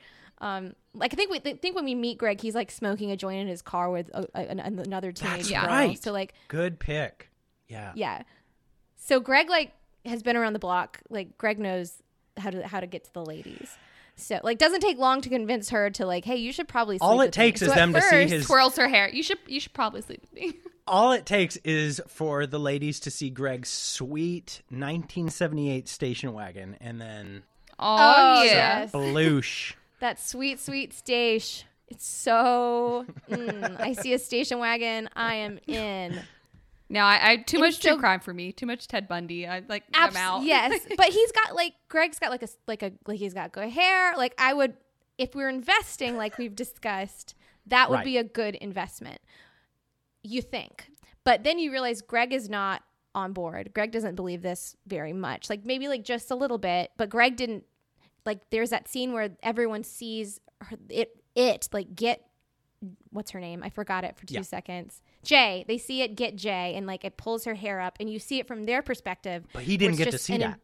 [0.42, 3.16] Um, like I think we I think when we meet Greg, he's like smoking a
[3.16, 5.66] joint in his car with a, a, an- another teenage That's girl.
[5.74, 6.02] right.
[6.02, 7.30] So like Good pick.
[7.68, 7.92] Yeah.
[7.94, 8.24] yeah.
[8.96, 9.72] So Greg like
[10.04, 11.00] has been around the block.
[11.08, 12.02] Like Greg knows
[12.36, 13.76] how to how to get to the ladies.
[14.16, 16.98] So like doesn't take long to convince her to like, hey, you should probably.
[17.00, 17.42] All it with me.
[17.42, 19.08] takes is So at them to see his Twirls her hair.
[19.08, 20.54] You should you should probably sleep with me.
[20.86, 27.00] all it takes is for the ladies to see Greg's sweet 1978 station wagon and
[27.00, 27.42] then
[27.78, 27.96] Oh,
[28.38, 28.80] Oh, yeah.
[28.80, 28.92] yes.
[28.92, 29.74] bloosh.
[30.00, 31.64] That sweet, sweet stage.
[31.88, 33.06] It's so.
[33.30, 35.08] Mm, I see a station wagon.
[35.16, 36.20] I am in.
[36.90, 38.52] No, I, I too And much true so- crime for me.
[38.52, 39.46] Too much Ted Bundy.
[39.46, 40.42] I like Abs- I'm out.
[40.44, 43.70] Yes, but he's got like Greg's got like a like a like he's got good
[43.70, 44.14] hair.
[44.16, 44.74] Like I would,
[45.18, 47.34] if we're investing, like we've discussed,
[47.66, 48.04] that would Right.
[48.04, 49.20] be a good investment.
[50.22, 50.88] You think,
[51.24, 52.82] but then you realize Greg is not
[53.14, 53.72] on board.
[53.74, 55.48] Greg doesn't believe this very much.
[55.50, 57.64] Like maybe like just a little bit, but Greg didn't.
[58.26, 61.10] Like there's that scene where everyone sees her, it.
[61.34, 62.24] It like get
[63.10, 63.62] what's her name?
[63.62, 64.42] I forgot it for two Yeah.
[64.42, 65.00] seconds.
[65.22, 65.64] Jay.
[65.68, 68.38] They see it get Jay, and like it pulls her hair up, and you see
[68.38, 69.46] it from their perspective.
[69.52, 70.60] But he didn't get to see an- that.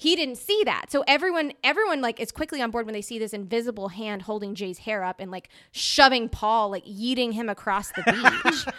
[0.00, 0.92] He didn't see that.
[0.92, 4.54] So everyone, everyone like is quickly on board when they see this invisible hand holding
[4.54, 8.02] Jay's hair up and like shoving Paul, like yeeting him across the
[8.44, 8.74] beach.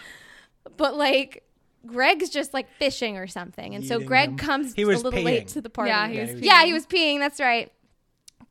[0.78, 1.44] but like.
[1.86, 4.38] Greg's just like fishing or something, and so Greg him.
[4.38, 5.92] comes He was a little late to the party.
[5.92, 6.30] Yeah, he Yeah, was.
[6.32, 6.66] he was- Yeah, peeing.
[6.66, 7.20] he was peeing.
[7.20, 7.72] That's right.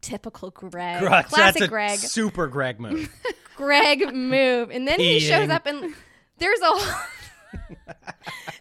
[0.01, 1.01] Typical Greg.
[1.01, 1.99] Greg, Classic That's a Greg.
[1.99, 3.11] super Greg move.
[3.59, 4.71] Greg move.
[4.71, 5.93] And then he shows up and
[6.39, 6.73] there's a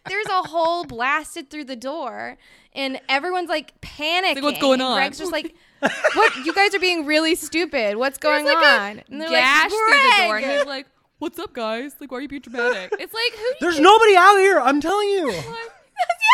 [0.07, 2.37] there's a hole blasted through the door
[2.73, 4.41] and everyone's like panicking.
[4.41, 4.97] what's going And on?
[4.97, 7.97] Greg's just like what you guys are being really stupid.
[7.97, 8.63] What's going like on?
[8.99, 10.87] a And they're gash through the door, and he's like,
[11.19, 11.95] "What's up, guys?
[11.99, 13.53] Like, why are you being dramatic?" It's like, who?
[13.61, 14.59] There's you nobody out here.
[14.59, 15.31] I'm telling you.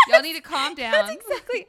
[0.10, 0.91] Y'all need to calm down.
[0.91, 1.68] That's exactly.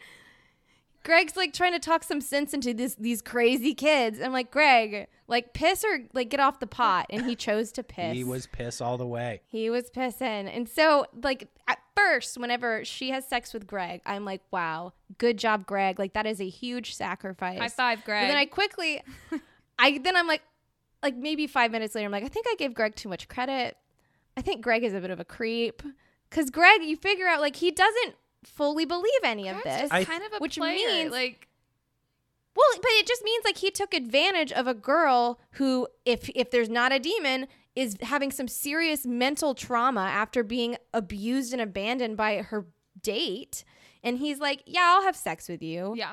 [1.05, 4.21] Greg's like trying to talk some sense into this these crazy kids.
[4.21, 7.83] I'm like, Greg, like piss or like get off the pot, and he chose to
[7.83, 8.15] piss.
[8.15, 9.43] He was piss all the way.
[9.47, 10.51] He was pissing.
[10.55, 15.39] And so, like, at first, whenever she has sex with Greg, I'm like, wow, good
[15.39, 15.99] job, Greg.
[15.99, 17.59] Like, that is a huge sacrifice.
[17.59, 18.25] High five, Greg.
[18.25, 19.03] But then I quickly,
[19.79, 20.43] I then I'm like,
[21.03, 23.77] like maybe five minutes later, I'm like, I think I gave Greg too much credit.
[24.39, 25.83] I think Greg is a bit of a creep.
[26.31, 29.91] Because Greg, you figure out, like, he doesn't fully believe any of Greg's this.
[29.91, 30.77] I- kind of a which player.
[30.77, 31.49] means- like
[32.57, 36.51] Well, but it just means like he took advantage of a girl who, if if
[36.51, 42.17] there's not a demon, is having some serious mental trauma after being abused and abandoned
[42.17, 42.67] by her
[43.03, 43.65] date.
[44.05, 46.13] And he's like, "Yeah, I'll have sex with you yeah.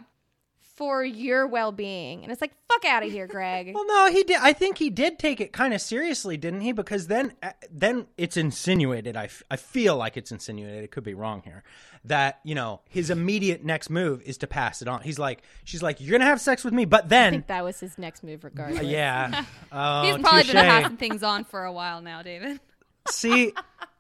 [0.60, 4.38] for your well-being." And it's like, "Fuck out of here, Greg." Well, no, he did.
[4.42, 6.72] I think he did take it kind of seriously, didn't he?
[6.72, 9.16] Because then, uh, then it's insinuated.
[9.16, 10.84] I, f- I feel like it's insinuated.
[10.84, 11.64] It could be wrong here.
[12.06, 15.02] That you know his immediate next move is to pass it on.
[15.02, 17.64] He's like, she's like, you're gonna have sex with me, but I then, think that
[17.64, 18.84] was his next move, regardless.
[18.84, 22.60] yeah, oh, He's probably been passing things on for a while now, David.
[23.08, 23.54] See,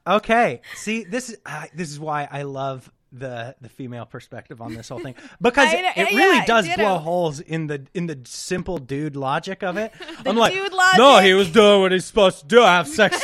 [0.07, 4.73] okay, see, this is uh, this is why I love the the female perspective on
[4.73, 6.77] this whole thing because I it, know- it really does ditto.
[6.81, 9.91] blow holes in the in the simple dude logic of it.
[10.25, 12.61] I'm like, dude no, he was doing what he's supposed to do.
[12.61, 13.21] Have sex,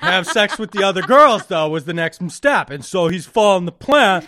[0.00, 3.66] have sex with the other girls though was the next step, and so he's following
[3.66, 4.26] the plan.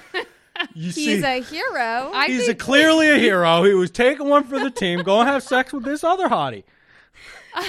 [0.75, 2.11] You see, He's a hero.
[2.15, 3.65] I he's a think clearly a hero.
[3.65, 5.03] He was taking one for the team.
[5.03, 6.63] Go and have sex with this other hottie.
[7.55, 7.63] I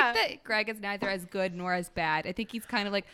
[0.00, 0.12] Yeah.
[0.12, 2.26] think that Greg is neither as good nor as bad.
[2.26, 3.06] I think he's kind of like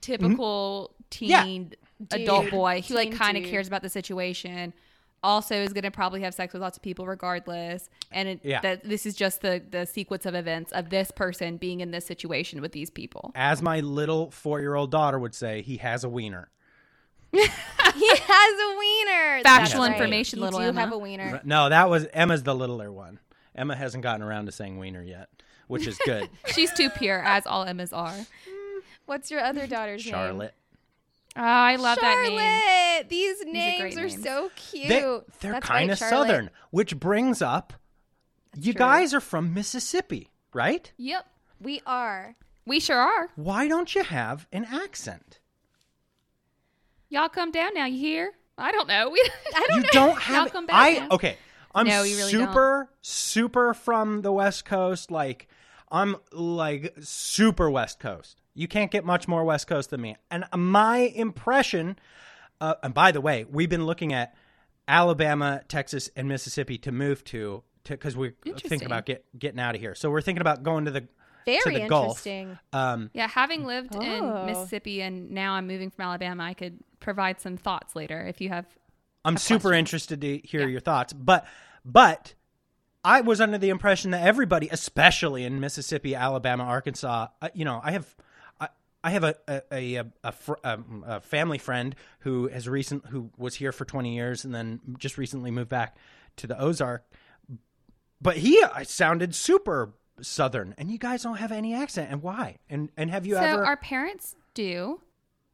[0.00, 1.42] typical mm-hmm.
[1.44, 1.72] teen
[2.10, 2.50] adult Dude.
[2.50, 2.80] boy.
[2.82, 3.52] He like Teen kind of dude.
[3.52, 4.74] cares about the situation.
[5.24, 8.60] Also, is going to probably have sex with lots of people regardless, and it, Yeah.
[8.60, 12.04] that this is just the the sequence of events of this person being in this
[12.04, 13.32] situation with these people.
[13.34, 16.50] As my little four year old daughter would say, he has a wiener.
[17.32, 19.42] he has a wiener.
[19.42, 20.80] Factual That's information, You little do Emma.
[20.80, 21.40] have a wiener.
[21.44, 23.18] No, that was Emma's the littler one.
[23.54, 25.28] Emma hasn't gotten around to saying wiener yet,
[25.68, 26.28] which is good.
[26.54, 28.14] She's too pure, as all Emmas are.
[29.06, 30.12] What's your other daughter's name?
[30.12, 30.54] Charlotte.
[31.36, 32.38] Oh, I love that name.
[32.38, 33.08] Charlotte.
[33.08, 34.22] These names are names.
[34.22, 34.88] so cute.
[34.88, 35.02] They,
[35.48, 36.28] are kind of Charlotte.
[36.28, 37.72] southern, which brings up
[38.56, 38.78] you true.
[38.78, 40.92] guys are from Mississippi, right?
[40.96, 41.26] Yep,
[41.60, 42.36] We are.
[42.64, 43.30] we sure are.
[43.34, 45.40] Why don't you have an accent?
[47.08, 47.86] Y'all come down now.
[47.86, 48.32] You hear?
[48.56, 49.10] I don't know.
[49.12, 49.20] We,
[49.54, 50.52] I don't You don't have.
[50.52, 51.08] come back I now.
[51.12, 51.36] okay.
[51.74, 55.10] I'm No, you really super super from the West Coast.
[55.10, 55.48] Like
[55.90, 58.40] I'm like super West Coast.
[58.54, 60.16] You can't get much more West Coast than me.
[60.30, 61.98] And my impression.
[62.60, 64.34] Uh, and by the way, we've been looking at
[64.86, 69.80] Alabama, Texas, and Mississippi to move to because we're thinking about get, getting out of
[69.80, 69.94] here.
[69.94, 71.06] So we're thinking about going to the
[71.44, 72.04] Very to the Gulf.
[72.26, 72.58] interesting.
[72.72, 74.00] Um, Yeah, having lived Oh.
[74.00, 78.40] in Mississippi and now I'm moving from Alabama, I could provide some thoughts later if
[78.40, 78.66] you have.
[79.24, 79.78] I'm super questions.
[79.78, 80.66] interested to hear Yeah.
[80.68, 81.46] your thoughts, but
[81.84, 82.34] but
[83.04, 87.80] I was under the impression that everybody, especially in Mississippi, Alabama, Arkansas, uh, you know,
[87.84, 88.14] I have.
[89.04, 89.62] I- I have a a,
[89.96, 94.14] a, a, fr- um, a family friend who has recent who was here for 20
[94.14, 95.96] years and then just recently moved back
[96.36, 97.04] to the Ozark.
[98.20, 102.10] But he uh, sounded super southern, and you guys don't have any accent.
[102.10, 102.56] And why?
[102.70, 103.62] And and have you so ever?
[103.62, 105.00] So our parents do.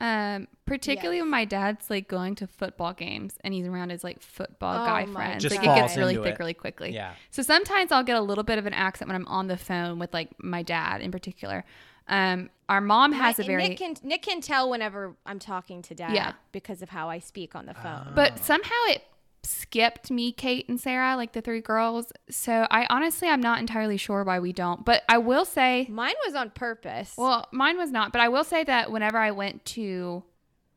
[0.03, 1.25] Um, particularly Yes.
[1.25, 4.87] when my dad's like going to football games and he's around his like football Oh
[4.87, 5.43] guy friends.
[5.43, 6.39] Just like it gets really thick it.
[6.39, 6.91] really quickly.
[6.95, 7.13] Yeah.
[7.31, 9.99] So sometimes I'll get a little bit of an accent when I'm on the phone
[9.99, 11.67] with like my dad in particular.
[12.09, 15.83] Um, our mom has My- a very Nick can Nick can tell whenever I'm talking
[15.83, 16.33] to dad Yeah.
[16.53, 18.13] because of how I speak on the phone.
[18.15, 19.03] But somehow it
[19.43, 22.13] skipped me, Kate, and Sarah, like the three girls.
[22.31, 24.85] So I honestly, I'm not entirely sure why we don't.
[24.85, 27.15] But I will say, Mine was on purpose.
[27.17, 28.13] well, mine was not.
[28.13, 30.23] But I will say that whenever I went to,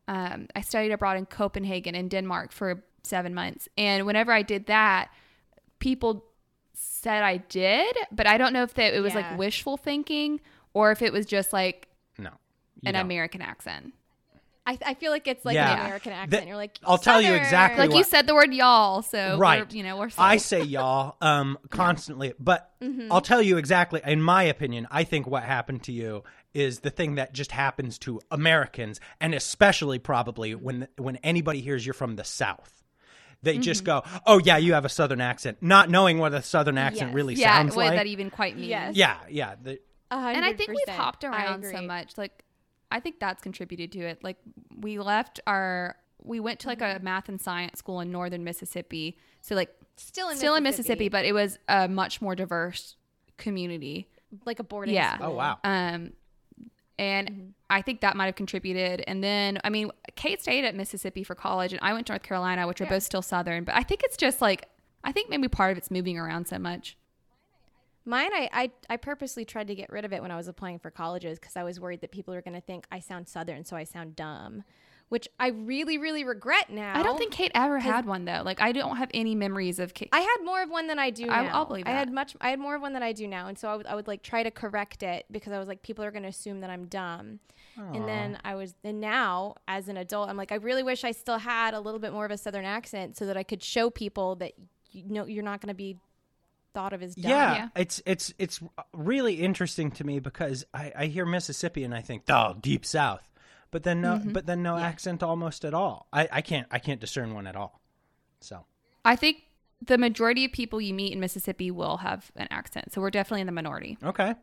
[0.07, 3.67] um, I studied abroad in Copenhagen in Denmark for seven months.
[3.77, 5.09] And whenever I did that,
[5.79, 6.25] people
[6.73, 9.19] said I did, but I don't know if that it was Yeah.
[9.29, 10.39] like wishful thinking
[10.73, 11.87] or if it was just like
[12.17, 12.29] no,
[12.85, 13.01] an don't.
[13.01, 13.93] American accent.
[14.65, 15.73] I, I feel like it's like Yeah.
[15.73, 16.31] an American accent.
[16.31, 19.69] That- You're like, I'll tell you exactly Like you said the word y'all, so right
[19.69, 23.11] we're, you know, we're i say y'all um constantly but Mm-hmm.
[23.11, 26.23] i'll tell you exactly in my opinion i think what happened to you
[26.53, 31.85] is the thing that just happens to americans and especially probably when when anybody hears
[31.85, 32.83] you're from the south
[33.41, 34.07] they just Mm-hmm.
[34.09, 37.15] go oh yeah you have a southern accent not knowing what a southern accent Yes.
[37.15, 38.67] really yeah, sounds what like that even quite means.
[38.67, 38.95] Yes.
[38.97, 39.79] yeah yeah the,
[40.13, 42.17] A hundred and I think we've hopped around so much.
[42.17, 42.43] Like,
[42.91, 44.23] I think that's contributed to it.
[44.23, 44.37] Like,
[44.79, 47.03] we left our, we went to like a Mm-hmm.
[47.03, 49.17] math and science school in northern Mississippi.
[49.41, 52.95] So like, Still in still in Mississippi, Mississippi, but it was a much more diverse
[53.37, 54.09] community.
[54.45, 55.15] like a boarding Yeah.
[55.15, 55.27] school.
[55.27, 56.13] oh wow Um,
[56.99, 57.47] and Mm-hmm.
[57.69, 59.03] I think that might have contributed.
[59.07, 62.21] And then, I mean, Kate stayed at Mississippi for college, and I went to North
[62.21, 63.63] Carolina, which are both still southern.
[63.63, 64.69] But I think it's just like,
[65.03, 66.95] I think maybe part of it's moving around so much.
[68.05, 70.79] Mine, I, I, I purposely tried to get rid of it when I was applying
[70.79, 73.63] for colleges because I was worried that people were going to think I sound Southern,
[73.63, 74.63] so I sound dumb,
[75.07, 76.99] which I really, really regret now.
[76.99, 78.41] I don't think Kate ever had one though.
[78.43, 80.09] Like, I don't have any memories of Kate.
[80.11, 81.51] I had more of one than I do I- now.
[81.53, 82.35] I'll believe I had much.
[82.41, 84.07] I had more of one than I do now, and so I would, I would
[84.07, 86.69] like try to correct it because I was like, people are going to assume that
[86.69, 87.39] I'm dumb.
[87.75, 91.11] And then I was, and now as an adult, I'm like, I really wish I
[91.11, 93.89] still had a little bit more of a Southern accent so that I could show
[93.89, 94.51] people that
[94.91, 95.97] you know you're not going to be
[96.73, 97.29] thought of as dumb.
[97.29, 97.67] yeah, Yeah.
[97.75, 98.59] it's it's it's
[98.93, 103.29] really interesting to me because I, I hear Mississippi and I think oh deep south,
[103.71, 104.31] but then no Mm-hmm.
[104.33, 106.07] but then no accent almost at all.
[106.11, 107.79] I, I can't I can't discern one at all.
[108.41, 108.65] So
[109.05, 109.37] I think
[109.85, 112.93] the majority of people you meet in Mississippi will have an accent.
[112.93, 113.97] So we're definitely in the minority.
[114.03, 114.35] okay,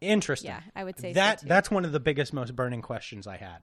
[0.00, 0.50] interesting.
[0.50, 1.46] Yeah, I would say so, that too.
[1.48, 3.58] that's one of the biggest most burning questions I had.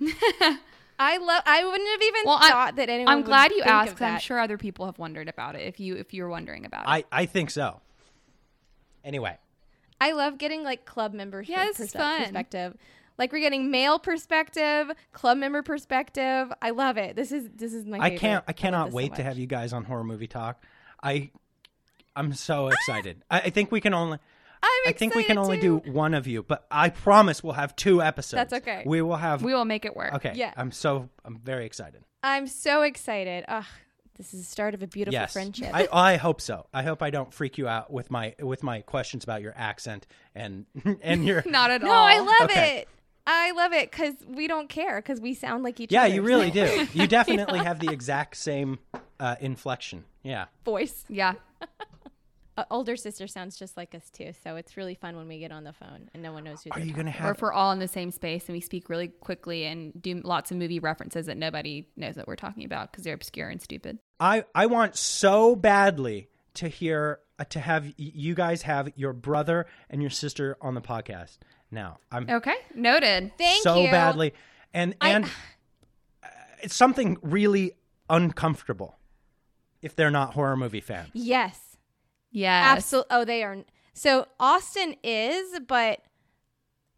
[0.98, 1.42] I love.
[1.46, 3.08] I wouldn't have even Well, I'm- thought that anyone.
[3.12, 5.80] I'm would glad you think asked I'm sure other people have wondered about it if
[5.80, 6.88] you if you're wondering about it.
[6.88, 7.80] I I think so.
[9.04, 9.36] Anyway,
[10.00, 12.22] I love getting like club member Yeah, this fun.
[12.22, 12.76] perspective.
[13.18, 16.52] Like we're getting male perspective, club member perspective.
[16.62, 17.14] I love it.
[17.16, 17.98] This is this is my.
[17.98, 18.20] I favorite.
[18.20, 20.62] can't I love cannot this so wait to have you guys on horror movie talk.
[21.02, 21.30] I
[22.16, 23.22] I'm so excited.
[23.30, 24.18] I, I think we can only.
[24.86, 25.80] I think we can only too.
[25.82, 28.50] do one of you, but I promise we'll have two episodes.
[28.50, 28.82] That's okay.
[28.86, 29.42] We will have.
[29.42, 30.14] we will make it work.
[30.14, 30.32] okay.
[30.34, 30.52] Yeah.
[30.56, 32.04] I'm so I'm very excited.
[32.22, 33.44] I'm so excited.
[33.48, 33.64] Ugh,
[34.16, 35.32] this is the start of a beautiful yes.
[35.32, 35.70] friendship.
[35.74, 36.66] I I hope so.
[36.72, 40.06] I hope I don't freak you out with my with my questions about your accent
[40.34, 40.66] and
[41.02, 41.42] and your.
[41.46, 41.88] Not at all.
[41.88, 41.94] no.
[41.94, 42.78] I love Okay.
[42.78, 42.88] it.
[43.26, 46.08] I love it because we don't care because we sound like each yeah, other.
[46.08, 46.98] Yeah, you really so- do.
[46.98, 48.78] You definitely have the exact same
[49.18, 50.04] uh, inflection.
[50.22, 50.46] Yeah.
[50.64, 51.04] Voice.
[51.08, 51.34] Yeah.
[52.56, 55.50] Uh, older sister sounds just like us too, so it's really fun when we get
[55.50, 56.70] on the phone and no one knows who.
[56.70, 58.60] Are they're you gonna talking Or if we're all in the same space and we
[58.60, 62.64] speak really quickly and do lots of movie references that nobody knows what we're talking
[62.64, 63.98] about because they're obscure and stupid.
[64.20, 69.12] I I want so badly to hear uh, to have y- you guys have your
[69.12, 71.38] brother and your sister on the podcast.
[71.72, 72.54] Now I'm Okay.
[72.74, 73.32] Noted.
[73.36, 73.86] Thank so you.
[73.86, 74.32] So badly,
[74.72, 76.28] and and uh,
[76.62, 77.72] it's something really
[78.08, 78.96] uncomfortable
[79.82, 81.10] if they're not horror movie fans.
[81.14, 81.73] Yes.
[82.36, 82.66] Yes.
[82.76, 83.08] Absolutely.
[83.16, 83.56] Oh, they are.
[83.94, 86.00] So Austin is, but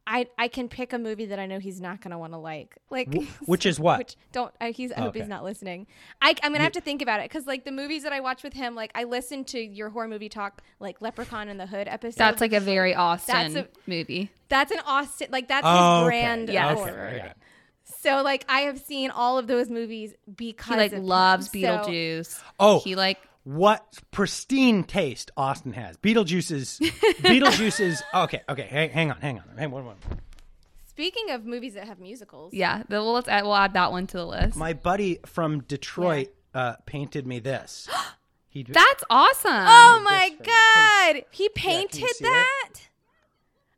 [0.08, 2.38] I I can pick a movie that I know he's not going to want to
[2.38, 2.76] like.
[2.90, 3.98] Like Wh- which is what?
[3.98, 5.88] Which don't I, he's I hope he's not listening.
[6.22, 8.42] I I'm gonna have to think about it because like the movies that I watch
[8.44, 11.88] with him, like I listen to your horror movie talk, like Leprechaun in the Hood
[11.88, 12.18] episode.
[12.18, 14.30] That's like a very Austin That's movie.
[14.48, 16.06] that's an Austin like that's Oh, his okay.
[16.06, 16.78] brand Yes.
[16.78, 17.10] Okay, horror.
[17.12, 17.36] I got.
[18.00, 21.04] So like I have seen all of those movies because He like of him.
[21.04, 22.40] loves So- Beetlejuice.
[22.60, 22.78] Oh.
[22.80, 25.96] He like what pristine taste Austin has.
[25.98, 26.80] Beetlejuice is
[27.22, 28.42] Beetlejuice is okay.
[28.48, 29.70] Okay, hang, hang on, hang on, hang.
[29.70, 29.96] One, one.
[30.88, 34.08] Speaking of movies that have musicals, Yeah, the, well, let's add, we'll add that one
[34.08, 34.56] to the list.
[34.56, 37.88] My buddy from Detroit uh, painted me this.
[38.48, 39.50] He That's awesome.
[39.52, 40.46] Oh my this me.
[40.46, 42.68] god, he you painted that.
[42.70, 42.88] it?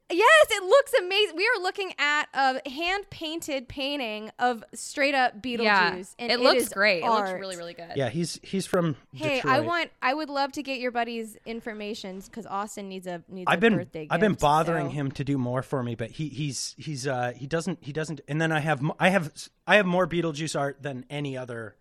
[0.09, 0.15] That.
[0.17, 1.37] Yes, it looks amazing.
[1.37, 6.41] We are looking at a hand painted painting of straight up Beetlejuice, yeah, and it
[6.41, 7.03] looks is great.
[7.05, 7.93] It looks really, really good.
[7.97, 9.53] yeah, he's he's from Hey, Detroit.
[9.55, 9.91] I want.
[10.03, 13.61] I would love to get your buddy's information because Austin needs a needs I've a
[13.61, 14.13] been birthday gift.
[14.13, 17.33] I've been bothering so- him to do more for me, but he he's he's uh
[17.37, 18.21] he doesn't he doesn't.
[18.29, 19.33] And then I have m- I have
[19.67, 21.75] I have more Beetlejuice art than any other.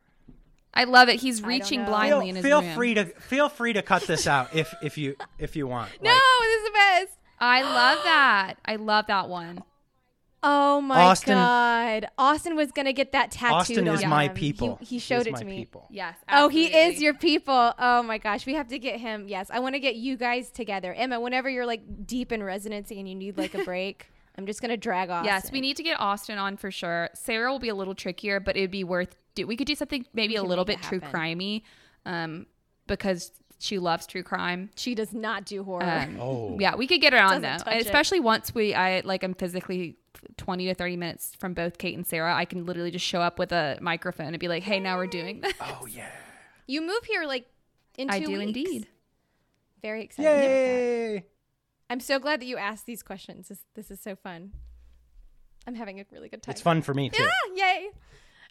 [0.74, 1.20] I love it.
[1.22, 2.76] He's reaching blindly Feel, in his feel room.
[2.76, 5.90] free to feel free to cut this out if if you if you want.
[6.04, 7.14] No, Like, this is the best.
[7.40, 8.56] I love that.
[8.66, 9.64] I love that one.
[10.44, 14.34] Oh my Austin- god, Austin was gonna get that tattooed Austin is on my him.
[14.34, 14.78] people.
[14.80, 15.58] He, he showed is it my to me.
[15.58, 15.88] People.
[15.90, 16.16] Yes.
[16.30, 17.74] Oh, he is your people.
[17.80, 19.28] Oh my gosh, we have to get him.
[19.28, 21.20] Yes, I want to get you guys together, Emma.
[21.20, 24.78] Whenever you're like deep in residency and you need like a break, I'm just gonna
[24.78, 25.26] drag Austin.
[25.26, 27.10] Yes, we need to get Austin on for sure.
[27.16, 29.16] Sarah will be a little trickier, but it'd be worth.
[29.34, 31.64] Do we could do something maybe a little bit it true crimey,
[32.06, 32.46] um,
[32.86, 34.70] because she loves true crime.
[34.76, 35.84] She does not do horror.
[35.84, 36.58] Um, Oh.
[36.60, 37.86] yeah, we could get her on Doesn't though, touch it.
[37.86, 39.98] especially once we I like I'm physically
[40.38, 42.34] twenty to thirty minutes from both Kate and Sarah.
[42.36, 45.08] I can literally just show up with a microphone and be like, "Hey, now we're
[45.08, 46.10] doing this." Oh yeah.
[46.68, 47.46] you move here like
[47.98, 48.44] in two I do weeks.
[48.44, 48.88] indeed.
[49.82, 50.30] Very excited.
[50.30, 51.26] Yay!
[51.90, 53.48] I'm so glad that you asked these questions.
[53.48, 54.52] This, this is so fun.
[55.66, 56.52] I'm having a really good time.
[56.52, 57.24] It's fun for me too.
[57.26, 57.90] Ah, yay!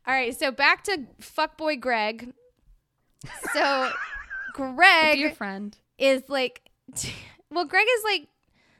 [0.06, 2.32] All right, so back to fuckboy Greg.
[3.52, 3.90] So
[4.56, 5.76] Greg Dear friend.
[5.98, 6.62] is like
[7.50, 8.28] well greg is like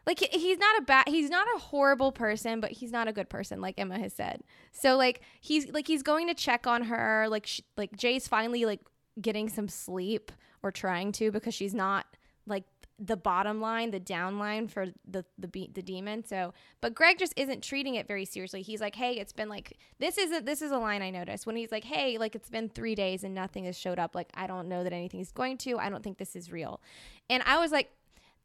[0.07, 3.28] like he's not a bad he's not a horrible person but he's not a good
[3.28, 4.40] person like emma has said
[4.73, 8.65] so like he's like he's going to check on her like sh- like jay's finally
[8.65, 8.81] like
[9.20, 10.32] getting some sleep
[10.62, 12.07] or trying to because she's not
[12.47, 12.65] like
[12.98, 16.24] the bottom line the down line for the the be- the demon.
[16.24, 18.62] So but greg just isn't treating it very seriously.
[18.62, 21.47] He's like hey it's been like this isn't this is a line i noticed.
[21.47, 24.14] When he's like hey like it's been three days and nothing has showed up.
[24.14, 25.78] Like i don't know that anything is going to.
[25.78, 26.81] I don't think this is real.
[27.28, 27.90] And I was like,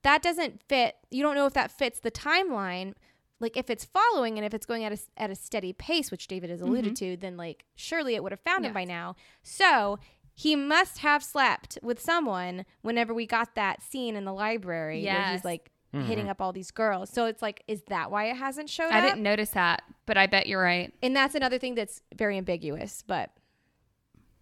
[0.03, 0.95] that doesn't fit.
[1.09, 2.93] You don't know if that fits the timeline.
[3.39, 6.27] Like if it's following and if it's going at a, at a steady pace, which
[6.27, 6.69] David has mm-hmm.
[6.69, 9.15] alluded to, then like surely it would have found him by now.
[9.43, 9.99] So
[10.33, 15.13] he must have slept with someone whenever we got that scene in the library where
[15.13, 15.45] he's Yes.
[15.45, 16.05] like mm-hmm.
[16.05, 17.09] hitting up all these girls.
[17.09, 18.93] So it's like, is that why it hasn't showed up?
[18.93, 19.05] I up?
[19.05, 20.93] didn't notice that, but I bet you're right.
[21.01, 23.31] and that's another thing that's very ambiguous, but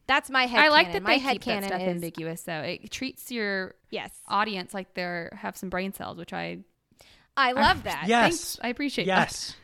[0.07, 0.59] that's my head.
[0.59, 2.61] I like that my they head keep that stuff is ambiguous, though.
[2.61, 4.11] It treats your yes.
[4.27, 6.59] audience like they're have some brain cells, which I
[7.37, 8.05] I love that.
[8.07, 8.29] Yes.
[8.31, 8.59] thanks.
[8.63, 9.19] I appreciate that.
[9.19, 9.55] Yes.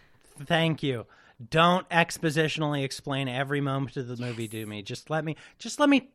[0.43, 1.07] Thank you.
[1.49, 4.83] Don't expositionally explain every moment of the movie to me.
[4.83, 6.09] Just let me just let me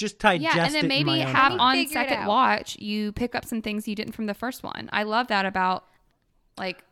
[0.00, 3.62] just digest Yeah, and then it maybe have on second watch, you pick up some
[3.62, 4.88] things you didn't from the first one.
[4.92, 5.84] I love that about
[6.58, 6.84] like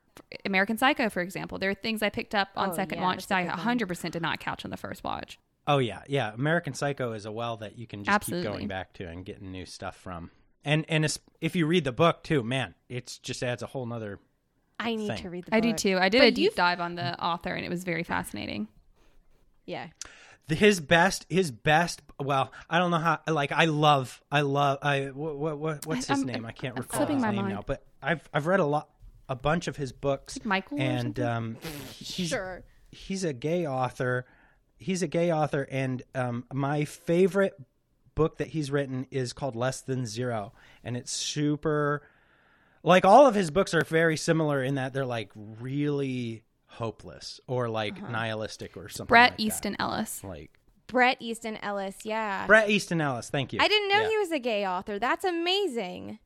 [0.44, 1.58] American Psycho, for example.
[1.58, 4.22] There are things I picked up on Oh, second yeah, watch that I 100% did
[4.22, 5.38] not catch on the first watch.
[5.66, 6.32] Oh yeah, yeah.
[6.32, 8.48] American Psycho is a well that you can just keep Absolutely.
[8.48, 10.30] going back to and getting new stuff from.
[10.64, 11.04] And and
[11.40, 14.18] if you read the book too, man, it just adds a whole nother.
[14.80, 15.22] I need thing.
[15.22, 15.98] to read the I do too.
[15.98, 18.68] I did But a deep you've- dive on the author, and it was very fascinating.
[19.66, 19.88] Yeah.
[20.48, 22.00] His best, his best.
[22.18, 23.20] Well, I don't know how.
[23.28, 24.78] Like I love, I love.
[24.82, 26.46] I what what, what what's his I'm- name?
[26.46, 27.48] I can't recall his name mind.
[27.48, 27.62] now.
[27.66, 28.88] But I've I've read a lot,
[29.28, 30.36] a bunch of his books.
[30.38, 31.56] Like Michael and um,
[31.98, 32.62] he's Sure.
[32.90, 34.24] he's a gay author.
[34.78, 37.54] He's a gay author, and um, my favorite
[38.14, 40.52] book that he's written is called Less Than Zero,
[40.82, 42.02] and it's super.
[42.84, 47.68] Like all of his books are very similar in that they're like really hopeless or
[47.68, 49.08] like nihilistic or something.
[49.08, 49.42] Bret like that.
[49.42, 50.22] Easton Ellis.
[50.24, 50.50] like
[50.86, 52.46] Bret Easton Ellis, yeah.
[52.46, 53.28] Bret Easton Ellis.
[53.30, 53.58] Thank you.
[53.60, 54.08] I didn't know Yeah.
[54.08, 54.98] he was a gay author.
[54.98, 56.18] That's amazing.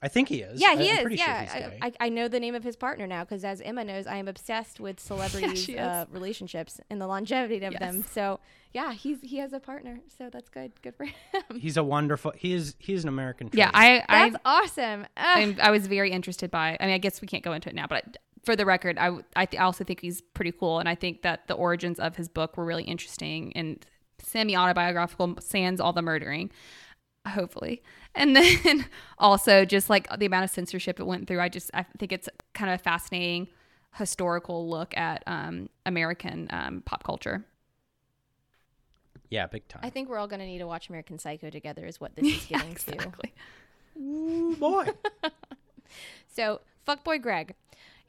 [0.00, 0.60] I think he is.
[0.60, 1.02] Yeah, I- he I'm is.
[1.02, 1.78] pretty Yeah, sure he's gay.
[1.82, 4.16] I, I, I know the name of his partner now because, as Emma knows, I
[4.18, 5.80] am obsessed with celebrities' she is.
[5.80, 7.80] uh, relationships and the longevity of Yes.
[7.80, 8.04] them.
[8.12, 8.38] So,
[8.72, 9.98] yeah, he's he has a partner.
[10.16, 10.70] So that's good.
[10.82, 11.14] Good for him.
[11.58, 12.32] he's a wonderful.
[12.36, 12.76] He is.
[12.78, 13.50] He's an American.
[13.52, 13.72] Yeah.
[13.74, 15.06] I, That's I, awesome.
[15.16, 16.76] I'm, I was very interested by.
[16.78, 18.18] I mean, I guess we can't go into it now, but
[18.48, 21.20] for the record, I, I, th- I also think he's pretty cool, and I think
[21.20, 23.84] that the origins of his book were really interesting and
[24.22, 26.50] semi autobiographical, sans all the murdering,
[27.26, 27.82] hopefully,
[28.14, 28.86] and then
[29.18, 31.40] also just like the amount of censorship it went through.
[31.42, 33.48] I just I think it's kind of a fascinating
[33.96, 37.44] historical look at um, American um, pop culture.
[39.28, 39.82] yeah, big time.
[39.84, 41.84] I think we're all going to need to watch American Psycho together.
[41.84, 43.20] Is what this is Yeah, getting to.
[44.00, 44.86] Ooh, boy.
[46.34, 47.54] So fuckboy Greg,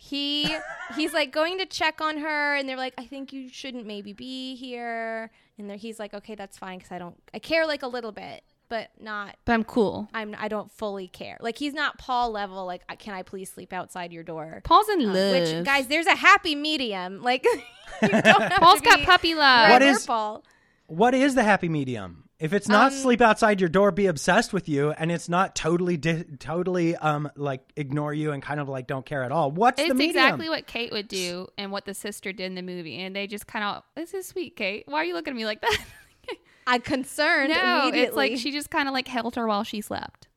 [0.02, 0.56] he
[0.96, 4.14] he's like going to check on her, and they're like, I think you shouldn't maybe
[4.14, 7.84] be here, and there he's like, okay, that's fine because I don't I care like
[7.84, 10.08] a little bit, but not But I'm cool.
[10.14, 11.36] I'm I don't fully care.
[11.42, 12.66] Like he's not Paul level.
[12.66, 14.62] Like "Uh, can I please sleep outside your door?
[14.64, 15.32] Paul's in Um, love.
[15.34, 17.22] which guys, there's a happy medium.
[17.22, 17.44] Like
[18.02, 19.70] you don't have Paul's to got puppy love.
[19.70, 20.46] What Greg or is- Paul?
[20.88, 22.29] What is the happy medium?
[22.40, 25.56] If it's not Um, sleep outside your door, be obsessed with you, and it's not
[25.58, 29.52] totally, di- totally, um, like ignore you and kind of like don't care at all.
[29.52, 30.16] What's the It's medium?
[30.26, 32.96] exactly what Kate would do and what the sister did in the movie.
[32.98, 34.84] And they just kind of, this is sweet, Kate.
[34.88, 35.78] Why are you looking at me like that?
[36.68, 37.50] I'm concerned.
[37.52, 38.02] no, immediately.
[38.08, 40.30] it's like she just kind of like held her while she slept.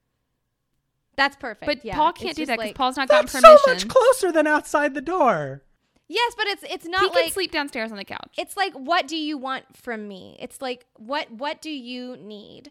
[1.16, 1.66] That's perfect.
[1.66, 1.94] But yeah.
[1.94, 4.94] Paul can't do that because like- Paul's not gotten That's so much closer than outside
[4.94, 5.62] the door.
[6.12, 8.34] Yes, but it's it's not he not can sleep downstairs on the couch.
[8.36, 10.36] it's like what do you want from me?
[10.40, 12.70] It's like what what do you need?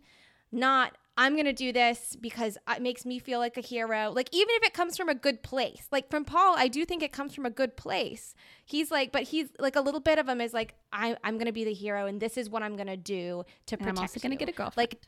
[0.52, 4.12] Not i'm gonna do this because it makes me feel like a hero.
[4.12, 7.04] Like even if it comes from a good place like from paul i do think
[7.04, 8.34] it comes from a good place.
[8.66, 11.52] He's like but he's like a little bit of him is like I, i'm gonna
[11.52, 14.20] be the hero and this is what i'm gonna do to and protect I'm also
[14.20, 14.78] going to get a girlfriend.
[14.78, 15.02] like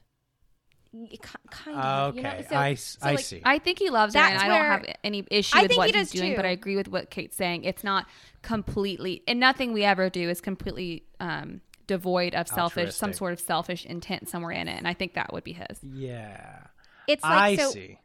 [1.50, 2.46] kind of Okay, you know?
[2.50, 3.42] So- I, s- so, I like, see.
[3.44, 5.98] I think he loves her, and I don't have any issue I with what he
[5.98, 6.36] he's does doing.
[6.36, 6.46] But.
[6.46, 7.64] I agree with what Kate's saying.
[7.64, 8.08] It's not
[8.42, 13.40] completely, and nothing we ever do is completely um, devoid of selfish, some sort of
[13.40, 14.78] selfish intent somewhere in it.
[14.78, 15.80] And I think that would be his.
[15.84, 16.60] yeah,
[17.08, 18.00] it's I like so see.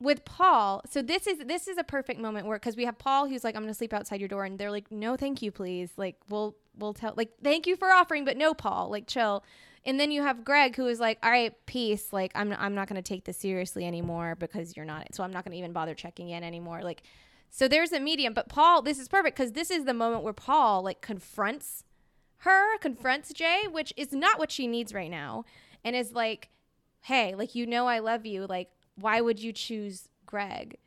[0.00, 3.28] with Paul, so this is this is a perfect moment where because we have Paul
[3.28, 5.90] who's like, I'm gonna sleep outside your door, and they're like, No, thank you, please.
[5.96, 9.42] Like, we'll we'll tell like thank you for offering, but no, Paul, like chill.
[9.86, 12.12] And then you have Greg who is like, All right, peace.
[12.12, 15.14] Like, I'm I'm not gonna take this seriously anymore because you're not.
[15.14, 16.82] So I'm not gonna even bother checking in anymore.
[16.82, 17.02] Like,
[17.50, 18.34] so there's a medium.
[18.34, 21.84] But Paul, this is perfect because this is the moment where Paul like confronts
[22.38, 25.44] her, confronts Jay, which is not what she needs right now,
[25.82, 26.50] and is like,
[27.02, 28.46] hey, like, you know, I love you.
[28.46, 30.78] Like, why would you choose Greg?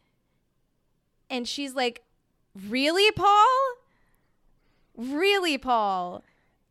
[1.30, 2.04] And she's like,
[2.68, 3.48] really, Paul?
[4.96, 6.24] Really, Paul?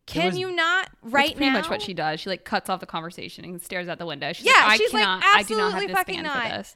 [0.07, 1.57] Can was- you not right pretty now?
[1.59, 2.19] much what she does.
[2.19, 4.33] She like cuts off the conversation and stares out the window.
[4.33, 6.75] She's Yeah, like, I she's like, cannot, I do not have absolutely fucking not.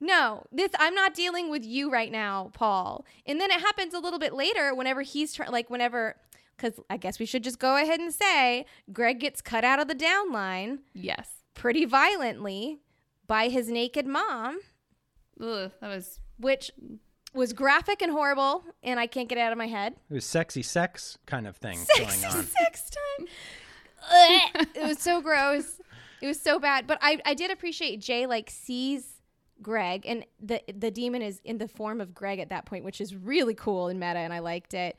[0.00, 3.04] No, this I'm not dealing with you right now, Paul.
[3.26, 6.16] And then it happens a little bit later whenever he's trying, like whenever,
[6.56, 9.88] because I guess we should just go ahead and say Greg gets cut out of
[9.88, 11.28] the down line Yes.
[11.54, 12.80] pretty violently
[13.26, 14.60] by his naked mom,
[15.40, 16.70] Ugh, that was which
[17.34, 19.94] was graphic and horrible, and I can't get it out of my head.
[20.10, 22.44] It was sexy sex kind of thing going Sexy on.
[22.62, 23.26] sex time.
[24.74, 25.80] It was so gross.
[26.20, 26.86] It was so bad.
[26.86, 29.16] But I, I did appreciate Jay like sees
[29.62, 33.00] Greg and the the demon is in the form of Greg at that point, which
[33.00, 34.96] is really cool and meta and I liked it.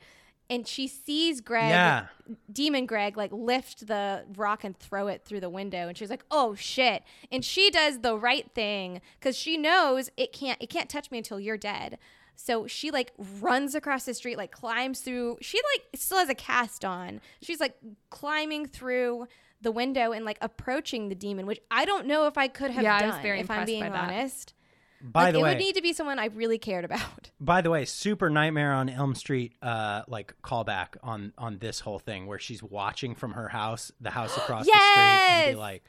[0.50, 2.06] And she sees Greg Yeah.
[2.52, 6.24] demon Greg like lift the rock and throw it through the window and she's like,
[6.30, 10.88] "Oh shit." And she does the right thing cuz she knows it can't it can't
[10.88, 11.98] touch me until you're dead.
[12.44, 15.38] So she like runs across the street, like climbs through.
[15.40, 17.20] She like still has a cast on.
[17.40, 17.76] She's like
[18.10, 19.28] climbing through
[19.60, 22.82] the window and like approaching the demon, which I don't know if I could have
[22.82, 23.08] Yeah, I done.
[23.10, 24.04] was very if I'm impressed being by that.
[24.10, 24.54] honest,
[25.00, 27.30] By like the it way, would need to be someone I really cared about.
[27.40, 32.00] by the way, super Nightmare on Elm Street, uh, like callback on on this whole
[32.00, 35.48] thing where she's watching from her house, the house across the street, and Yes!
[35.50, 35.84] be like,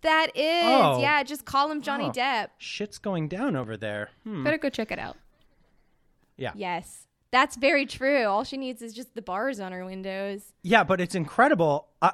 [0.00, 1.00] That is, Oh.
[1.02, 1.22] yeah.
[1.22, 2.12] Just call him Johnny Oh.
[2.12, 2.48] Depp.
[2.56, 4.42] "Shit's going down over there." Hmm.
[4.42, 5.18] better go check it out.
[6.38, 8.24] Yes, that's very true.
[8.24, 10.42] All she needs is just the bars on her windows.
[10.62, 11.88] Yeah, but it's incredible.
[12.00, 12.12] I,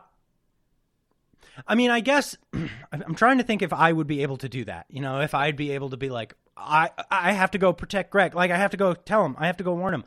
[1.68, 2.36] I mean, I guess
[2.92, 4.86] I'm trying to think if I would be able to do that.
[4.88, 8.10] You know, if I'd be able to be like, I I have to go protect
[8.10, 8.34] Greg.
[8.34, 9.36] Like I have to go tell him.
[9.38, 10.04] I have to go warn him.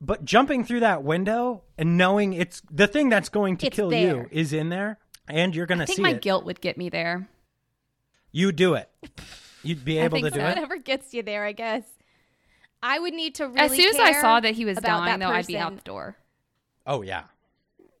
[0.00, 3.90] But jumping through that window and knowing it's the thing that's going to It's kill
[3.90, 4.00] there.
[4.16, 5.94] you is in there, and you're gonna see.
[5.94, 6.22] I think my it.
[6.22, 7.28] guilt would get me there.
[8.30, 8.88] You do it.
[9.64, 10.44] You'd be able to do so.
[10.44, 10.48] it.
[10.48, 11.82] Whatever gets you there, I guess.
[12.82, 13.60] I would need to really.
[13.60, 15.82] as soon as I saw that he was dying, that though, I'd be out the
[15.82, 16.16] door.
[16.86, 17.24] Oh yeah.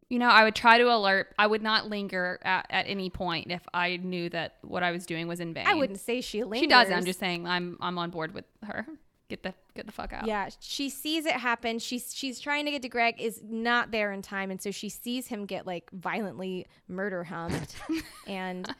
[0.08, 1.34] You know, I would try to alert.
[1.38, 5.04] I would not linger at, at any point if I knew that what I was
[5.04, 5.66] doing was in vain.
[5.66, 6.60] I wouldn't say she lingers.
[6.60, 6.90] She does.
[6.90, 7.46] I'm just saying.
[7.46, 8.86] I'm I'm on board with her.
[9.28, 10.26] Get the get the fuck out.
[10.26, 11.78] Yeah, she sees it happen.
[11.78, 14.88] She's she's trying to get to Greg, is not there in time, and so she
[14.88, 17.76] sees him get like violently murder humped,
[18.26, 18.74] and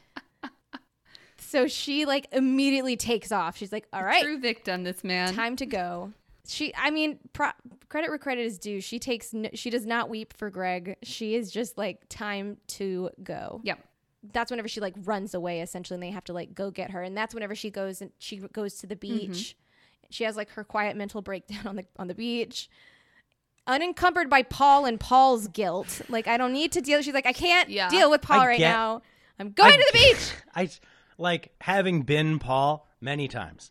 [1.48, 3.56] so she like immediately takes off.
[3.56, 4.84] She's like, "All right, True victim.
[4.84, 5.34] This man.
[5.34, 6.12] time to go."
[6.46, 7.50] She, I mean, pro-
[7.90, 8.80] credit where credit is due.
[8.80, 10.96] She takes, n- she does not weep for Greg.
[11.02, 13.60] She is just like, time to go.
[13.64, 13.78] Yep.
[14.32, 17.02] That's whenever she like runs away essentially, and they have to like go get her.
[17.02, 19.26] And that's whenever she goes and she goes to the Mm-hmm.
[19.32, 19.56] beach.
[20.10, 22.70] She has like her quiet mental breakdown on the on the beach,
[23.66, 26.00] unencumbered by Paul and Paul's guilt.
[26.08, 27.02] Like I don't need to deal.
[27.02, 27.88] She's like, I can't Yeah.
[27.90, 29.02] deal with Paul I right get- now.
[29.38, 30.32] I'm going I to the get- beach.
[30.54, 30.70] I
[31.18, 33.70] like having been Paul many times.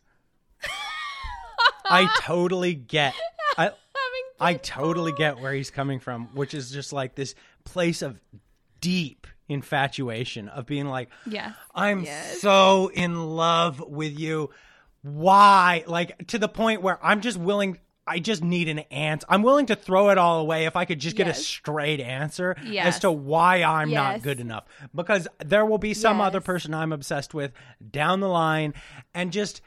[1.84, 3.14] I totally get.
[3.56, 3.70] I
[4.40, 7.34] I totally get where he's coming from, which is just like this
[7.64, 8.20] place of
[8.80, 11.54] deep, infatuation of being like, Yes.
[11.74, 12.06] I'm
[12.38, 14.50] so in love with you.
[15.02, 15.84] Why?
[15.86, 17.78] Like to the point where I'm just willing.
[18.08, 19.26] I just need an answer.
[19.28, 22.56] I'm willing to throw it all away if I could just get a straight answer
[22.78, 24.64] as to why I'm not good enough.
[24.94, 27.52] Because there will be some other person I'm obsessed with
[27.90, 28.74] down the line,
[29.14, 29.60] and just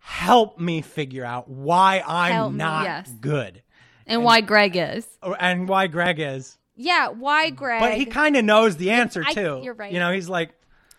[0.00, 3.10] help me figure out why I'm Help not yes.
[3.20, 3.62] good
[4.06, 5.06] And why Greg is.
[5.22, 6.56] Or- and why Greg is.
[6.76, 7.80] Yeah, why Greg?
[7.80, 9.60] But he kind of knows the answer I- too.
[9.64, 9.92] you're right.
[9.92, 10.50] You know, he's like,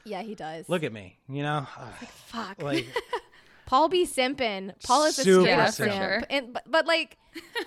[0.04, 0.68] yeah, he does.
[0.68, 1.18] look at me.
[1.30, 1.68] You know,
[2.28, 2.62] fuck.
[2.62, 2.86] like
[3.68, 4.74] Paul be simping.
[4.84, 5.92] Paul is a Super straight up simp.
[5.92, 5.92] simp.
[5.92, 6.24] For sure.
[6.32, 7.18] And but, but like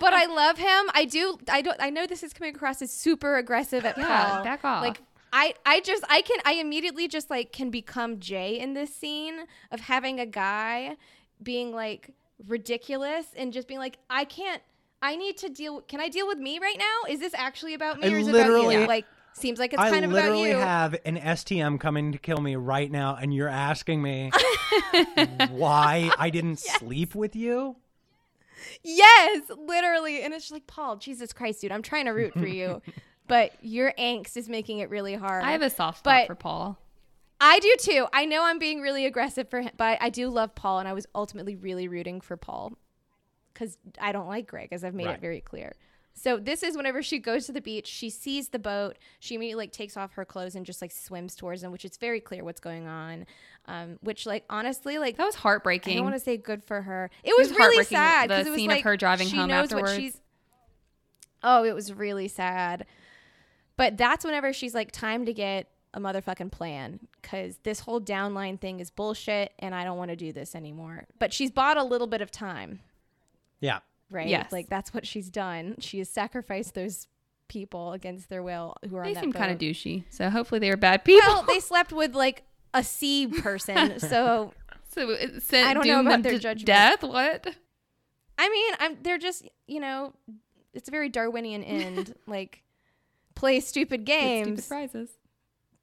[0.01, 0.89] but I love him.
[0.93, 4.33] I do I don't I know this is coming across as super aggressive at Yeah,
[4.33, 4.43] Paul.
[4.43, 4.83] back off.
[4.83, 5.01] Like
[5.31, 9.45] I I just I can I immediately just like can become Jay in this scene
[9.71, 10.97] of having a guy
[11.41, 12.09] being like
[12.47, 14.61] ridiculous and just being like I can't
[15.03, 17.13] I need to deal can I deal with me right now?
[17.13, 18.87] Is this actually about me I or is it about you?
[18.87, 20.23] Like seems like it's I kind of about you.
[20.23, 24.31] I literally have an STM coming to kill me right now, and you're asking me
[25.49, 27.75] why I didn't sleep with you.
[28.83, 30.21] Yes, literally.
[30.21, 32.81] And it's just like, Paul, Jesus Christ, dude, I'm trying to root for you.
[33.27, 35.43] but your angst is making it really hard.
[35.43, 36.77] I have a soft spot But- for Paul.
[37.43, 38.05] I do too.
[38.13, 40.93] I know I'm being really aggressive for him, but I do love Paul, and I
[40.93, 42.73] was ultimately really rooting for Paul
[43.51, 45.15] because I don't like Greg, as I've made Right.
[45.15, 45.73] it very clear.
[46.13, 49.63] So this is whenever she goes to the beach, she sees the boat, she immediately
[49.65, 52.43] like takes off her clothes and just like swims towards them, which is very clear
[52.43, 53.25] what's going on.
[53.65, 55.95] Um, which like honestly, like That was I heartbreaking.
[55.95, 57.09] don't want to say good for her.
[57.23, 59.37] It was, was really sad the because it was scene of like her driving she
[59.37, 59.95] home knows what afterwards.
[59.95, 60.21] she's.
[61.43, 62.85] Oh, it was really sad.
[63.77, 68.59] But that's whenever she's like, time to get a motherfucking plan because this whole downline
[68.59, 71.05] thing is bullshit and I don't want to do this anymore.
[71.19, 72.79] But she's bought a little bit of time,
[73.59, 73.79] Yeah.
[74.11, 74.27] Right?
[74.27, 74.51] Yes.
[74.51, 75.75] Like that's what she's done.
[75.79, 77.07] She has sacrificed those
[77.47, 80.59] people against their will who are they on that seem kind of douchey, so hopefully
[80.59, 81.27] they were bad people.
[81.27, 82.43] Well, they slept with like
[82.73, 84.53] a sea person, so
[84.89, 86.65] so uh, it sent, I don't know about their judgment.
[86.65, 87.03] death.
[87.03, 87.47] What?
[88.37, 90.13] I mean, I'm they're just you know,
[90.73, 92.15] it's a very Darwinian end.
[92.27, 92.63] like,
[93.35, 95.09] play stupid Get games, Stupid prizes.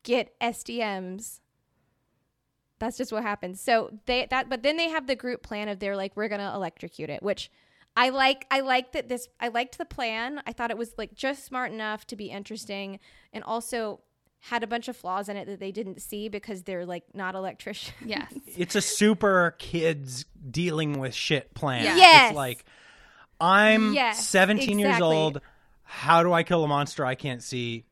[0.03, 1.41] get SDMs.
[2.79, 3.61] That's just what happens.
[3.61, 6.53] So they that, but then they have the group plan of they're like we're gonna
[6.55, 7.51] electrocute it, which
[7.99, 8.47] I like.
[8.51, 9.29] I like that this.
[9.41, 10.41] I liked the plan.
[10.47, 13.01] I thought it was like just smart enough to be interesting,
[13.33, 14.01] and also
[14.41, 17.35] had a bunch of flaws in it that they didn't see because they're like not
[17.35, 17.97] electricians.
[18.05, 18.33] Yes.
[18.57, 21.85] It's a super kids dealing with shit plan.
[21.85, 21.97] Yeah.
[21.97, 22.31] Yes.
[22.31, 22.65] It's like
[23.41, 25.41] I'm Yes, 17 years old.
[25.83, 27.85] How do I kill a monster I can't see?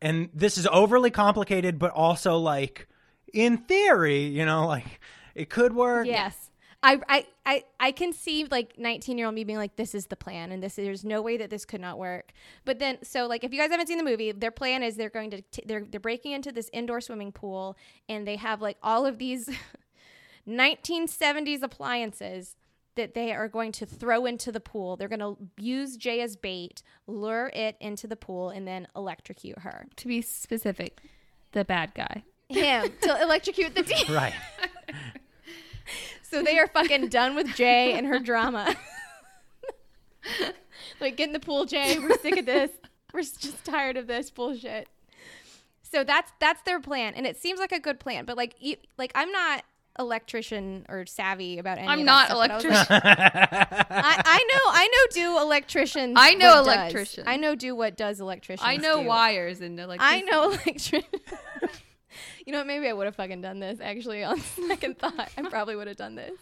[0.00, 2.88] And this is overly complicated, but also like
[3.32, 5.00] in theory, you know, like
[5.34, 6.06] it could work.
[6.06, 6.50] Yes.
[6.82, 10.06] I, I, I, I can see like 19 year old me being like, this is
[10.06, 12.32] the plan, and this there's no way that this could not work.
[12.64, 15.08] But then, so like, if you guys haven't seen the movie, their plan is they're
[15.10, 17.76] going to t- they're they're breaking into this indoor swimming pool,
[18.08, 19.48] and they have like all of these
[20.48, 22.56] 1970s appliances
[22.94, 24.96] that they are going to throw into the pool.
[24.96, 29.60] They're going to use Jay as bait, lure it into the pool, and then electrocute
[29.60, 29.86] her.
[29.96, 31.00] To be specific,
[31.52, 32.24] the bad guy.
[32.48, 34.14] Him to electrocute the demon.
[34.14, 34.34] Right.
[36.32, 38.74] So they are fucking done with Jay and her drama.
[41.00, 41.98] like, get in the pool, Jay.
[41.98, 42.70] We're sick of this.
[43.12, 44.88] We're just tired of this bullshit.
[45.82, 48.24] So that's that's their plan, and it seems like a good plan.
[48.24, 49.62] But like, e- like I'm not
[49.98, 51.86] electrician or savvy about any.
[51.86, 52.86] I'm not but I electrician.
[52.88, 55.12] like- I, I know, I know.
[55.12, 56.14] Do electricians?
[56.16, 56.66] I know does.
[56.66, 57.26] electricians.
[57.28, 57.54] I know.
[57.54, 58.66] Do what does electricians?
[58.66, 59.08] I know do.
[59.08, 61.02] wires and like I know electrician.
[62.46, 62.66] you know what?
[62.66, 63.80] Maybe I would have fucking done this.
[63.80, 66.32] Actually, on second thought, I probably would have done this.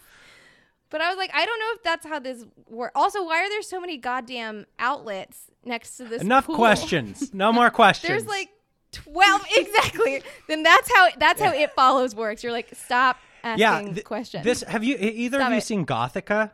[0.89, 2.91] But I was like, I don't know if that's how this works.
[2.95, 6.21] Also, why are there so many goddamn outlets next to this?
[6.21, 6.55] Enough pool?
[6.55, 7.33] questions.
[7.33, 8.09] No more questions.
[8.09, 8.49] There's like
[8.91, 10.21] twelve exactly.
[10.49, 12.43] then that's how that's how it follows works.
[12.43, 14.43] You're like, stop asking yeah, th- questions.
[14.43, 15.63] This have you either Stop of you it.
[15.63, 16.51] seen Gothika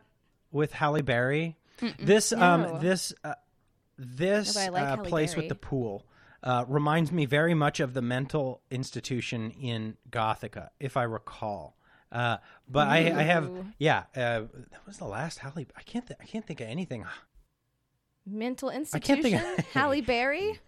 [0.52, 1.58] with Halle Berry?
[2.00, 2.80] This um No.
[2.80, 3.34] this uh,
[3.98, 5.42] this No, like uh, place Berry.
[5.46, 6.06] with the pool
[6.48, 11.76] uh, reminds me very much of the mental institution in Gothika, if I recall.
[12.12, 12.38] Uh,
[12.70, 14.04] but I, I have yeah.
[14.16, 15.68] Uh, that was the last Halle.
[15.76, 17.04] I can't th- I can't think of anything.
[18.26, 19.22] mental can't institution.
[19.24, 20.60] think of- Halle Berry.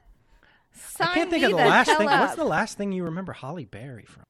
[0.74, 2.08] Sign I can't think of the, the last hell thing.
[2.08, 4.24] What's the last thing you remember Halle Berry from?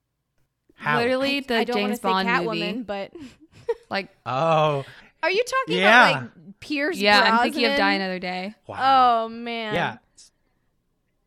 [0.75, 1.01] Halle.
[1.03, 2.83] literally the I don't James want say Bond Catwoman, movie.
[2.83, 3.11] but
[3.89, 4.85] Like Oh
[5.21, 6.09] are you talking Yeah.
[6.09, 6.97] about like Pierce?
[6.97, 8.55] yeah, I'm thinking of Die Another Day.
[8.67, 9.25] wow.
[9.25, 9.73] Oh man.
[9.73, 9.97] yeah.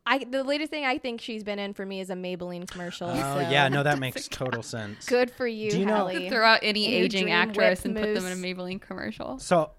[0.05, 3.09] I the latest thing I think she's been in for me is a Maybelline commercial.
[3.09, 3.69] Oh so yeah.
[3.69, 5.07] No, that makes total sense.
[5.07, 6.29] Good for you, Do you know- Halle.
[6.29, 8.37] Throw out any And your aging actress whip and put them in a.
[8.43, 9.39] Maybelline commercial.
[9.39, 9.71] So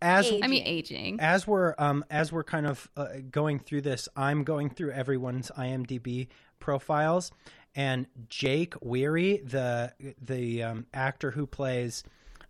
[0.00, 0.42] as Age.
[0.44, 1.20] I mean, aging.
[1.20, 5.50] as we're um as we're kind of uh, going through this, I'm going through everyone's
[5.56, 6.28] IMDb
[6.60, 7.32] profiles,
[7.74, 12.04] and Jake Weary, the the um, actor who plays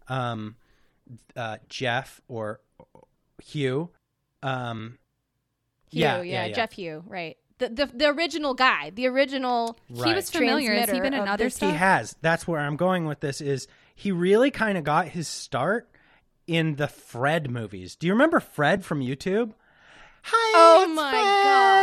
[0.09, 0.57] um,
[1.37, 2.61] uh, Jeff or
[3.43, 3.91] Hugh.
[4.43, 4.99] Um,
[5.91, 6.55] Hugh, yeah, yeah, yeah, yeah.
[6.55, 7.37] Jeff Hugh, right.
[7.59, 9.79] The, the the original guy, the original.
[9.89, 10.75] He was familiar.
[10.75, 11.71] Has he been in other stuff?
[11.71, 12.15] He has.
[12.21, 13.41] That's where I'm going with this.
[13.41, 15.89] Is he really kind of got his start
[16.47, 17.97] in the Fred movies?
[17.97, 19.53] Do you remember Fred from YouTube?
[20.23, 21.11] Hi, Oh it's my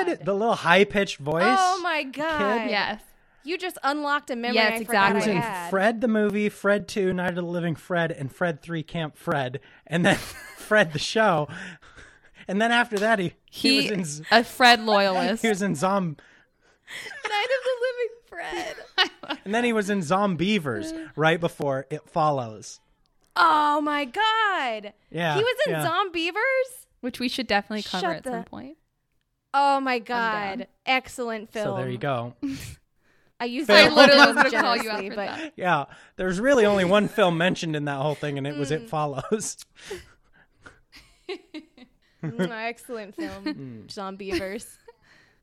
[0.05, 0.17] Fred!
[0.19, 0.25] God.
[0.25, 1.43] The little high pitched voice.
[1.45, 2.69] Oh my god!
[2.69, 3.01] Yes.
[3.45, 4.55] You just unlocked a memory.
[4.55, 5.69] Yes, I He was in had.
[5.69, 9.59] Fred the movie, Fred 2, Night of the Living Fred, and Fred 3, Camp Fred,
[9.85, 10.15] and then
[10.57, 11.49] Fred the show.
[12.47, 15.41] And then after that, he, he, He, was in Z- a Fred loyalist.
[15.41, 16.17] he was in Zom,
[17.29, 18.75] Night of the Living
[19.25, 19.37] Fred.
[19.45, 22.79] and then he was in Zombeavers right before It Follows.
[23.35, 24.93] oh my god!
[25.09, 25.87] Yeah, he was in yeah.
[25.87, 26.85] Zombeavers.
[27.01, 28.77] which we should definitely cover Shut at the- some point.
[29.53, 30.67] Oh my god!
[30.85, 31.65] Excellent film.
[31.65, 32.33] So there you go.
[33.39, 33.75] I used Phil.
[33.75, 35.53] that I literally was gonna call you out for but that.
[35.55, 38.75] Yeah, there's really only one film mentioned in that whole thing, and it was Mm.
[38.83, 39.57] It Follows.
[42.23, 44.65] Mm, excellent film, Zombeavers.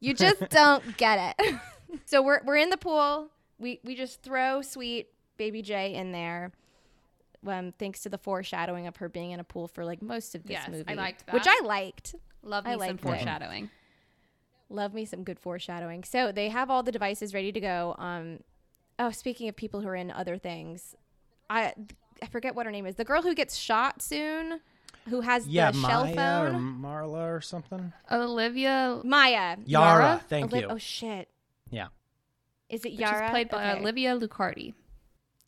[0.02, 1.55] You just don't get it.
[2.07, 3.28] so we're we're in the pool.
[3.59, 6.52] We we just throw sweet baby J in there.
[7.47, 10.44] Um, thanks to the foreshadowing of her being in a pool for like most of
[10.44, 11.44] this movie, Yes, I movie, liked which.
[11.47, 12.15] I liked.
[12.43, 13.02] Love I me some liked it.
[13.02, 13.70] foreshadowing.
[14.70, 16.02] Love me some good foreshadowing.
[16.05, 17.94] So they have all the devices ready to go.
[17.98, 18.39] Um,
[18.98, 20.94] oh, speaking of people who are in other things,
[21.51, 21.74] I
[22.23, 22.94] I forget what her name is.
[22.94, 24.61] The girl who gets shot soon,
[25.10, 26.78] who has Yeah, the shell Maya or phone.
[26.82, 27.92] Marla or something.
[28.10, 29.56] Olivia Maya.
[29.66, 30.20] Yara, Yara?
[30.28, 30.68] thank Oli- you.
[30.68, 31.28] Oh shit.
[31.70, 31.88] Yeah.
[32.68, 33.26] Is it Yara?
[33.26, 33.80] is played by Okay.
[33.80, 34.74] Olivia Luccardi.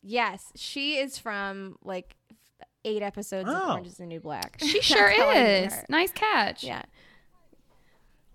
[0.01, 2.15] Yes, she is from like
[2.85, 3.71] eight episodes of Oh.
[3.71, 4.57] Orange Is the New Black.
[4.59, 5.73] She sure That's how I knew is.
[5.89, 6.63] Nice catch.
[6.63, 6.83] Yeah.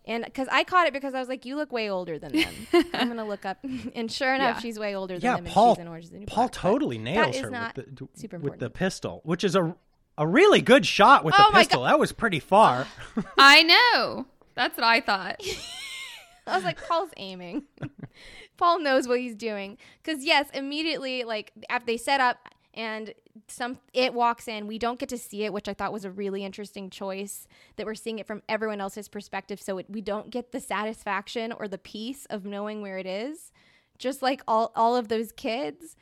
[0.06, 2.55] And because I caught it because I was like, you look way older than them.
[2.94, 3.59] I'm gonna look up,
[3.94, 4.60] and sure enough, Yeah.
[4.60, 5.44] she's way older than Yeah, them.
[5.44, 5.68] Paul.
[5.72, 6.52] and she's in Orange Is the New Paul Black.
[6.52, 9.76] totally nails is her not with the, super with the pistol, which is a
[10.19, 11.85] a really good shot with Oh the my pistol.
[11.85, 12.86] That was pretty far.
[13.39, 14.27] I know.
[14.55, 15.40] That's what I thought.
[16.47, 17.65] I was like, Paul's aiming.
[18.57, 19.78] Paul knows what he's doing.
[20.03, 22.39] Because yes, immediately, like after they set up
[22.74, 23.15] and
[23.47, 26.11] some it walks in, we don't get to see it, which I thought was a
[26.11, 27.47] really interesting choice.
[27.77, 31.53] That we're seeing it from everyone else's perspective, so it, we don't get the satisfaction
[31.53, 33.53] or the peace of knowing where it is,
[33.99, 35.97] just like all all of those kids.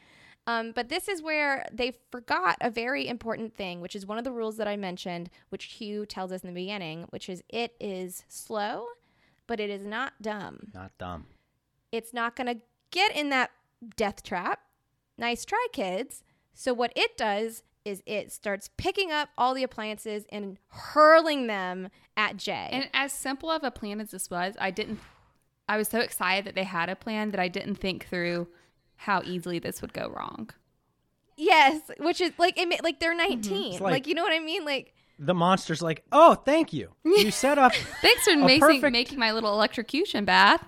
[0.46, 4.24] Um, but this is where they forgot a very important thing, which is one of
[4.24, 7.74] the rules that I mentioned, which Hugh tells us in the beginning, which is it
[7.80, 8.86] is slow,
[9.46, 10.68] but it is not dumb.
[10.72, 11.26] Not dumb.
[11.90, 12.60] It's not going to
[12.90, 13.50] get in that
[13.96, 14.60] death trap.
[15.18, 16.22] Nice try, kids.
[16.54, 21.88] So, what it does is it starts picking up all the appliances and hurling them
[22.16, 22.68] at Jay.
[22.72, 25.00] And as simple of a plan as this was, I didn't.
[25.68, 28.48] I was so excited that they had a plan that I didn't think through
[28.96, 30.50] how easily this would go wrong.
[31.36, 33.30] yes, which is like, it, like they're mm-hmm.
[33.34, 33.72] 19.
[33.72, 34.64] It's like, like- you know what I mean?
[34.64, 36.90] Like, The monster's like, oh, thank you.
[37.04, 37.72] You set up.
[38.02, 40.62] Thanks for making, perfect- making my little electrocution bath.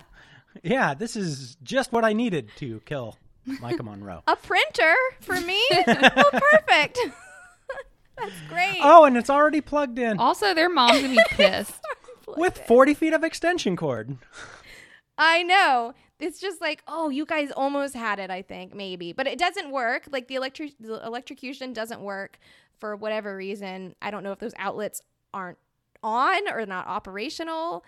[0.63, 4.21] yeah, this is just what I needed to kill Maika Monroe.
[4.27, 5.61] a printer for me?
[5.87, 6.99] oh, perfect.
[8.17, 8.79] That's great.
[8.81, 11.79] Oh, and it's already plugged in Also, their mom's gonna be pissed.
[12.35, 14.17] with 40 feet of extension cord.
[15.17, 15.93] I know.
[16.19, 19.13] It's just like, oh, you guys almost had it, I think, maybe.
[19.13, 20.03] But it doesn't work.
[20.11, 22.37] Like the electric the electrocution doesn't work
[22.79, 23.95] for whatever reason.
[24.01, 25.01] I don't know if those outlets
[25.33, 25.57] aren't
[26.03, 27.83] on or not operational,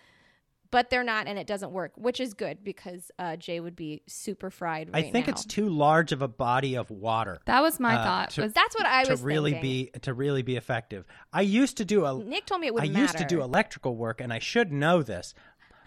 [0.69, 4.01] but they're not and it doesn't work, which is good because uh, Jay would be
[4.07, 5.31] super fried I think now.
[5.33, 8.29] it's too large of a body of water That was my Uh, thought.
[8.31, 9.89] to- was That's what I to was really thinking.
[9.93, 11.05] be to really be effective.
[11.33, 13.01] I used to do a Nick told me it would I matter.
[13.01, 15.33] used to do electrical work, and I should know this,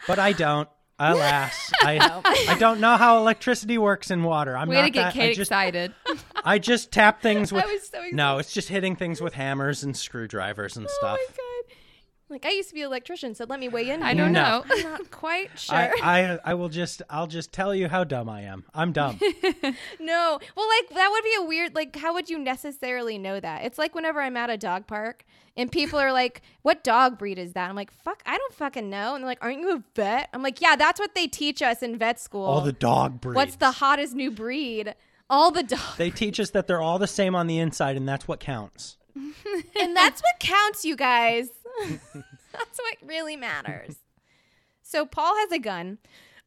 [0.07, 0.69] but I don't.
[0.99, 1.99] Alas, I
[2.49, 4.57] I don't know how electricity works in water.
[4.57, 5.13] I'm way not to get that.
[5.15, 5.95] Kate I just excited.
[6.45, 7.65] I just tap things with.
[7.65, 11.19] was so no, it's just hitting things with hammers and screwdrivers and Oh stuff.
[12.29, 12.45] My god.
[12.45, 14.03] Like I used to be an electrician, so let me weigh in.
[14.03, 14.43] I don't No.
[14.43, 14.65] know.
[14.71, 15.77] I'm not quite sure.
[15.77, 18.65] I, I I will just I'll just tell you how dumb I am.
[18.75, 19.19] I'm dumb.
[20.01, 20.39] No.
[20.57, 23.65] Well, like that would be a weird like how would you necessarily know that?
[23.65, 25.25] It's like whenever I'm at a dog park
[25.57, 28.91] and people are like, "What dog breed is that?" I'm like, "Fuck, I don't fucking
[28.91, 31.63] know." And they're like, "Aren't you a vet?" I'm like, "Yeah, that's what they teach
[31.63, 33.37] us in vet school." All the dog breeds.
[33.37, 34.95] What's the hottest new breed?
[35.31, 35.97] All the dogs.
[35.97, 38.97] They teach us that they're all the same on the inside, and that's what counts.
[39.17, 41.49] and that's what counts, you guys.
[42.53, 43.97] That's what really matters.
[44.83, 45.99] So Paul has a gun,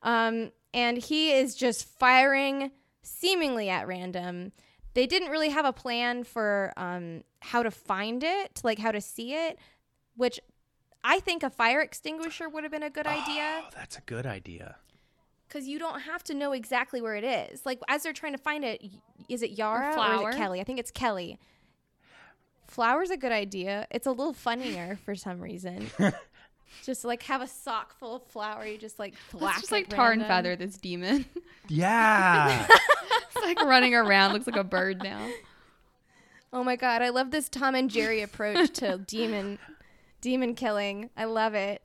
[0.03, 2.71] um, and he is just firing
[3.01, 4.51] seemingly at random.
[4.93, 9.01] They didn't really have a plan for um, how to find it, like how to
[9.01, 9.57] see it,
[10.15, 10.39] which
[11.03, 13.61] I think a fire extinguisher would have been a good idea.
[13.63, 14.77] Oh, that's a good idea.
[15.47, 17.65] because you don't have to know exactly where it is.
[17.65, 18.83] Like as they're trying to find it,
[19.29, 20.29] is it Yara or, Flower.
[20.29, 20.59] is it Kelly?
[20.59, 21.39] I think it's Kelly.
[22.67, 23.87] Flower's a good idea.
[23.91, 25.89] It's a little funnier for some reason.
[26.83, 28.65] just like have a sock full of flour.
[28.65, 31.25] You just like Let's just like tar and feather this demon.
[31.69, 32.65] Yeah.
[33.11, 35.27] it's like running around, looks like a bird now.
[36.53, 39.59] Oh my god, I love this Tom and Jerry approach to demon
[40.21, 41.09] demon killing.
[41.17, 41.81] I love it.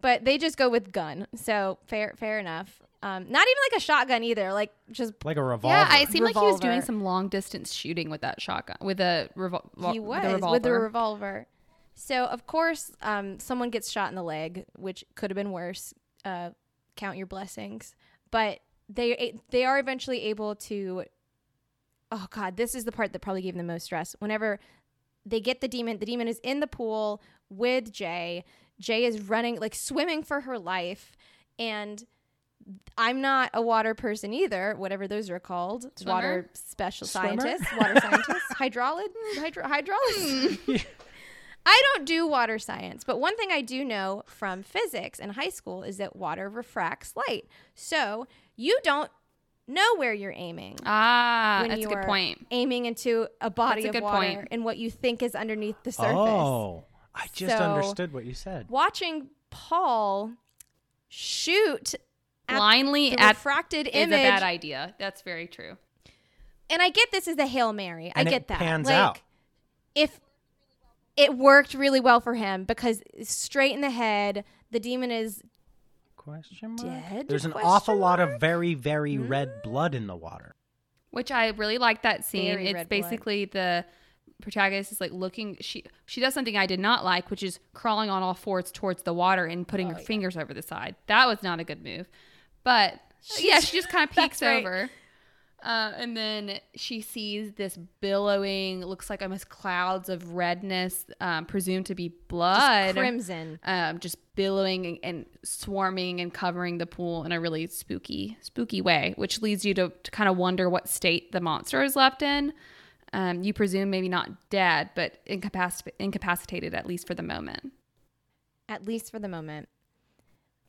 [0.00, 1.26] But they just go with gun.
[1.34, 2.80] So fair fair enough.
[3.02, 4.52] Um, not even like a shotgun either.
[4.52, 5.74] Like just like a revolver.
[5.76, 8.76] Yeah, I- it seemed like he was doing some long distance shooting with that shotgun,
[8.80, 10.52] with a revol- he with was a revolver.
[10.52, 11.46] with the revolver.
[11.94, 15.94] So of course, um, someone gets shot in the leg, which could have been worse.
[16.24, 16.50] Uh,
[16.96, 17.94] count your blessings.
[18.30, 21.04] But they they are eventually able to.
[22.10, 24.16] Oh God, this is the part that probably gave them the most stress.
[24.18, 24.58] Whenever
[25.26, 27.20] they get the demon, the demon is in the pool
[27.50, 28.44] with Jay.
[28.80, 31.16] Jay is running like swimming for her life,
[31.58, 32.04] and
[32.96, 35.86] I'm not a water person either, whatever those are called.
[35.96, 36.12] Swimmer?
[36.14, 37.40] Water special Swimmer?
[37.40, 39.08] scientists, water scientists, hydraulid,
[39.38, 40.58] hydro, hydraulics.
[41.66, 45.50] I don't do water science, but one thing I do know from physics in high
[45.50, 47.46] school is that water refracts light.
[47.74, 48.26] So
[48.56, 49.10] you don't
[49.66, 52.46] know where you're aiming ah, that's a good point.
[52.50, 54.48] aiming into a body That's a of good water point.
[54.50, 56.14] and what you think is underneath the surface.
[56.16, 56.84] Oh,
[57.14, 58.66] I just So- understood what you said.
[58.70, 60.32] Watching Paul
[61.08, 61.94] shoot
[62.48, 64.94] Blindly the at refracted is image, a bad idea.
[64.98, 65.76] That's very true.
[66.70, 68.12] and I get this is a hail mary.
[68.14, 68.58] And I it get that.
[68.58, 69.20] pans like, out.
[69.94, 70.20] If
[71.16, 75.42] it worked really well for him because straight in the head, the demon is
[76.16, 76.82] Question mark.
[76.82, 77.28] Dead?
[77.28, 78.40] There's an Question awful lot of mark?
[78.40, 79.28] very very hmm?
[79.28, 80.54] red blood in the water.
[81.10, 82.52] Which I really like that scene.
[82.52, 83.02] Very it's red blood.
[83.02, 83.84] basically the
[84.42, 88.10] protagonist is like looking she she does something I did not like, which is crawling
[88.10, 90.96] on all fours towards the water and putting Oh, her fingers over the side.
[91.06, 92.08] That was not a good move.
[92.68, 93.00] But
[93.40, 94.58] yeah, she just kind of peeks right.
[94.62, 94.90] over.
[95.62, 101.86] Uh, and then she sees this billowing, looks like almost clouds of redness, um, presumed
[101.86, 102.94] to be blood.
[102.94, 103.58] crimson.
[103.64, 108.82] um, just billowing and, and swarming and covering the pool in a really spooky, spooky
[108.82, 112.20] way, which leads you to, to kind of wonder what state the monster is left
[112.20, 112.52] in.
[113.14, 117.72] Um, you presume maybe not dead, but incapac- incapacitated at least for the moment.
[118.68, 119.68] at least for the moment.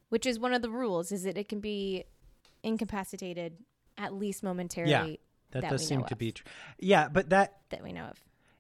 [0.10, 2.06] Which is one of the rules, is that it can be
[2.64, 3.54] incapacitated
[3.98, 4.92] at least momentarily.
[4.92, 5.06] Yeah,
[5.52, 6.18] that, that does seem to of.
[6.20, 6.46] be true.
[6.80, 8.18] Yeah, but that That we know of.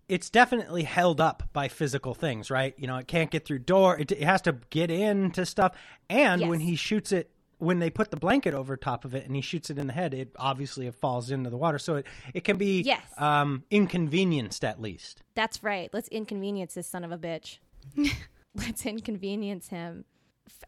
[0.07, 2.73] it's definitely held up by physical things, right?
[2.77, 3.97] You know, it can't get through door.
[3.99, 5.75] It, it has to get into stuff.
[6.09, 9.35] And when he shoots it, when they put the blanket over top of it and
[9.35, 11.77] he shoots it in the head, it obviously it falls into the water.
[11.77, 13.01] So it, it can be Yes.
[13.17, 15.23] um, inconvenienced at least.
[15.35, 15.89] That's right.
[15.93, 17.59] Let's inconvenience this son of a bitch.
[18.55, 20.18] Let's inconvenience him f-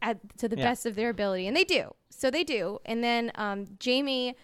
[0.01, 0.63] at, to the Yeah.
[0.63, 1.47] best of their ability.
[1.47, 1.93] And they do.
[2.09, 2.79] So they do.
[2.85, 4.35] And then um, Jamie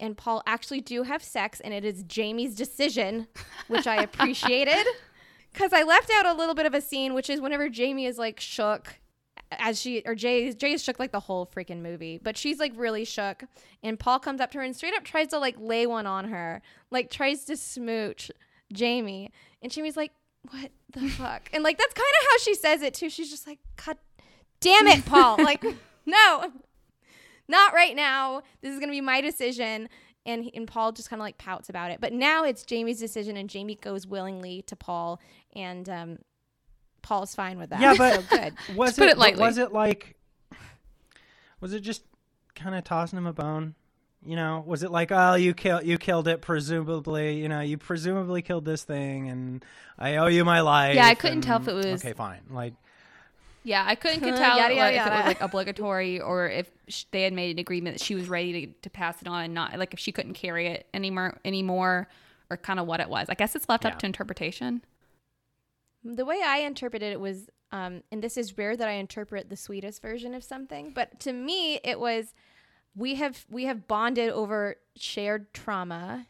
[0.00, 3.28] and Paul actually do have sex, and it is Jamie's decision,
[3.68, 4.86] which I appreciated.
[5.52, 8.18] Because I left out a little bit of a scene, which is whenever Jamie is
[8.18, 8.98] like shook
[9.52, 12.72] as she or Jay Jay is shook like the whole freaking movie, but she's like
[12.76, 13.44] really shook.
[13.82, 16.28] And Paul comes up to her and straight up tries to like lay one on
[16.28, 16.60] her,
[16.90, 18.30] like tries to smooch
[18.72, 19.30] Jamie,
[19.62, 20.12] and Jamie's like,
[20.50, 23.08] "What the fuck?" And like that's kind of how she says it too.
[23.08, 23.96] She's just like, "God
[24.60, 25.64] damn it, Paul!" like,
[26.06, 26.52] no,
[27.48, 28.42] not right now.
[28.60, 29.88] This is gonna be my decision.
[30.24, 32.00] And, he- and Paul just kind of like pouts about it.
[32.00, 35.20] But now it's Jamie's decision, and Jamie goes willingly to Paul,
[35.54, 36.18] and um,
[37.00, 37.80] Paul's fine with that.
[37.80, 38.54] Yeah, but so good.
[38.76, 39.40] Was put it, it lightly.
[39.42, 40.16] Was it like?
[41.60, 42.02] Was it just
[42.54, 43.74] kind of tossing him a bone?
[44.24, 47.40] You know, was it like, oh, you killed, you killed it, presumably.
[47.40, 49.64] You know, you presumably killed this thing, and
[49.96, 50.96] I owe you my life.
[50.96, 52.40] Yeah, I couldn't tell if it was- okay, fine.
[52.50, 52.74] Like,
[53.66, 57.02] Yeah, I couldn't Yada, tell yada, like, if it was like obligatory or if sh-
[57.10, 59.54] they had made an agreement that she was ready to, to pass it on and
[59.54, 62.06] not like if she couldn't carry it anymore anymore
[62.48, 63.28] or kind of what it was.
[63.28, 63.90] I guess it's left Yeah.
[63.90, 64.84] up to interpretation.
[66.04, 69.56] The way I interpreted it was, um, and this is rare that I interpret the
[69.56, 72.34] sweetest version of something, but to me, it was
[72.94, 76.28] we have we have bonded over shared trauma,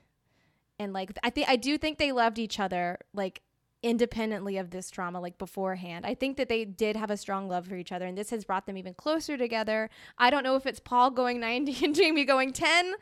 [0.78, 3.42] and like I think I do think they loved each other like
[3.86, 6.04] independently of this trauma like beforehand.
[6.04, 8.44] I think that they did have a strong love for each other, and this has
[8.44, 9.88] brought them even closer together.
[10.18, 12.94] I don't know if it's Paul going ninety and Jamie going ten,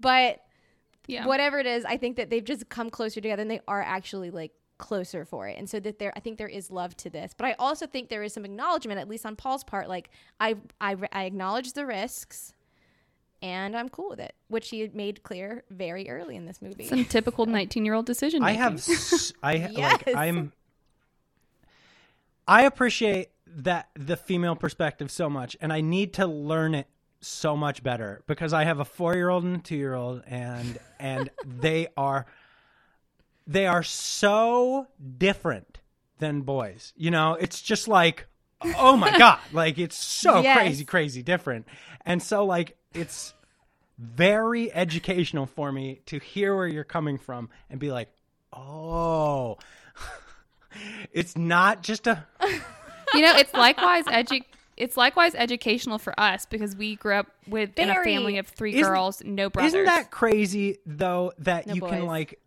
[0.00, 0.44] but
[1.06, 1.26] Yeah.
[1.26, 4.30] whatever it is, I think that they've just come closer together and they are actually
[4.30, 5.58] like closer for it.
[5.58, 8.08] And so that there, I think there is love to this, but I also think
[8.08, 11.84] there is some acknowledgement, at least on Paul's part, like I, I, I acknowledge the
[11.84, 12.54] risks
[13.42, 16.86] and I'm cool with it, which he had made clear very early in this movie.
[16.86, 18.42] Some typical 19 year old decision.
[18.42, 19.74] I have, s- I Yes.
[19.76, 20.52] like, I'm,
[22.46, 26.86] I appreciate that the female perspective so much, and I need to learn it
[27.20, 30.22] so much better because I have a four year old and a two year old,
[30.26, 32.26] and and they are
[33.46, 34.86] they are so
[35.18, 35.80] different
[36.18, 36.92] than boys.
[36.96, 38.26] You know, it's just like,
[38.62, 40.56] oh my god, like it's so Yes.
[40.56, 41.66] crazy, crazy different,
[42.06, 43.34] and so like it's
[43.98, 48.08] very educational for me to hear where you're coming from and be like,
[48.52, 49.58] oh,
[51.12, 52.24] it's not just a
[53.14, 54.44] you know, it's likewise edu-
[54.76, 58.74] It's likewise educational for us because we grew up with in a family of 3
[58.74, 59.74] Isn't- girls, no brothers.
[59.74, 62.38] Isn't that crazy though that No you can like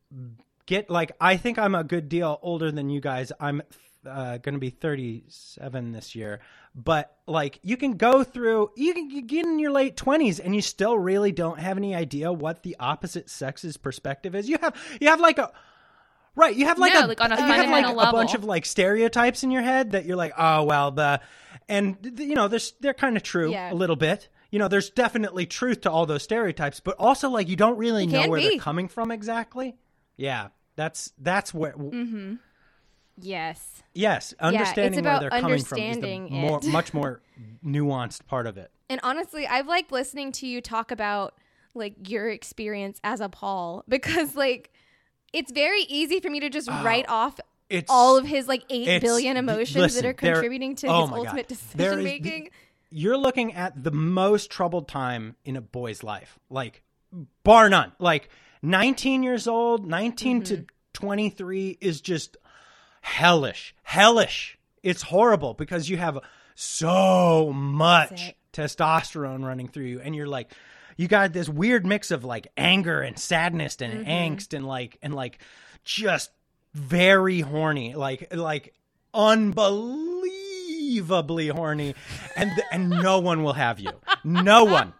[0.66, 3.32] get like I think I'm a good deal older than you guys.
[3.40, 3.62] I'm
[4.06, 6.40] uh, going to be 37 this year,
[6.76, 10.56] but like you can go through you can you get in your late 20s and
[10.56, 14.50] you still really don't have any idea what the opposite sex's perspective is.
[14.50, 15.52] You have you have like a
[16.34, 18.34] Right, you have like No, a like, on a you have like fundamental a bunch
[18.36, 21.20] of like stereotypes in your head that you're like, oh well, the
[21.68, 23.74] and you know, there's they're kind of true Yeah.
[23.74, 24.30] a little bit.
[24.50, 28.08] You know, there's definitely truth to all those stereotypes, but also like you don't really
[28.08, 28.48] know where be.
[28.50, 29.76] they're coming from exactly.
[30.16, 30.48] Yeah,
[30.78, 31.74] that's that's where.
[31.74, 32.36] Mm-hmm.
[33.18, 33.84] Yes.
[33.94, 37.22] Yes, understanding where about they're coming from is the more much more
[37.66, 38.72] nuanced part of it.
[38.90, 41.34] And honestly, I've liked listening to you talk about
[41.74, 44.72] like your experience as a Paul because like
[45.34, 47.40] it's very easy for me to just write off
[47.70, 51.10] It's all of his like eight billion emotions listen, that are contributing to oh his
[51.10, 51.18] God.
[51.20, 52.50] ultimate There decision is the- making.
[52.90, 56.84] you're looking at the most troubled time in a boy's life, like
[57.44, 57.92] bar none.
[58.00, 58.30] Like
[58.62, 60.56] 19 years old, 19 Mm-hmm.
[60.56, 62.36] to 23 is just
[63.02, 64.58] hellish, hellish.
[64.84, 66.18] It's horrible because you have
[66.56, 70.52] so much testosterone running through you, and you're like,
[70.98, 74.10] you got this weird mix of like anger and sadness and Mm-hmm.
[74.10, 75.40] angst and like and like
[75.84, 76.32] just
[76.74, 78.74] very horny, like like
[79.14, 81.96] unbelievably horny,
[82.36, 83.92] and and no one will have you.
[84.24, 84.94] No one.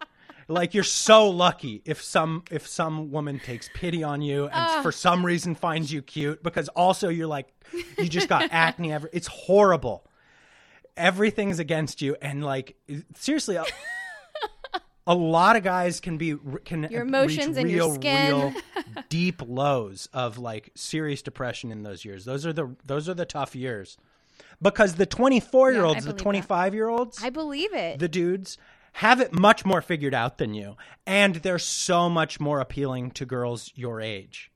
[0.52, 4.80] Like you're so lucky if some if some woman takes pity on you and ah.
[4.82, 7.48] for some reason finds you cute because also you're like
[7.98, 8.92] you just got acne.
[8.92, 10.06] ever it's horrible.
[10.96, 12.76] Everything's against you, and like
[13.14, 13.56] seriously.
[13.56, 13.64] A,
[15.06, 18.28] a lot of guys can be can Your reach emotions and your real, skin.
[18.36, 18.52] real
[19.08, 22.24] deep lows of like serious depression in those years.
[22.24, 23.96] Those are the those are the tough years.
[24.60, 26.22] Because the 24 year Yeah, olds, the believe that.
[26.22, 27.98] 25 year olds, I believe it.
[27.98, 28.58] the dudes
[28.92, 30.76] have it much more figured out than you.
[31.06, 34.50] And they're so much more appealing to girls your age.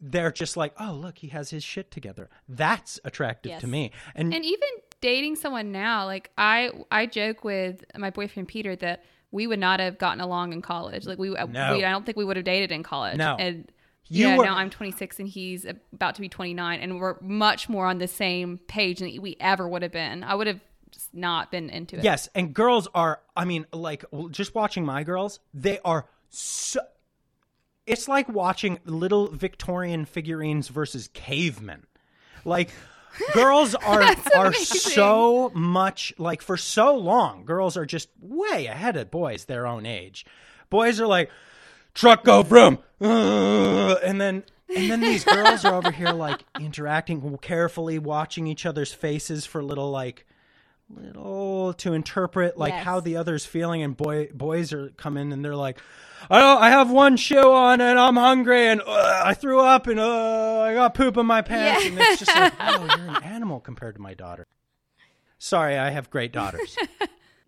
[0.00, 2.28] They're just like, oh, look, he has his shit together.
[2.48, 3.60] That's attractive Yes.
[3.62, 3.90] to me.
[4.14, 4.68] And, and even
[5.00, 9.78] dating someone now like i i joke with my boyfriend peter that we would not
[9.78, 11.76] have gotten along in college like we, uh, No.
[11.76, 13.36] we i don't think we would have dated in college No.
[13.38, 13.70] and
[14.08, 17.68] You yeah were- now i'm 26 and he's about to be 29 and we're much
[17.68, 20.60] more on the same page than we ever would have been i would have
[21.12, 23.20] not been into it Yes, and girls are.
[23.36, 26.80] I mean, like just watching my girls, they are so.
[27.86, 31.86] It's like watching little Victorian figurines versus cavemen.
[32.44, 32.70] Like
[33.32, 34.02] girls are
[34.34, 34.92] are amazing.
[34.92, 39.86] so much like for so long, girls are just way ahead of boys their own
[39.86, 40.26] age.
[40.70, 41.30] Boys are like
[41.94, 44.44] truck go vroom, and then
[44.74, 49.62] and then these girls are over here like interacting carefully, watching each other's faces for
[49.62, 50.26] little like
[50.90, 52.84] little to interpret like Yes.
[52.84, 55.78] how the other's feeling and boy boys are come in and they're like
[56.30, 59.86] I don't, I have one shoe on and I'm hungry and uh, I threw up
[59.86, 61.90] and uh, I got poop in my pants Yeah.
[61.90, 64.46] and it's just like oh you're an animal compared to my daughter.
[65.38, 66.76] Sorry, I have great daughters.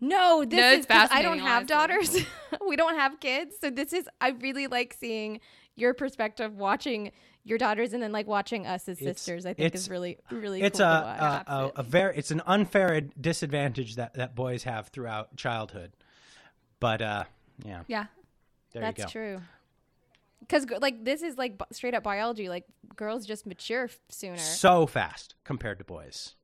[0.02, 2.22] No, this No, is it's 'cause I don't have honestly.
[2.22, 2.26] daughters.
[2.66, 3.56] we don't have kids.
[3.60, 5.40] So this is I really like seeing
[5.76, 7.12] your perspective watching
[7.44, 9.46] your daughters and then like watching us as It's- sisters.
[9.46, 11.44] I think is really really it's cool a, to watch.
[11.46, 15.92] a, a, a very it's an unfair disadvantage that that boys have throughout childhood.
[16.80, 17.24] But uh
[17.64, 18.06] yeah, yeah
[18.72, 18.94] there you go.
[18.96, 19.40] That's true.
[20.48, 22.48] Cuz like this is like straight up biology.
[22.48, 22.64] Like
[22.96, 24.36] girls just mature f- sooner.
[24.36, 26.34] So fast compared to boys.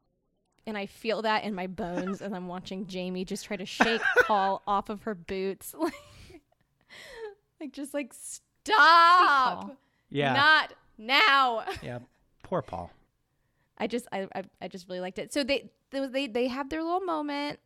[0.67, 4.01] and I feel that in my bones and I'm watching Jamie just try to shake
[4.27, 5.75] Paul off of her boots.
[5.79, 5.95] Like,
[7.61, 9.77] like just like stop.
[10.11, 10.33] Yeah.
[10.35, 11.65] Not now.
[11.83, 12.01] yeah.
[12.43, 12.91] Poor Paul.
[13.79, 15.33] I just I, I I just really liked it.
[15.33, 17.59] So they they they, have their little moment,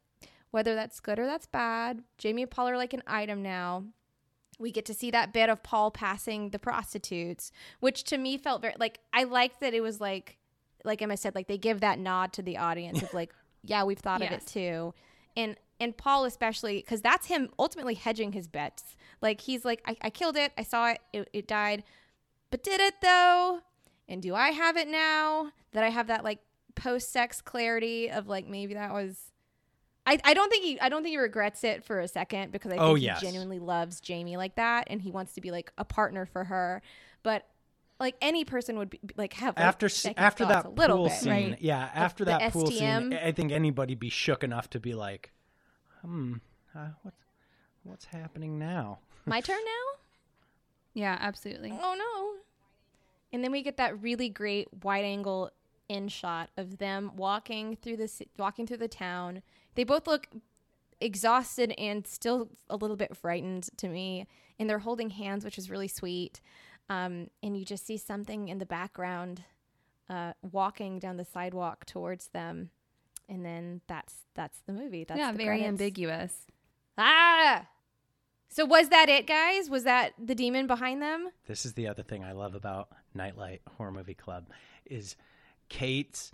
[0.50, 2.02] whether that's good or that's bad.
[2.18, 3.84] Jamie and Paul are like an item now.
[4.58, 7.50] We get to see that bit of Paul passing the prostitutes,
[7.80, 10.38] which to me felt very like I liked that it was like
[10.84, 13.98] like Emma said, like they give that nod to the audience of like, yeah, we've
[13.98, 14.94] thought of it too.
[15.36, 18.96] And and Paul especially because that's him ultimately hedging his bets.
[19.22, 21.84] Like he's like, I, I killed it, I saw it, it, it died,
[22.50, 23.60] but did it though?
[24.08, 26.40] And do I have it now that I have that like
[26.74, 29.30] post sex clarity of like maybe that was
[30.06, 32.72] I, I don't think he I don't think he regrets it for a second because
[32.72, 35.72] I think Oh, he genuinely loves Jamie like that and he wants to be like
[35.78, 36.82] a partner for her.
[37.22, 37.46] But
[38.00, 41.18] like any person would be like have like, after after that a little pool bit,
[41.18, 41.58] scene, right?
[41.60, 45.32] yeah, after that pool scene, I think anybody be shook enough to be like,
[46.00, 46.34] hmm,
[46.74, 47.22] uh, what's
[47.84, 49.00] what's happening now?
[49.26, 49.98] My turn now?
[50.94, 51.72] Yeah, absolutely.
[51.72, 52.40] Oh no.
[53.32, 55.50] And then we get that really great wide angle
[55.88, 59.42] in shot of them walking through the walking through the town.
[59.74, 60.28] They both look
[61.00, 64.26] exhausted and still a little bit frightened to me,
[64.58, 66.40] and they're holding hands, which is really sweet.
[66.88, 69.44] Um, and you just see something in the background
[70.08, 72.70] uh, walking down the sidewalk towards them,
[73.28, 75.04] and then that's that's the movie.
[75.04, 75.68] That's yeah, the very credits.
[75.68, 76.46] ambiguous.
[76.98, 77.66] Ah.
[78.52, 79.70] So was that it, guys?
[79.70, 81.30] Was that the demon behind them?
[81.46, 84.48] This is the other thing I love about Nightlight Horror Movie Club
[84.84, 85.14] is
[85.68, 86.32] Kate's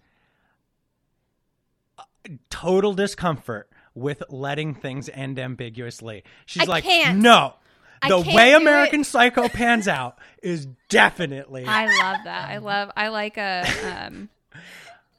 [1.98, 2.04] uh,
[2.48, 6.24] total discomfort with letting things end ambiguously.
[6.46, 7.18] She's I like, can't.
[7.18, 7.54] no.
[8.06, 12.50] The way American it." Psycho pans out is definitely I love that.
[12.50, 12.90] I love.
[12.96, 13.64] I like a.
[14.06, 14.28] Um,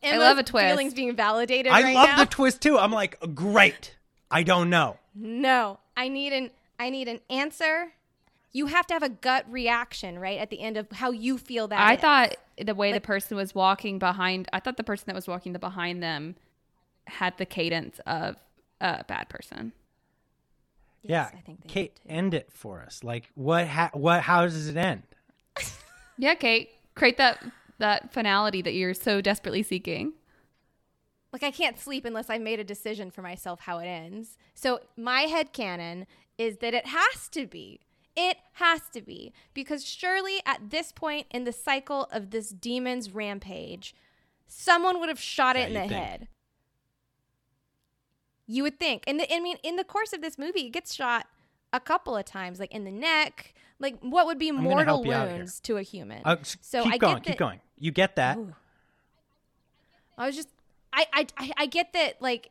[0.03, 0.67] Emma's love a twist.
[0.67, 1.71] Feelings being validated.
[1.71, 2.17] I right love now.
[2.19, 2.77] the twist too.
[2.77, 3.95] I'm like, great.
[4.29, 4.97] I don't know.
[5.15, 7.93] No, I need an I need an answer.
[8.53, 11.67] You have to have a gut reaction, right, at the end of how you feel
[11.67, 11.79] that.
[11.79, 12.01] I is.
[12.01, 14.47] thought the way Like- the person was walking behind.
[14.53, 16.35] I thought the person that was walking the behind them
[17.07, 18.35] had the cadence of
[18.81, 19.73] a bad person.
[21.03, 23.03] Yes, yeah, I think they Kate, end it for us.
[23.03, 23.67] Like, what?
[23.67, 24.21] Ha- what?
[24.23, 25.03] How does it end?
[26.19, 27.43] Yeah, Kate, create that
[27.77, 30.13] that finality that you're so desperately seeking.
[31.31, 34.35] like I can't sleep unless I made a decision for myself how it ends.
[34.55, 36.07] So my head canon
[36.37, 37.79] is that it has to be.
[38.15, 43.11] It has to be because surely at this point in the cycle of this demon's
[43.11, 43.93] rampage,
[44.47, 45.91] someone would have shot it Yeah, in the think.
[45.91, 46.27] head.
[48.47, 49.03] You would think.
[49.05, 51.27] And the, I mean, in the course of this movie, it gets shot
[51.73, 53.53] a couple of times, like in the neck.
[53.79, 55.37] Like, what would be gonna mortal help you out here.
[55.37, 56.21] wounds to a human?
[56.25, 57.15] Uh, so keep I going.
[57.17, 57.59] get keep going.
[57.77, 58.37] You get that?
[58.37, 58.55] Ooh.
[60.17, 60.49] I was just,
[60.91, 62.49] I, I, I get that, like,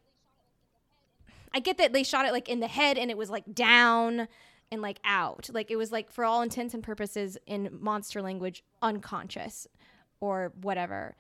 [1.57, 4.28] I get that they shot it like in the head and it was like down
[4.70, 5.49] and like out.
[5.51, 9.66] Like it was like for all intents and purposes in monster language, unconscious
[10.20, 11.16] or whatever.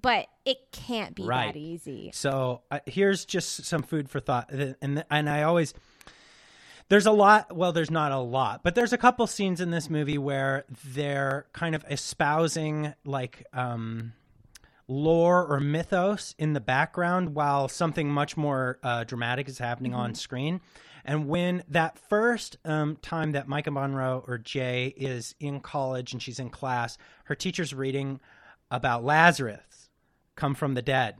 [0.00, 1.52] But it can't be Right.
[1.52, 2.10] that easy.
[2.14, 5.74] So uh, here's just some food for thought, and and I always
[6.88, 7.54] there's a lot.
[7.54, 11.46] Well, there's not a lot, but there's a couple scenes in this movie where they're
[11.52, 14.12] kind of espousing like um,
[14.88, 20.14] lore or mythos in the background, while something much more uh, dramatic is happening on
[20.14, 20.60] screen.
[21.04, 26.20] And when that first um, time that Maika Monroe or Jay is in college and
[26.20, 28.18] she's in class, her teacher's reading
[28.70, 29.88] about Lazarus
[30.34, 31.16] come from the dead.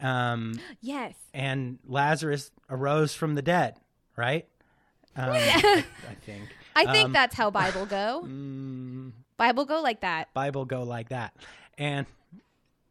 [0.00, 1.14] Um, Yes.
[1.32, 3.76] and Lazarus arose from the dead,
[4.16, 4.46] right?
[5.16, 8.24] Um, I, I think I think Um, that's how Bible go.
[8.26, 10.32] mm, Bible go like that.
[10.34, 11.34] Bible go like that,
[11.78, 12.06] and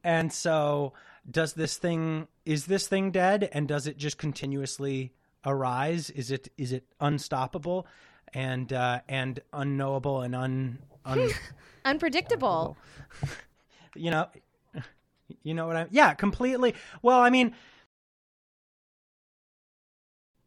[0.03, 0.93] and so
[1.29, 2.27] does this thing?
[2.45, 3.49] Is this thing dead?
[3.53, 5.13] And does it just continuously
[5.45, 6.09] arise?
[6.09, 7.87] Is it is it unstoppable,
[8.33, 11.29] and uh, and unknowable and un, un
[11.85, 12.77] Unpredictable.
[13.95, 14.27] you know
[15.43, 15.87] you know what I'm.
[15.91, 17.53] yeah completely well i mean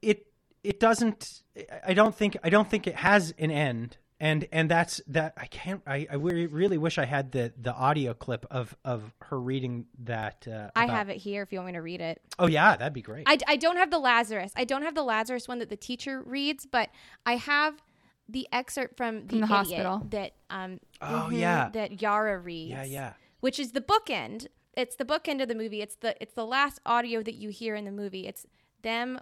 [0.02, 0.26] it
[0.62, 1.42] it doesn't
[1.86, 5.46] i don't think i don't think it has an end and and that's that i
[5.46, 9.86] can't i i really wish i had the the audio clip of of her reading
[10.04, 12.20] that uh I about- have it here if you want me to read it.
[12.38, 14.52] oh yeah that'd be great I, I don't have the Lazarus.
[14.56, 16.90] I don't have the Lazarus one that the teacher reads, but
[17.26, 17.82] I have
[18.28, 20.06] the excerpt from the, From the hospital.
[20.10, 21.68] that um Oh, mhm, yeah.
[21.70, 22.70] that Yara reads.
[22.70, 24.46] yeah yeah Which is the bookend.
[24.76, 25.82] It's the bookend of the movie.
[25.82, 28.26] It's the it's the last audio that you hear in the movie.
[28.26, 28.46] It's
[28.82, 29.18] them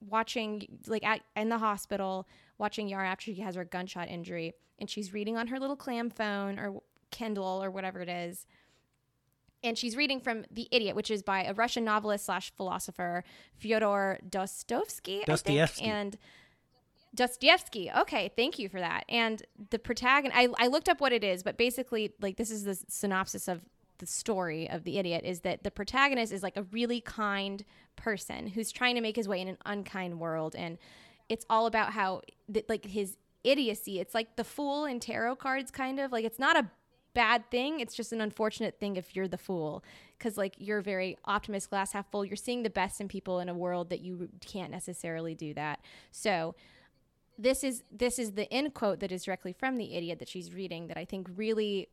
[0.00, 2.26] watching like at, in the hospital
[2.58, 6.10] watching Yara after she has her gunshot injury and she's reading on her little clam
[6.10, 6.80] phone or
[7.10, 8.46] Kindle or whatever it is
[9.62, 13.24] and she's reading from The Idiot, which is by a Russian novelist slash philosopher,
[13.56, 15.16] Fyodor Dostoevsky.
[15.16, 15.26] Think.
[15.26, 15.84] Dostoevsky.
[15.84, 16.16] And
[17.14, 17.90] Dostoevsky.
[17.90, 19.04] Okay, thank you for that.
[19.08, 22.64] And the protagonist, I, I looked up what it is, but basically, like, this is
[22.64, 23.62] the synopsis of
[23.98, 27.64] the story of The Idiot is that the protagonist is like a really kind
[27.96, 30.54] person who's trying to make his way in an unkind world.
[30.54, 30.78] And
[31.28, 32.22] it's all about how,
[32.68, 34.00] like, his idiocy.
[34.00, 36.12] It's like the fool in tarot cards, kind of.
[36.12, 36.70] Like, it's not a
[37.14, 37.80] bad thing.
[37.80, 39.82] It's just an unfortunate thing if you're the fool
[40.16, 42.24] because like you're very optimist, glass half full.
[42.24, 45.80] You're seeing the best in people in a world that you can't necessarily do that.
[46.10, 46.54] So
[47.38, 50.52] this is this is the end quote that is directly from the idiot that she's
[50.52, 51.88] reading that I think really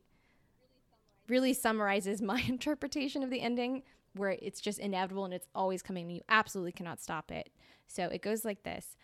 [1.28, 3.84] really summarizes my interpretation of the ending
[4.14, 7.50] where it's just inevitable and it's always coming and you absolutely cannot stop it.
[7.88, 8.96] So it goes like this.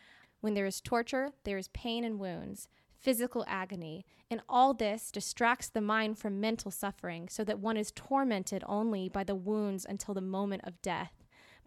[0.42, 5.70] When there is torture, there is pain and wounds, physical agony, and all this distracts
[5.70, 10.14] the mind from mental suffering so that one is tormented only by the wounds until
[10.14, 11.14] the moment of death.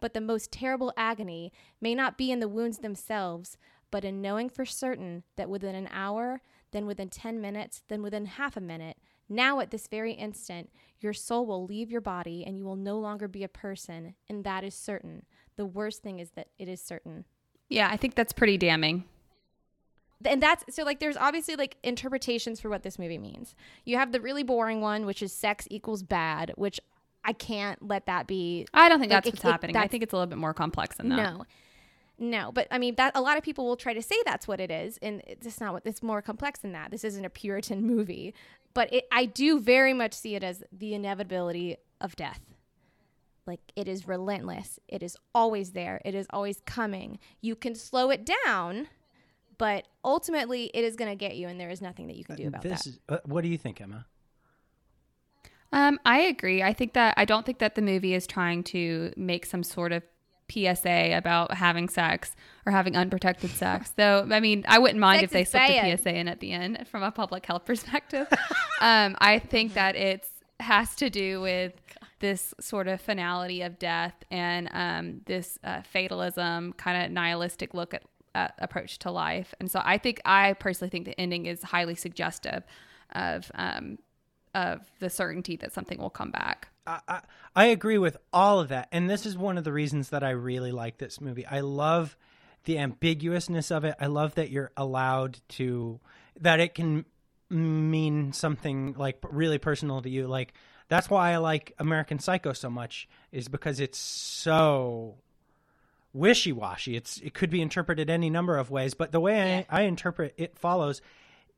[0.01, 3.57] But the most terrible agony may not be in the wounds themselves,
[3.91, 6.41] but in knowing for certain that within an hour,
[6.71, 8.97] then within 10 minutes, then within half a minute,
[9.29, 10.69] now at this very instant,
[10.99, 14.43] your soul will leave your body and you will no longer be a person, and
[14.43, 15.25] that is certain.
[15.55, 17.25] The worst thing is that it is certain.
[17.69, 19.05] Yeah, I think that's pretty damning.
[20.23, 23.53] And that's so like there's obviously like interpretations for what this movie means.
[23.83, 26.79] You have the really boring one, which is sex equals bad, which
[27.23, 29.75] I can't let that be I don't think Like, that's it- what's it- happening.
[29.75, 31.15] I that's- think it's a little bit more complex than that.
[31.15, 31.45] No.
[32.17, 34.61] No, but I mean that a lot of people will try to say that's what
[34.61, 36.89] it is, and it's not what it's more complex than that.
[36.91, 38.33] This isn't a Puritan movie,
[38.73, 42.39] but it, I do very much see it as the inevitability of death.
[43.47, 44.79] Like it is relentless.
[44.87, 46.01] It is always there.
[46.03, 47.19] It is always coming.
[47.41, 48.87] You can slow it down,
[49.57, 52.35] but ultimately it is going to get you, and there is nothing that you can
[52.35, 52.89] do about this that.
[52.89, 54.05] is uh, what do you think, Emma?
[55.71, 56.63] Um, I agree.
[56.63, 59.91] I think that I don't think that the movie is trying to make some sort
[59.91, 60.03] of
[60.49, 62.35] PSA about having sex
[62.65, 63.91] or having unprotected sex.
[63.95, 65.97] Though, I mean, I wouldn't mind Sex if they is slipped a.
[65.97, 68.27] PSA in at the end from a public health perspective.
[68.81, 70.27] um, I think that it
[70.59, 71.73] has to do with
[72.19, 77.93] this sort of finality of death and um, this uh, fatalism, kind of nihilistic look
[77.93, 79.53] at uh, approach to life.
[79.59, 82.63] And so, I think I personally think the ending is highly suggestive
[83.13, 83.97] of um,
[84.55, 86.69] of the certainty that something will come back.
[86.87, 87.21] I, I,
[87.55, 88.87] I agree with all of that.
[88.91, 91.45] And this is one of the reasons that I really like this movie.
[91.45, 92.15] I love
[92.63, 93.95] the ambiguousness of it.
[93.99, 95.99] I love that you're allowed to,
[96.39, 97.05] that it can
[97.49, 100.25] mean something like really personal to you.
[100.25, 100.53] Like,
[100.87, 105.15] that's why I like American Psycho so much, is because it's so
[106.13, 106.95] wishy washy.
[106.95, 110.33] It's it could be interpreted any number of ways, but the way I, I interpret
[110.37, 111.01] it follows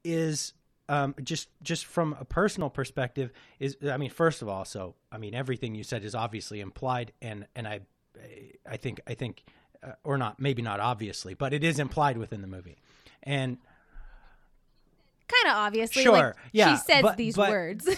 [0.03, 0.53] is
[0.89, 5.17] um, just just from a personal perspective is I mean first of all so I
[5.17, 7.81] mean everything you said is obviously implied and and I
[8.65, 9.43] I think I think
[9.83, 12.77] uh, or not maybe not obviously but it is implied within the movie
[13.23, 13.57] and
[15.27, 17.85] Kind of obviously, Sure, like yeah, she says but- these but- words.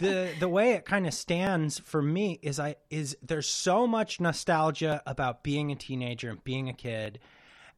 [0.00, 4.20] the the way it kind of stands for me is I is there's so much
[4.20, 7.20] nostalgia about being a teenager and being a kid,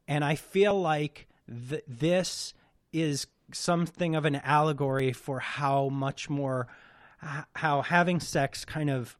[0.07, 1.27] and I feel like
[1.69, 2.53] th- this
[2.91, 6.67] is something of an allegory for how much more
[7.55, 9.17] how having sex kind of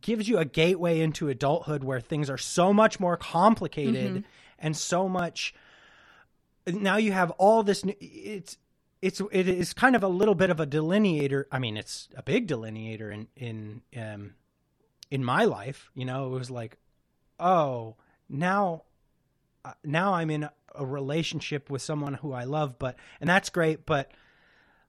[0.00, 4.20] gives you a gateway into adulthood where things are so much more complicated mm-hmm.
[4.58, 5.54] and so much
[6.66, 8.58] now you have all this new, it's
[9.02, 12.22] it's it is kind of a little bit of a delineator i mean it's a
[12.22, 14.34] big delineator in in um
[15.10, 16.76] in my life you know it was like
[17.38, 17.96] oh
[18.28, 18.82] now
[19.64, 23.86] uh, now i'm in a relationship with someone who i love but and that's great
[23.86, 24.10] but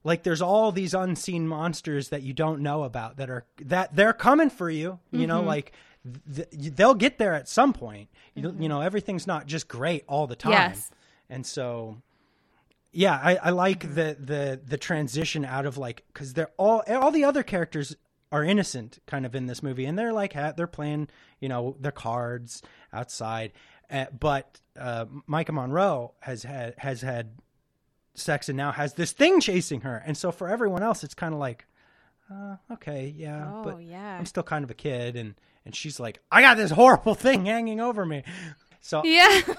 [0.04, 4.12] like there's all these unseen monsters that you don't know about that are that they're
[4.12, 5.72] coming for you you know like
[6.34, 8.08] th- th- they'll get there at some point.
[8.34, 10.52] You, you know everything's not just great all the time.
[10.52, 10.90] Yes.
[11.28, 11.98] and so
[12.92, 17.10] yeah i, I like the the the transition out of like because they're all all
[17.10, 17.96] the other characters
[18.30, 21.08] are innocent kind of in this movie and they're like they're playing
[21.40, 22.62] you know their cards
[22.92, 23.52] outside
[23.90, 27.32] uh, but uh, maika monroe has had has had
[28.14, 31.32] sex and now has this thing chasing her and so for everyone else it's kind
[31.34, 31.66] of like
[32.30, 34.16] uh, okay yeah Oh, but yeah.
[34.18, 37.46] i'm still kind of a kid and and she's like i got this horrible thing
[37.46, 38.22] hanging over me
[38.80, 39.40] so Yeah.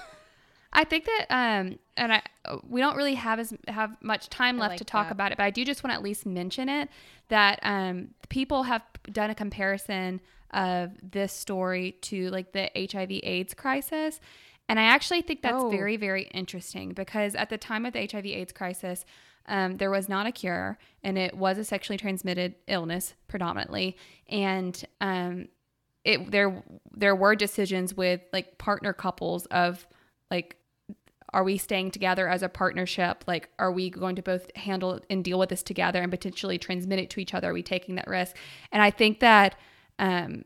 [0.74, 2.22] I think that um and I
[2.68, 5.12] we don't really have as have much time left like to talk that.
[5.12, 6.88] about it, but I do just want to at least mention it
[7.28, 8.82] that um people have
[9.12, 10.20] done a comparison
[10.52, 14.20] of this story to like the HIV AIDS crisis.
[14.68, 15.70] And I actually think that's Oh.
[15.70, 19.04] very very interesting because at the time of the HIV AIDS crisis
[19.46, 23.94] um, there was not a cure, and it was a sexually transmitted illness predominantly.
[24.26, 25.48] And um,
[26.02, 26.62] it there
[26.96, 29.86] there were decisions with like partner couples of
[30.30, 30.56] like
[31.34, 33.24] are we staying together as a partnership?
[33.26, 36.98] Like are we going to both handle and deal with this together and potentially transmit
[36.98, 37.50] it to each other?
[37.50, 38.36] Are we taking that risk?
[38.72, 39.56] And i think that
[39.98, 40.44] um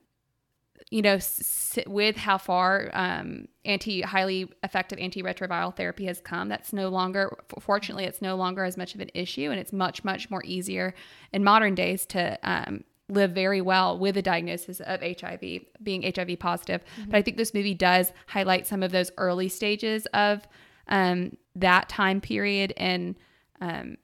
[0.90, 6.72] you know s- with how far um anti highly effective antiretroviral therapy has come that's
[6.72, 10.30] no longer fortunately it's no longer as much of an issue and it's much much
[10.30, 10.94] more easier
[11.32, 15.40] in modern days to um live very well with a diagnosis of HIV,
[15.82, 16.82] being HIV positive.
[17.08, 20.46] But I think this movie does highlight some of those early stages of
[20.88, 23.16] um, that time period and
[23.60, 23.96] um,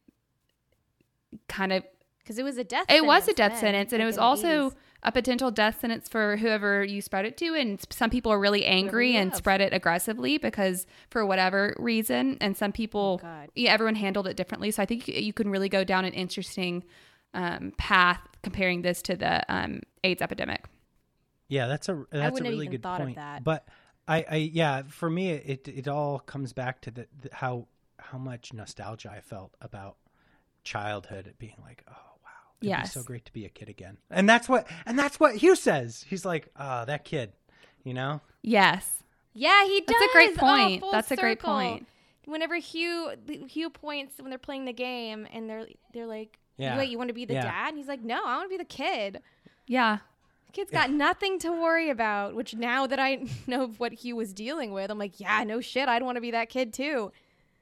[1.48, 1.84] kind of
[2.18, 2.86] because it was a death.
[2.88, 4.74] it was a death then, sentence and it was also 80s.
[5.02, 7.54] a potential death sentence for whoever you spread it to.
[7.54, 9.36] And some people are really angry and love.
[9.36, 12.38] spread it aggressively because for whatever reason.
[12.40, 14.70] And some people, Oh, yeah, everyone handled it differently.
[14.70, 16.84] So I think you- you can really go down an interesting
[17.34, 20.64] um, path comparing this to the um, AIDS epidemic.
[21.48, 23.16] Yeah, that's a that's a really even good thought of point.
[23.16, 23.44] that.
[23.44, 23.68] But
[24.06, 27.66] I, I yeah, for me it it all comes back to the, the how
[27.98, 29.96] how much nostalgia I felt about
[30.62, 32.94] childhood being like, oh wow, it'd Yes.
[32.94, 33.98] be so great to be a kid again.
[34.10, 36.04] And that's what and that's what Hugh says.
[36.08, 37.32] He's like, ah, that kid,
[37.82, 38.20] you know?
[38.42, 39.02] Yes.
[39.32, 39.96] Yeah, he does.
[39.98, 40.80] That's a great Oh, point.
[40.80, 41.86] full That's a great point.
[42.26, 43.12] Whenever Hugh
[43.48, 46.76] Hugh points when they're playing the game and they're they're like, Yeah.
[46.78, 47.42] "Wait, you want to be the Yeah.
[47.42, 49.20] dad?" And he's like, "No, I want to be the kid."
[49.66, 49.98] Yeah.
[50.54, 52.34] The kid's got nothing to worry about.
[52.34, 55.88] Which now that I know what he was dealing with, I'm like, "Yeah, no shit,
[55.88, 57.12] I'd want to be that kid too."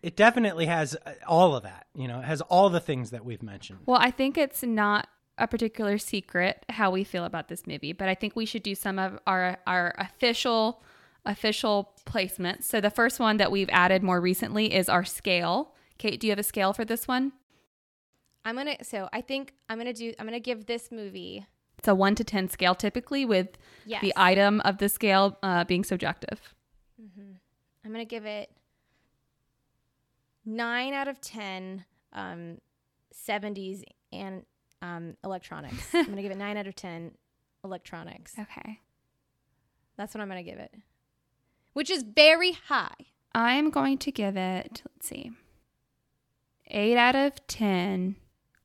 [0.02, 1.86] It definitely has uh, all of that.
[1.94, 3.81] You know, it has all the things that we've mentioned.
[3.86, 5.09] Well, I think it's not
[5.39, 8.74] a particular secret how we feel about this movie, but I think we should do
[8.74, 10.82] some of our our official
[11.24, 12.64] official placements.
[12.64, 15.74] So the first one that we've added more recently is our scale.
[15.98, 17.32] Kate, do you have a scale for this one?
[18.44, 18.77] I'm gonna.
[18.82, 20.12] So I think I'm gonna do.
[20.19, 21.47] I'm gonna give this movie.
[21.82, 24.02] It's a one to ten scale, typically with Yes.
[24.02, 26.54] the item of the scale uh, being subjective.
[27.84, 28.52] I'm gonna give it
[30.44, 31.84] nine out of ten.
[32.12, 32.59] Um,
[33.26, 33.82] 70s
[34.12, 34.44] and
[34.80, 35.88] um, electronics.
[35.94, 37.12] I'm gonna give it nine out of ten.
[37.64, 38.34] Electronics.
[38.38, 38.78] Okay.
[39.96, 40.72] That's what I'm gonna give it,
[41.72, 42.94] which is very high.
[43.34, 45.32] I am going to give it, let's see,
[46.68, 48.14] eight out of ten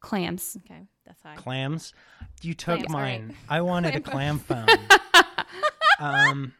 [0.01, 0.57] clams.
[0.65, 1.35] Okay, that's high.
[1.35, 1.93] Clams.
[2.41, 3.21] You took Clams, all right.
[3.27, 3.35] mine.
[3.49, 5.23] I wanted a clam Clam phone.
[5.99, 6.53] um,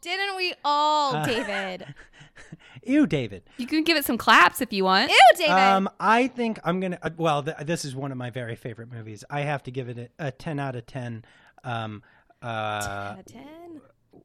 [0.00, 1.94] Didn't we all, Uh, David?
[2.84, 3.42] ew, David.
[3.56, 5.10] You can give it some claps if you want.
[5.10, 5.50] Ew, David.
[5.52, 6.98] Um, I think I'm gonna.
[7.02, 9.24] Uh, well, th- this is one of my very favorite movies.
[9.30, 11.24] I have to give it a, a ten out of ten.
[11.64, 12.02] Um,
[12.42, 13.80] uh, out of ten.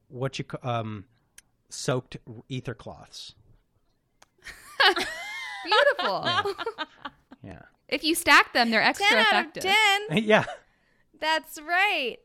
[0.08, 1.04] what you ca- um,
[1.70, 2.16] soaked
[2.48, 3.34] ether cloths.
[5.64, 6.54] Beautiful.
[7.42, 9.64] Yeah, if you stack them, they're extra Ten out effective.
[9.64, 10.24] of ten.
[10.24, 10.44] yeah.
[11.20, 12.18] That's right.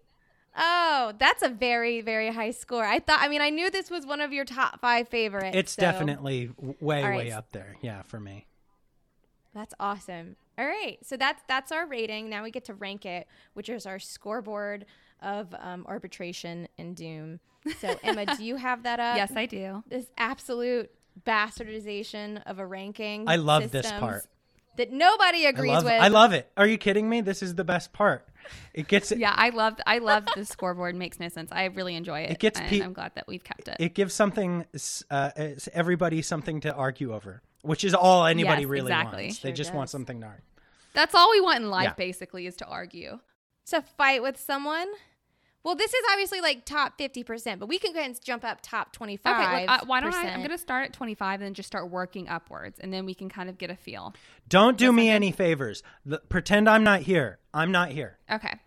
[0.56, 2.86] Oh, that's a very, very high score.
[2.86, 3.20] I thought.
[3.22, 5.56] I mean, I knew this was one of your top five favorites.
[5.56, 7.18] It's so definitely way, All right.
[7.18, 7.76] way up there.
[7.82, 8.46] Yeah, for me.
[9.54, 10.36] That's awesome.
[10.58, 12.30] All right, so that's that's our rating.
[12.30, 14.86] Now we get to rank it, which is our scoreboard
[15.22, 17.40] of um, arbitration and doom.
[17.80, 19.16] So Emma, do you have that up?
[19.18, 19.84] Yes, I do.
[19.88, 20.92] This absolute
[21.26, 23.28] bastardization of a ranking.
[23.28, 24.26] I love this part.
[24.78, 25.84] That nobody I agrees love.
[25.86, 25.94] with.
[26.02, 26.50] I love it.
[26.58, 27.22] Are you kidding me?
[27.22, 28.28] This is the best part.
[28.74, 29.12] It gets.
[29.12, 30.96] Yeah, I love I love the scoreboard.
[30.96, 31.50] Makes no sense.
[31.52, 32.32] I really enjoy it.
[32.32, 33.78] It gets and pe- I'm glad that we've kept it.
[33.80, 34.66] It gives something.
[35.10, 35.32] Uh,
[35.74, 39.24] everybody something to argue over, which is all anybody Yes, really exactly.
[39.26, 39.40] wants.
[39.40, 40.44] Sure they just want something to argue.
[40.94, 41.94] That's all we want in life, Yeah.
[41.94, 43.20] basically, is to argue.
[43.68, 44.88] to fight with someone.
[45.64, 48.44] Well, this is obviously like top fifty percent, but we can go ahead and jump
[48.44, 49.40] up top twenty five.
[49.48, 50.30] Okay, well, uh, why don't I?
[50.30, 53.14] I'm going to start at 25 and then just start working upwards, and then we
[53.14, 54.14] can kind of get a feel.
[54.50, 55.82] Don't do me any favors.
[56.06, 57.40] The, pretend I'm not here.
[57.54, 58.18] I'm not here.
[58.30, 58.60] Okay,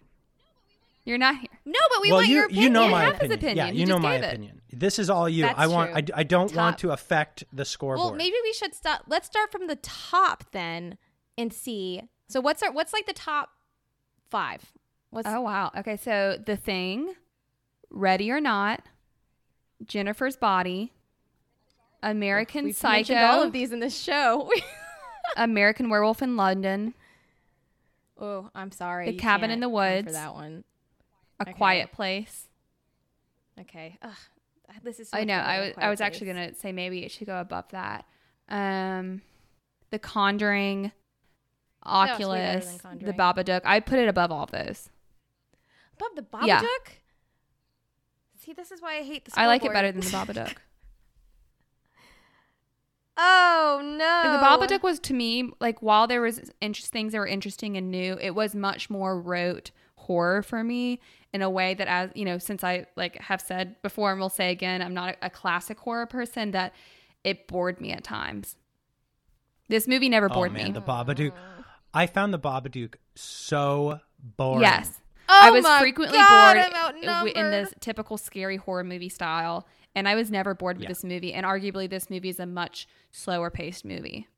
[1.05, 1.51] you're not here.
[1.67, 2.63] No, but we well, want you your opinion.
[2.65, 3.39] you know my have his opinion.
[3.39, 3.67] opinion.
[3.67, 4.29] Yeah, You you, know my gave it.
[4.29, 4.63] opinion.
[4.73, 5.43] This is all you.
[5.45, 5.93] That's I want.
[5.93, 6.15] true.
[6.17, 8.11] I, I don't want to affect the scoreboard.
[8.11, 9.03] Well, maybe we should start.
[9.07, 10.97] Let's start from the top then
[11.37, 12.03] and see.
[12.29, 13.51] So what's our what's like the top
[14.31, 14.73] five?
[15.11, 15.71] What's Oh wow.
[15.77, 17.15] Okay, so the thing,
[17.91, 18.83] Ready or Not,
[19.85, 20.93] Jennifer's Body,
[22.03, 24.51] American we've Psycho, all of these in this show.
[25.37, 26.95] American Werewolf in London,
[28.19, 29.07] oh, I'm sorry.
[29.11, 30.07] The Cabin in the Woods.
[30.07, 30.65] for that one.
[31.41, 31.53] A Okay.
[31.53, 32.49] Quiet Place.
[33.61, 33.99] Okay.
[34.03, 34.11] Ugh,
[34.83, 35.09] this is.
[35.11, 35.35] So I know.
[35.35, 38.05] I was I was actually gonna say maybe it should go above that.
[38.49, 39.23] Um,
[39.91, 40.93] The Conjuring,
[41.85, 43.17] Oculus, than The Conjuring.
[43.19, 43.61] Babadook.
[43.65, 44.89] I put it above all of those.
[45.99, 46.47] Above the Babadook.
[46.47, 46.63] Yeah.
[48.39, 49.33] See, this is why I hate the.
[49.39, 50.57] I like it better than the Babadook.
[53.19, 54.33] Oh no.
[54.33, 57.91] The Babadook was to me like while there was interest things that were interesting and
[57.91, 61.01] new, it was much more rote horror for me
[61.33, 64.29] in a way that as you know, since I like have said before and will
[64.29, 66.75] say again, I'm not a, a classic horror person that
[67.25, 68.57] it bored me at times.
[69.69, 70.73] This movie never oh bored man, me.
[70.73, 71.33] the Babadook.
[71.33, 71.65] Oh.
[71.95, 74.61] I found the Babadook so boring.
[74.61, 75.01] yes.
[75.29, 78.85] Oh I was my frequently God, bored I'm i- w- in this typical scary horror
[78.85, 80.89] movie style, and I was never bored with Yeah.
[80.91, 81.33] this movie.
[81.35, 84.29] And arguably, this movie is a much slower paced movie.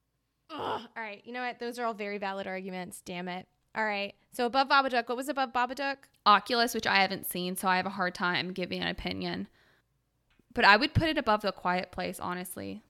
[0.50, 0.58] Ugh.
[0.96, 1.20] All right.
[1.24, 1.58] You know what?
[1.58, 3.02] Those are all very valid arguments.
[3.04, 3.46] Damn it.
[3.74, 4.14] All right.
[4.32, 5.96] So above Babadook, what was above Babadook?
[6.24, 9.46] Oculus, which I haven't seen, so I have a hard time giving an opinion.
[10.54, 12.82] But I would put it above The Quiet Place, honestly,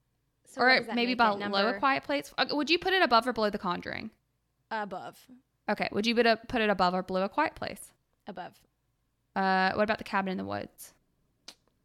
[0.46, 2.32] So or maybe about below A Quiet Place.
[2.38, 4.10] Uh, Would you put it above or below The Conjuring?
[4.70, 5.18] above.
[5.68, 5.88] Okay.
[5.92, 7.92] Would you put it, put it above or below A Quiet Place?
[8.26, 8.52] Above.
[9.36, 10.94] Uh, what about the cabin in the woods?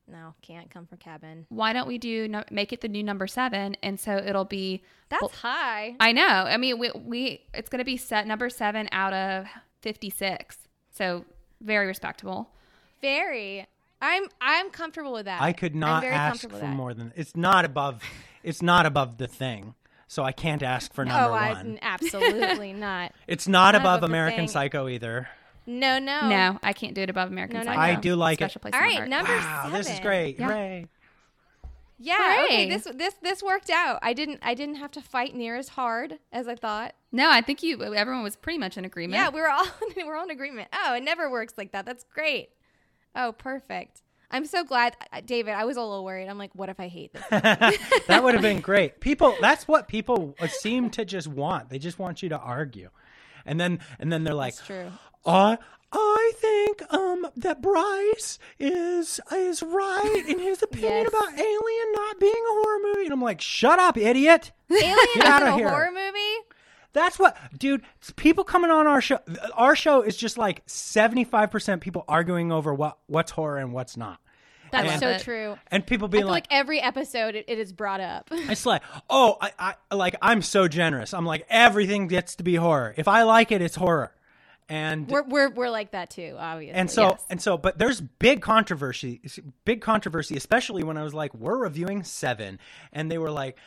[0.07, 1.45] No, can't come from cabin.
[1.49, 3.77] Why don't we do no, make it the new number seven?
[3.81, 4.83] And so it'll be.
[5.09, 5.95] That's well, high.
[5.99, 6.27] I know.
[6.27, 9.47] I mean, we, we it's going to be set number seven out of
[9.81, 10.57] fifty six.
[10.91, 11.23] So
[11.61, 12.49] very respectable.
[13.01, 13.65] Very.
[14.01, 15.41] I'm I'm comfortable with that.
[15.41, 18.03] I could not ask for more than it's not above.
[18.43, 19.73] It's not above the thing,
[20.07, 21.79] so I can't ask for number I, one.
[21.81, 23.13] absolutely not.
[23.27, 24.47] It's not not above above American.
[24.47, 25.29] Psycho either.
[25.65, 27.79] No, no, No, I can't do it above American No, no, Psycho.
[27.79, 28.51] I do like it.
[28.51, 29.09] Special Place All in my right, heart.
[29.09, 30.37] number Wow, this is great!
[30.37, 30.47] Yeah.
[30.47, 30.87] Hooray!
[31.99, 32.69] Yeah, okay.
[32.69, 33.99] This this this worked out.
[34.01, 36.95] I didn't I didn't have to fight near as hard as I thought.
[37.13, 37.81] No, I think you.
[37.81, 39.13] Everyone was pretty much in agreement.
[39.21, 39.65] Yeah, we were all
[39.95, 40.67] we were all in agreement.
[40.73, 41.85] Oh, it never works like that.
[41.85, 42.49] That's great.
[43.15, 44.02] Oh, perfect.
[44.33, 45.53] I'm so glad, uh, David.
[45.53, 46.27] I was a little worried.
[46.27, 47.23] I'm like, what if I hate this?
[47.29, 48.99] that would have been great.
[48.99, 51.69] People, that's what people seem to just want.
[51.69, 52.89] They just want you to argue,
[53.45, 54.91] and then and then they're like, That's true.
[55.25, 55.57] I
[55.95, 61.07] I think um that Bryce is is right in his opinion Yes.
[61.07, 64.51] about Alien not being a horror movie, and I'm like, shut up, idiot.
[64.71, 66.47] Alien isn't a horror movie.
[66.93, 67.81] That's what, dude.
[67.97, 69.19] it's People coming on our show.
[69.55, 73.73] Our show is just like seventy five percent people arguing over what what's horror and
[73.73, 74.19] what's not,
[74.71, 75.21] That's love so it.
[75.21, 75.57] true.
[75.71, 78.29] and people being like, like every episode it, it is brought up.
[78.31, 81.13] It's like, oh, I, I like I'm so generous.
[81.13, 82.93] I'm like everything gets to be horror.
[82.97, 84.13] If I like it, it's horror.
[84.69, 86.79] And We're we're we're like that too, obviously.
[86.79, 87.25] and so Yes.
[87.29, 89.19] and so but there's big controversy
[89.65, 92.59] big controversy especially when I was like we're reviewing 7
[92.93, 93.57] and they were like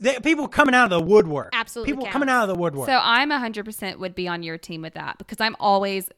[0.00, 1.50] they, people coming out of the woodwork.
[1.52, 2.12] Absolutely People counts.
[2.12, 2.88] coming out of the woodwork.
[2.88, 6.08] So I'm 100% would be on your team with that because I'm always,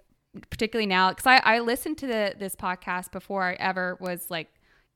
[0.50, 4.48] particularly now, because I, I listened to the, this podcast before I ever was like,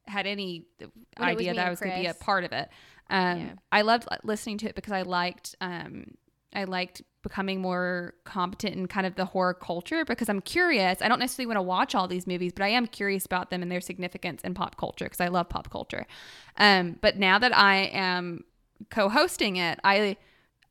[0.07, 2.69] had any was idea that I was going to be a part of it.
[3.11, 3.53] Um, Yeah.
[3.71, 6.07] I loved listening to it because I liked, um,
[6.55, 11.03] I liked becoming more competent in kind of the horror culture because I'm curious.
[11.03, 13.63] I don't necessarily want to watch all these movies, but I am curious about them
[13.63, 16.07] and their significance in pop culture because I love pop culture.
[16.57, 18.45] Um, but now that I am
[18.91, 20.17] co-hosting it, I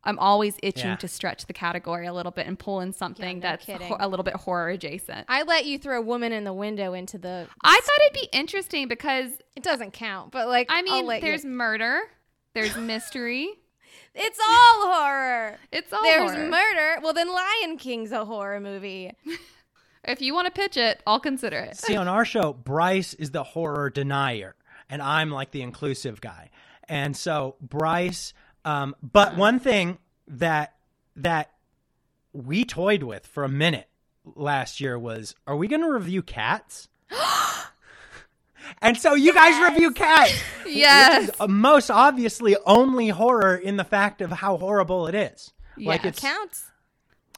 [0.01, 0.95] I'm always itching Yeah.
[0.95, 4.07] to stretch the category a little bit and pull in something no that's ho- a
[4.07, 5.25] little bit horror adjacent.
[5.27, 7.47] I, I let you throw a woman in the window into the.
[7.63, 11.27] I thought it'd be interesting because It doesn't count, but like I mean, let you-
[11.27, 11.99] there's murder,
[12.55, 13.49] there's mystery,
[14.15, 15.57] it's all horror.
[15.71, 16.27] it's all horror.
[16.27, 16.49] There's horror.
[16.49, 17.01] murder.
[17.01, 19.11] Well, then Lion King's a horror movie.
[20.03, 21.77] if you want to pitch it, I'll consider it.
[21.77, 24.55] See, on our show, Bryce is the horror denier,
[24.89, 26.49] and I'm like the inclusive guy.
[26.88, 28.33] And so Bryce,
[28.65, 30.75] um, but one thing that
[31.15, 31.51] that
[32.33, 33.88] we toyed with for a minute
[34.35, 36.88] last year was, are we going to review cats?
[38.81, 40.33] and so you guys review cats.
[40.65, 41.27] Yes.
[41.27, 45.51] Which is, most obviously only horror in the fact of how horrible it is.
[45.77, 46.09] Like Yeah.
[46.09, 46.65] it's Counts.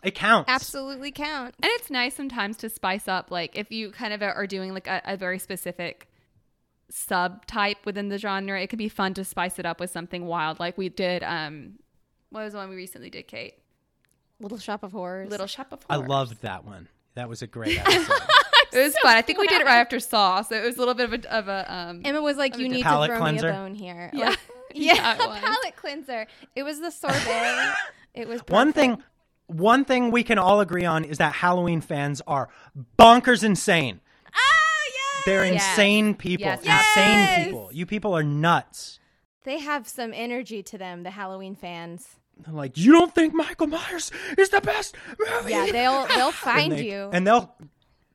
[0.04, 0.50] it counts.
[0.50, 1.54] Absolutely count.
[1.62, 4.88] And it's nice sometimes to spice up, like if you kind of are doing like
[4.88, 6.08] a, a very specific
[6.92, 10.60] subtype within the genre, it could be fun to spice it up with something wild,
[10.60, 11.24] like we did.
[11.24, 11.80] Um,
[12.30, 13.56] what was the one we recently did, Kate?
[14.40, 15.30] Little Shop of Horrors.
[15.30, 16.04] Little Shop of Horrors.
[16.04, 16.88] I loved that one.
[17.14, 18.20] That was a great episode.
[18.74, 19.16] It was fun.
[19.18, 21.26] I think we did it right after Saw, so it was a little bit of
[21.26, 22.02] a, of a um.
[22.06, 23.48] Emma was like, "You need to throw cleanser?
[23.48, 24.30] me a bone here." Yeah.
[24.30, 24.40] Like,
[24.74, 25.40] yeah, Yeah, it was.
[25.40, 26.28] palate cleanser.
[26.56, 27.74] It was the sorbet.
[28.14, 29.04] it was One thing,
[29.48, 32.48] one thing we can all agree on is that Halloween fans are
[32.98, 34.00] bonkers insane.
[34.34, 35.24] Oh yes.
[35.26, 35.70] They're Yes.
[35.72, 36.46] insane people.
[36.46, 36.60] Yes.
[36.60, 37.46] Insane Yes.
[37.46, 37.70] people.
[37.74, 39.00] You people are nuts.
[39.44, 42.08] They have some energy to them, the Halloween fans.
[42.46, 45.52] They're like, you don't think Michael Myers is the best movie?
[45.52, 47.10] Yeah, they'll they'll find and they- you.
[47.12, 47.54] and they'll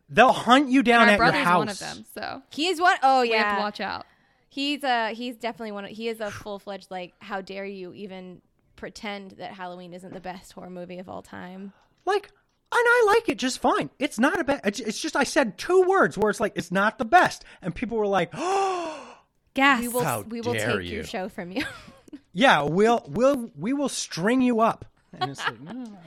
[0.09, 1.59] they'll hunt you down our at your brother's house.
[1.59, 2.99] one of them, so He's what?
[3.03, 4.07] Oh yeah, we have to watch out.
[4.49, 5.85] He's uh he's definitely one.
[5.85, 7.15] Of, he is a full fledged like.
[7.21, 8.41] How dare you even
[8.77, 11.73] pretend that Halloween isn't the best horror movie of all time?
[12.05, 12.33] Like, and
[12.73, 13.91] I like it just fine.
[13.99, 14.61] It's not a bad.
[14.65, 17.75] It's, it's just I said two words where it's like it's not the best, and
[17.75, 19.19] people were like, oh,
[19.55, 19.81] Gas.
[19.81, 20.97] We will How we will dare take you.
[20.97, 21.65] your show from you.
[22.33, 24.85] yeah, we'll we'll we will string you up.
[25.19, 25.99] And it's like, no, no, no.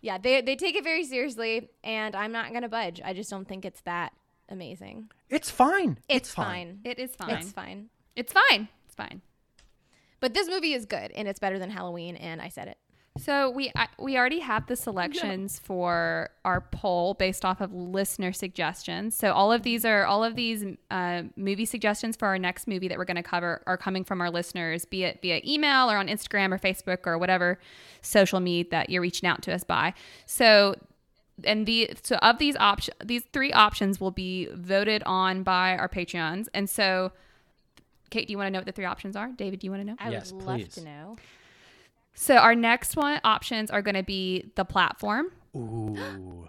[0.00, 3.00] Yeah, they they take it very seriously, and I'm not gonna budge.
[3.04, 4.12] I just don't think it's that
[4.48, 5.10] amazing.
[5.28, 5.98] it's fine.
[6.08, 6.80] It's, fine.
[6.84, 7.30] It is fine.
[7.30, 7.88] It's fine.
[8.16, 8.68] It's fine.
[8.86, 9.22] It's fine.
[10.20, 12.16] But this movie is good, and it's better than Halloween.
[12.16, 12.78] And I said it.
[13.18, 18.32] So we I, we already have the selections for our poll based off of listener
[18.32, 19.16] suggestions.
[19.16, 22.86] So all of these are all of these uh, movie suggestions for our next movie
[22.88, 25.96] that we're going to cover are coming from our listeners, be it via email or
[25.96, 27.58] on Instagram or Facebook or whatever
[28.00, 29.92] social media that you're reaching out to us by.
[30.24, 30.76] So
[31.42, 35.88] and the so of these options these three options will be voted on by our
[35.88, 37.12] patreons and so
[38.10, 39.80] kate do you want to know what the three options are david do you want
[39.80, 40.74] to know I Yes, would love please.
[40.74, 41.16] to know.
[42.20, 45.26] So our next one options are going to be the platform
[45.56, 46.48] Ooh,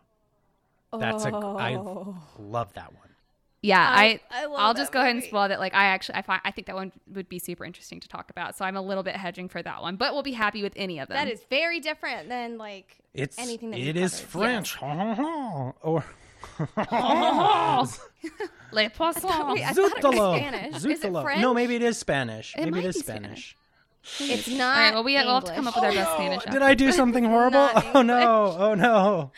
[0.98, 2.17] That's a I Oh.
[2.38, 3.01] love that one.
[3.64, 5.59] Yeah, I, I, I I'll just go ahead and spoil that.
[5.59, 8.32] Like, I actually, I find, I think that one would be super interesting to talk
[8.32, 8.58] about.
[8.58, 10.98] So I'm a little bit hedging for that one, but we'll be happy with any
[10.98, 11.16] of them.
[11.16, 14.00] That is very different than like It's anything that it we've covered.
[14.00, 14.19] Yes.
[14.19, 14.77] French.
[14.82, 16.03] or
[16.75, 17.98] oh.
[18.72, 19.30] Le Poisson.
[19.53, 20.38] Wait, I thought it was Zutalo.
[20.38, 20.75] Spanish.
[20.77, 21.24] Is it Zutalo.
[21.24, 21.41] French?
[21.41, 22.56] No, maybe it is Spanish.
[22.58, 23.56] maybe it is be Spanish.
[24.20, 24.78] It's not.
[24.78, 26.06] right, well, we, we'll have to come up with our English.
[26.06, 26.44] best Spanish.
[26.46, 27.70] Did I do something horrible?
[27.94, 28.56] Oh no!
[28.58, 29.32] Oh no!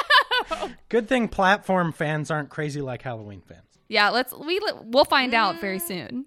[0.50, 0.70] no.
[0.88, 3.62] Good thing platform fans aren't crazy like Halloween fans.
[3.88, 5.60] Yeah, let's we we'll find out Mm.
[5.60, 6.26] very soon.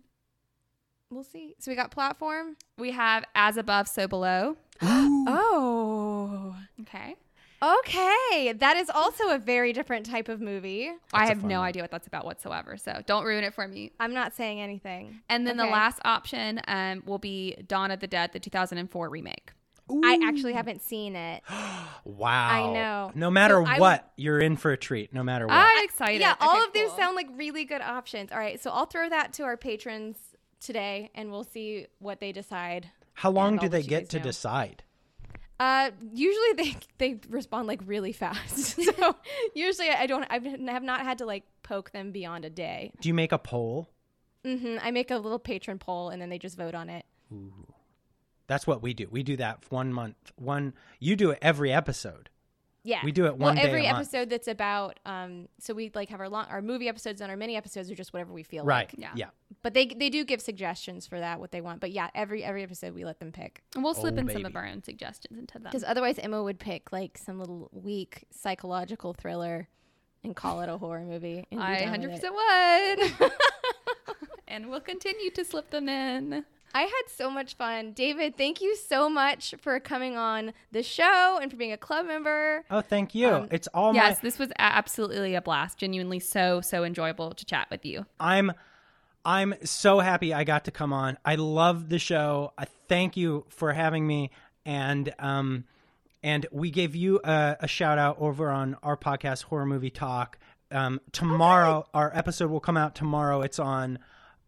[1.09, 1.53] We'll see.
[1.59, 2.55] So we got platform.
[2.77, 4.57] We have as above, so below.
[5.27, 6.55] Oh.
[6.81, 7.15] Okay.
[7.63, 10.91] Okay, that is also a very different type of movie.
[11.13, 11.69] I have no one.
[11.69, 12.75] idea what that's about whatsoever.
[12.75, 13.93] So don't ruin it for me.
[14.01, 15.21] I'm not saying anything.
[15.29, 19.53] And then the last option um, will be Dawn of the Dead, the 2004 remake.
[19.89, 21.43] I actually haven't seen it.
[22.05, 22.49] Wow!
[22.49, 23.11] I know.
[23.15, 25.13] No matter So I what, you're in for a treat.
[25.13, 25.53] No matter what.
[25.55, 26.19] I'm excited.
[26.19, 28.29] Yeah, all Okay, of these sound like really good options.
[28.33, 30.17] All right, so I'll throw that to our patrons
[30.59, 32.89] today, and we'll see what they decide.
[33.13, 34.23] How long do they get to know.
[34.23, 34.83] decide?
[35.63, 38.81] Uh, usually they they respond like really fast.
[38.97, 39.15] so
[39.53, 42.91] usually I don't I have have not had to like poke them beyond a day.
[42.99, 43.89] Do you make a poll?
[44.45, 44.77] Mm-hmm.
[44.81, 47.05] I make a little patron poll and then they just vote on it.
[47.31, 47.67] Ooh.
[48.47, 49.07] That's what we do.
[49.09, 50.33] We do that one month.
[50.35, 50.73] One.
[50.99, 52.29] You do it every episode.
[52.85, 54.07] Yeah, We do it one well, day every a month.
[54.07, 55.47] episode that's about um.
[55.57, 58.11] So we like have our long our movie episodes and our mini episodes are just
[58.13, 58.89] whatever we feel Right.
[58.91, 58.95] like.
[58.97, 59.11] Yeah.
[59.15, 59.29] Yeah.
[59.61, 61.79] But they they do give suggestions for that what they want.
[61.79, 64.45] But yeah, every every episode we let them pick And we'll slip Oh, in some
[64.45, 65.63] of our own suggestions into them.
[65.63, 69.69] because otherwise Emma would pick like some little weak psychological thriller
[70.25, 71.45] and call it a horror movie.
[71.51, 73.31] And be I done with 100% would.
[74.47, 76.43] and we'll continue to slip them in.
[76.73, 77.91] I had so much fun.
[77.91, 82.07] David, thank you so much for coming on the show and for being a club
[82.07, 82.65] member.
[82.71, 83.29] Oh, thank you.
[83.29, 84.21] Um, it's all yes, my.
[84.21, 85.77] this was absolutely a blast.
[85.77, 88.05] Genuinely so, so enjoyable to chat with you.
[88.19, 88.53] I'm
[89.25, 91.17] I'm so happy I got to come on.
[91.23, 92.53] I love the show.
[92.57, 94.31] I thank you for having me
[94.65, 95.65] and um
[96.23, 100.37] and we gave you a, a shout out over on our podcast Horror Movie Talk.
[100.71, 103.41] Um tomorrow our episode will come out tomorrow.
[103.41, 103.99] It's on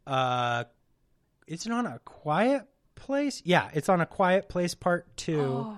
[0.08, 0.66] uh
[1.48, 3.42] is it on a quiet place?
[3.46, 5.40] Yeah, it's on a quiet place part 2.
[5.42, 5.78] Oh,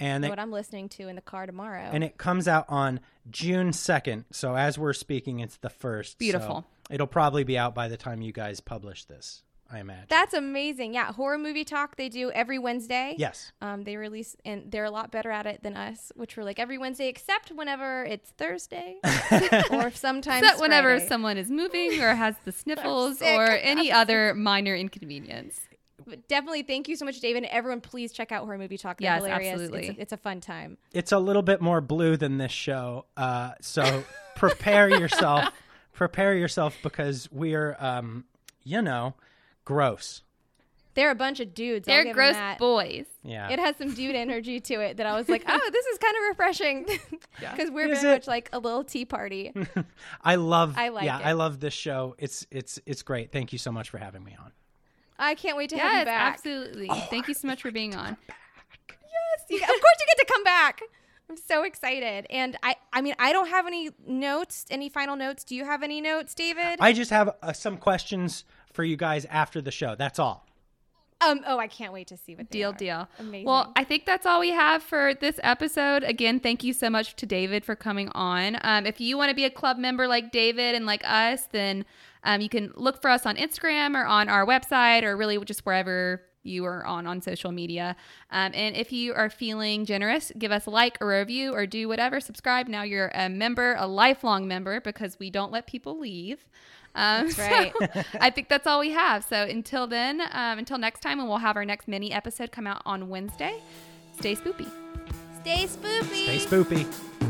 [0.00, 1.88] and it, what I'm listening to in the car tomorrow.
[1.92, 4.24] and it comes out on June 2nd.
[4.30, 6.12] So as we're speaking, it's the first.
[6.12, 6.66] So Beautiful.
[6.90, 10.06] it'll probably be out by the time you guys publish this, I imagine.
[10.08, 10.94] That's amazing.
[10.94, 13.14] Yeah, horror movie talk they do every Wednesday.
[13.18, 13.52] yes.
[13.60, 16.58] Um, they release and they're a lot better at it than us, which we're like
[16.58, 18.96] every Wednesday except whenever it's Thursday
[19.70, 24.74] or sometimes Except whenever someone is moving or has the sniffles or any other minor
[24.74, 25.60] inconvenience.
[26.06, 27.42] But definitely, thank you so much, David.
[27.42, 28.98] And everyone, please check out horror movie talk.
[28.98, 29.52] They're Yes, hilarious.
[29.52, 29.88] absolutely.
[29.88, 30.78] It's a, it's a fun time.
[30.92, 33.04] It's a little bit more blue than this show.
[33.18, 35.44] Uh, so prepare yourself.
[35.92, 38.24] Prepare yourself because we're, um,
[38.62, 39.14] you know,
[39.68, 40.22] gross.
[40.94, 41.86] They're a bunch of dudes.
[41.86, 42.58] I'll They're give 'em gross that.
[42.58, 43.04] boys.
[43.22, 43.50] Yeah.
[43.50, 46.16] It has some dude energy to it that I was like, oh, this is kind
[46.16, 46.86] of refreshing
[47.40, 48.16] because we're Is very it?
[48.16, 49.52] much like a little tea party.
[50.24, 50.74] I love.
[50.76, 51.26] I like Yeah, it.
[51.26, 52.16] I love this show.
[52.18, 53.30] It's it's it's great.
[53.30, 54.50] Thank you so much for having me on.
[55.18, 56.32] I can't wait to have you back.
[56.34, 56.88] absolutely.
[57.10, 58.16] Thank you so much for being on.
[58.88, 60.80] Yes, you- of course you get to come back.
[61.30, 62.26] I'm so excited.
[62.30, 65.44] And I, I mean, I don't have any notes, any final notes.
[65.44, 66.78] Do you have any notes, David?
[66.80, 68.44] I just have uh, some questions
[68.78, 69.96] for you guys after the show.
[69.96, 70.46] That's all.
[71.20, 72.74] um, oh, I can't wait to see what they Deal, are.
[72.74, 73.08] deal.
[73.18, 73.44] Amazing.
[73.44, 76.04] Well, I think that's all we have for this episode.
[76.04, 78.56] Again, thank you so much to David for coming on.
[78.62, 81.84] Um, if you want to be a club member like David and like us, then
[82.22, 85.66] um, you can look for us on Instagram or on our website or really just
[85.66, 87.96] wherever you are on on social media.
[88.30, 91.88] Um, and if you are feeling generous, give us a like, a review, or do
[91.88, 92.20] whatever.
[92.20, 92.68] Subscribe.
[92.68, 96.46] Now you're a member, a lifelong member, because we don't let people leave.
[96.98, 97.72] Um, That's right.
[97.80, 99.24] so I think that's all we have.
[99.24, 102.66] So until then, um, until next time, and we'll have our next mini episode come
[102.66, 103.60] out on Wednesday.
[104.18, 104.68] Stay spoopy.
[105.40, 106.24] Stay spoopy.
[106.24, 107.27] Stay spoopy.